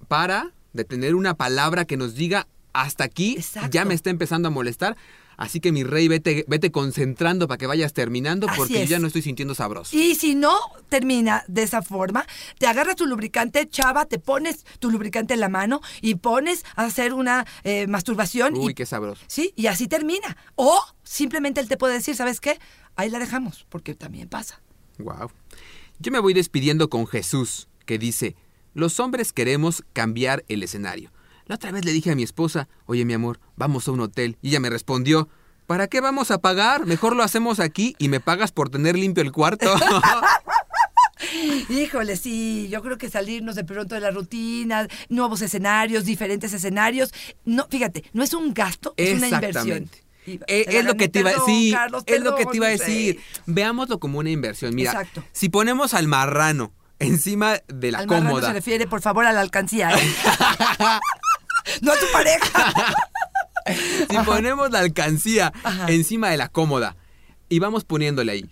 para, 0.08 0.52
de 0.74 0.84
tener 0.84 1.14
una 1.14 1.38
palabra 1.38 1.86
que 1.86 1.96
nos 1.96 2.14
diga, 2.14 2.48
hasta 2.74 3.04
aquí 3.04 3.36
Exacto. 3.38 3.70
ya 3.70 3.86
me 3.86 3.94
está 3.94 4.10
empezando 4.10 4.48
a 4.48 4.50
molestar. 4.50 4.98
Así 5.38 5.60
que 5.60 5.70
mi 5.70 5.84
rey, 5.84 6.08
vete, 6.08 6.44
vete 6.48 6.72
concentrando 6.72 7.46
para 7.46 7.58
que 7.58 7.68
vayas 7.68 7.92
terminando 7.92 8.48
porque 8.56 8.88
ya 8.88 8.98
no 8.98 9.06
estoy 9.06 9.22
sintiendo 9.22 9.54
sabroso. 9.54 9.96
Y 9.96 10.16
si 10.16 10.34
no 10.34 10.58
termina 10.88 11.44
de 11.46 11.62
esa 11.62 11.80
forma, 11.80 12.26
te 12.58 12.66
agarras 12.66 12.96
tu 12.96 13.06
lubricante, 13.06 13.68
chava, 13.68 14.06
te 14.06 14.18
pones 14.18 14.64
tu 14.80 14.90
lubricante 14.90 15.34
en 15.34 15.40
la 15.40 15.48
mano 15.48 15.80
y 16.00 16.16
pones 16.16 16.64
a 16.74 16.86
hacer 16.86 17.14
una 17.14 17.46
eh, 17.62 17.86
masturbación. 17.86 18.56
Uy, 18.56 18.72
y, 18.72 18.74
qué 18.74 18.84
sabroso. 18.84 19.22
Sí, 19.28 19.52
y 19.54 19.68
así 19.68 19.86
termina. 19.86 20.36
O 20.56 20.82
simplemente 21.04 21.60
él 21.60 21.68
te 21.68 21.76
puede 21.76 21.94
decir, 21.94 22.16
¿sabes 22.16 22.40
qué? 22.40 22.58
Ahí 22.96 23.08
la 23.08 23.20
dejamos, 23.20 23.64
porque 23.68 23.94
también 23.94 24.28
pasa. 24.28 24.60
Wow. 24.98 25.30
Yo 26.00 26.10
me 26.10 26.18
voy 26.18 26.34
despidiendo 26.34 26.90
con 26.90 27.06
Jesús, 27.06 27.68
que 27.86 27.96
dice, 27.96 28.34
los 28.74 28.98
hombres 28.98 29.32
queremos 29.32 29.84
cambiar 29.92 30.44
el 30.48 30.64
escenario. 30.64 31.12
La 31.48 31.54
otra 31.56 31.72
vez 31.72 31.84
le 31.84 31.92
dije 31.92 32.10
a 32.10 32.14
mi 32.14 32.22
esposa, 32.22 32.68
oye 32.86 33.04
mi 33.04 33.14
amor, 33.14 33.40
vamos 33.56 33.88
a 33.88 33.92
un 33.92 34.00
hotel. 34.00 34.36
Y 34.42 34.50
ella 34.50 34.60
me 34.60 34.68
respondió, 34.70 35.28
¿para 35.66 35.86
qué 35.88 36.00
vamos 36.00 36.30
a 36.30 36.38
pagar? 36.38 36.84
Mejor 36.86 37.16
lo 37.16 37.22
hacemos 37.22 37.58
aquí 37.58 37.96
y 37.98 38.08
me 38.08 38.20
pagas 38.20 38.52
por 38.52 38.68
tener 38.68 38.96
limpio 38.96 39.22
el 39.22 39.32
cuarto. 39.32 39.74
Híjole, 41.70 42.16
sí, 42.16 42.68
yo 42.70 42.82
creo 42.82 42.96
que 42.98 43.10
salirnos 43.10 43.56
de 43.56 43.64
pronto 43.64 43.94
de 43.94 44.00
la 44.00 44.10
rutina, 44.10 44.86
nuevos 45.08 45.42
escenarios, 45.42 46.04
diferentes 46.04 46.52
escenarios. 46.52 47.12
No, 47.44 47.66
fíjate, 47.68 48.04
no 48.12 48.22
es 48.22 48.34
un 48.34 48.54
gasto, 48.54 48.94
es 48.96 49.16
una 49.16 49.28
inversión. 49.28 49.90
Eh, 50.26 50.66
es 50.68 50.84
lo 50.84 50.94
que 50.96 51.08
te 51.08 51.20
iba 51.20 51.30
a 51.30 51.34
decir. 51.34 51.76
Es 52.06 52.20
lo 52.20 52.34
que 52.36 52.46
te 52.46 52.56
iba 52.58 52.66
a 52.66 52.70
decir. 52.70 53.20
Veámoslo 53.46 53.98
como 53.98 54.18
una 54.18 54.30
inversión. 54.30 54.74
Mira, 54.74 54.92
Exacto. 54.92 55.24
si 55.32 55.48
ponemos 55.48 55.94
al 55.94 56.06
marrano 56.06 56.72
encima 56.98 57.58
de 57.68 57.92
la 57.92 57.98
Al 58.00 58.06
marrano 58.06 58.28
cómoda. 58.30 58.48
se 58.48 58.52
refiere, 58.52 58.86
por 58.86 59.00
favor, 59.00 59.24
a 59.24 59.32
la 59.32 59.40
alcancía. 59.40 59.90
¿eh? 59.96 60.00
no 61.82 61.92
a 61.92 61.96
tu 61.98 62.06
pareja. 62.12 62.74
si 64.10 64.16
ponemos 64.24 64.70
la 64.70 64.80
alcancía 64.80 65.52
Ajá. 65.62 65.88
encima 65.88 66.30
de 66.30 66.36
la 66.36 66.48
cómoda 66.48 66.96
y 67.48 67.58
vamos 67.58 67.84
poniéndole 67.84 68.32
ahí 68.32 68.50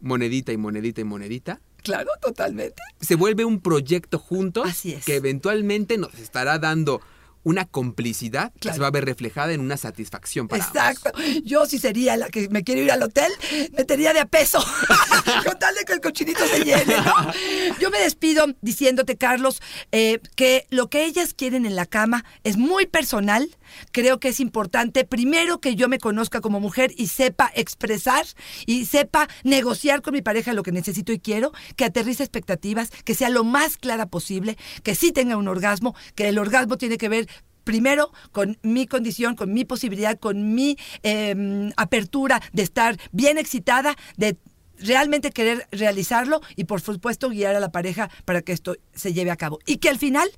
monedita 0.00 0.52
y 0.52 0.56
monedita 0.56 1.00
y 1.00 1.04
monedita, 1.04 1.60
claro, 1.82 2.10
totalmente. 2.20 2.82
se 3.00 3.14
vuelve 3.14 3.44
un 3.44 3.60
proyecto 3.60 4.18
juntos 4.18 4.68
Así 4.68 4.92
es. 4.92 5.04
que 5.04 5.16
eventualmente 5.16 5.98
nos 5.98 6.14
estará 6.14 6.58
dando 6.58 7.00
una 7.46 7.64
complicidad 7.64 8.52
que 8.58 8.72
se 8.72 8.80
va 8.80 8.88
a 8.88 8.90
ver 8.90 9.04
reflejada 9.04 9.52
en 9.52 9.60
una 9.60 9.76
satisfacción 9.76 10.48
para 10.48 10.64
ambos. 10.64 10.82
Exacto. 10.82 11.12
Yo 11.44 11.64
si 11.66 11.78
sería 11.78 12.16
la 12.16 12.28
que 12.28 12.48
me 12.48 12.64
quiero 12.64 12.80
ir 12.82 12.90
al 12.90 13.00
hotel, 13.04 13.30
metería 13.78 14.12
de 14.12 14.18
a 14.18 14.26
peso. 14.26 14.58
Con 15.46 15.56
tal 15.56 15.72
de 15.76 15.84
que 15.84 15.92
el 15.92 16.00
cochinito 16.00 16.44
se 16.44 16.64
llene, 16.64 16.96
¿no? 16.96 17.32
Yo 17.78 17.90
me 17.90 18.00
despido 18.00 18.46
diciéndote, 18.62 19.16
Carlos, 19.16 19.62
eh, 19.92 20.18
que 20.34 20.66
lo 20.70 20.90
que 20.90 21.04
ellas 21.04 21.34
quieren 21.34 21.66
en 21.66 21.76
la 21.76 21.86
cama 21.86 22.24
es 22.42 22.56
muy 22.56 22.86
personal. 22.86 23.48
Creo 23.92 24.18
que 24.18 24.30
es 24.30 24.40
importante, 24.40 25.04
primero, 25.04 25.60
que 25.60 25.76
yo 25.76 25.88
me 25.88 26.00
conozca 26.00 26.40
como 26.40 26.58
mujer 26.58 26.92
y 26.96 27.06
sepa 27.06 27.52
expresar 27.54 28.26
y 28.66 28.86
sepa 28.86 29.28
negociar 29.44 30.02
con 30.02 30.14
mi 30.14 30.22
pareja 30.22 30.52
lo 30.52 30.64
que 30.64 30.72
necesito 30.72 31.12
y 31.12 31.20
quiero, 31.20 31.52
que 31.76 31.84
aterrice 31.84 32.24
expectativas, 32.24 32.90
que 33.04 33.14
sea 33.14 33.30
lo 33.30 33.44
más 33.44 33.76
clara 33.76 34.06
posible, 34.06 34.56
que 34.82 34.96
sí 34.96 35.12
tenga 35.12 35.36
un 35.36 35.46
orgasmo, 35.46 35.94
que 36.16 36.28
el 36.28 36.38
orgasmo 36.40 36.76
tiene 36.76 36.98
que 36.98 37.08
ver 37.08 37.28
primero 37.66 38.12
con 38.30 38.58
mi 38.62 38.86
condición, 38.86 39.34
con 39.34 39.52
mi 39.52 39.64
posibilidad, 39.64 40.18
con 40.18 40.54
mi 40.54 40.78
eh, 41.02 41.70
apertura 41.76 42.40
de 42.52 42.62
estar 42.62 42.96
bien 43.10 43.36
excitada, 43.38 43.96
de 44.16 44.38
realmente 44.78 45.32
querer 45.32 45.66
realizarlo 45.72 46.40
y 46.54 46.64
por 46.64 46.80
supuesto 46.80 47.28
guiar 47.28 47.56
a 47.56 47.60
la 47.60 47.72
pareja 47.72 48.08
para 48.24 48.40
que 48.40 48.52
esto 48.52 48.76
se 48.94 49.12
lleve 49.12 49.32
a 49.32 49.36
cabo. 49.36 49.58
Y 49.66 49.78
que 49.78 49.88
al 49.88 49.98
final 49.98 50.30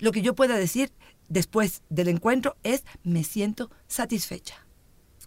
lo 0.00 0.10
que 0.10 0.22
yo 0.22 0.34
pueda 0.34 0.56
decir 0.56 0.92
después 1.28 1.82
del 1.88 2.08
encuentro 2.08 2.56
es 2.64 2.84
me 3.04 3.22
siento 3.22 3.70
satisfecha. 3.86 4.66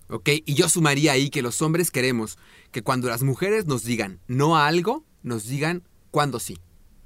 ¿Ok? 0.10 0.30
Y 0.45 0.56
yo 0.56 0.68
sumaría 0.68 1.14
ahí 1.14 1.30
que 1.30 1.41
los 1.41 1.62
hombres 1.62 1.89
queremos 1.89 2.38
que 2.72 2.84
cuando 2.84 3.08
las 3.08 3.24
mujeres 3.24 3.66
nos 3.66 3.86
digan 3.86 4.20
no 4.28 4.58
a 4.58 4.68
algo, 4.68 5.06
nos 5.24 5.47
digan 5.47 5.84
cuándo 6.12 6.39
sí, 6.39 6.58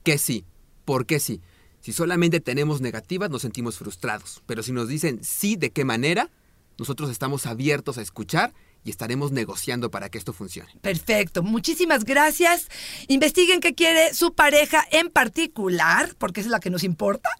qué 0.03 0.17
sí, 0.17 0.43
por 0.85 1.05
qué 1.05 1.19
sí. 1.19 1.39
Si 1.81 1.93
solamente 1.93 2.39
tenemos 2.39 2.81
negativas, 2.81 3.29
nos 3.29 3.41
sentimos 3.41 3.77
frustrados. 3.77 4.41
Pero 4.45 4.63
si 4.63 4.71
nos 4.71 4.87
dicen 4.87 5.19
sí, 5.23 5.55
de 5.55 5.71
qué 5.71 5.85
manera, 5.85 6.29
nosotros 6.77 7.09
estamos 7.09 7.45
abiertos 7.45 7.97
a 7.97 8.01
escuchar 8.01 8.53
y 8.83 8.89
estaremos 8.89 9.31
negociando 9.31 9.91
para 9.91 10.09
que 10.09 10.17
esto 10.17 10.33
funcione. 10.33 10.69
Perfecto, 10.81 11.43
muchísimas 11.43 12.05
gracias. 12.05 12.69
Investiguen 13.07 13.59
qué 13.59 13.75
quiere 13.75 14.13
su 14.13 14.33
pareja 14.33 14.85
en 14.91 15.09
particular, 15.09 16.15
porque 16.17 16.41
es 16.41 16.47
la 16.47 16.59
que 16.59 16.69
nos 16.69 16.83
importa. 16.83 17.29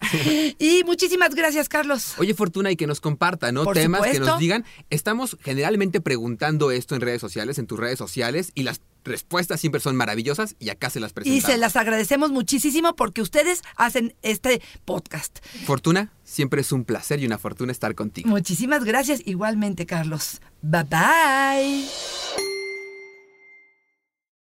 Y 0.58 0.84
muchísimas 0.84 1.34
gracias, 1.34 1.68
Carlos. 1.68 2.14
Oye, 2.18 2.34
Fortuna, 2.34 2.70
y 2.70 2.76
que 2.76 2.86
nos 2.86 3.00
comparta, 3.00 3.52
¿no? 3.52 3.64
Por 3.64 3.74
Temas 3.74 4.02
que 4.02 4.20
nos 4.20 4.38
digan. 4.38 4.64
Estamos 4.90 5.38
generalmente 5.40 6.00
preguntando 6.00 6.70
esto 6.70 6.94
en 6.94 7.00
redes 7.00 7.20
sociales, 7.20 7.58
en 7.58 7.66
tus 7.66 7.78
redes 7.78 7.98
sociales, 7.98 8.52
y 8.54 8.64
las 8.64 8.80
respuestas 9.04 9.60
siempre 9.60 9.80
son 9.80 9.96
maravillosas 9.96 10.56
y 10.58 10.70
acá 10.70 10.90
se 10.90 11.00
las 11.00 11.10
Y 11.12 11.14
presentamos. 11.14 11.50
se 11.50 11.58
las 11.58 11.76
agradecemos 11.76 12.30
muchísimo 12.30 12.94
porque 12.96 13.22
ustedes 13.22 13.62
hacen 13.76 14.14
este 14.22 14.60
podcast. 14.84 15.38
Fortuna, 15.64 16.12
siempre 16.24 16.60
es 16.60 16.72
un 16.72 16.84
placer 16.84 17.20
y 17.20 17.26
una 17.26 17.38
fortuna 17.38 17.72
estar 17.72 17.94
contigo. 17.94 18.28
Muchísimas 18.28 18.84
gracias 18.84 19.22
igualmente, 19.24 19.86
Carlos. 19.86 20.40
Bye 20.62 20.84
bye. 20.84 22.49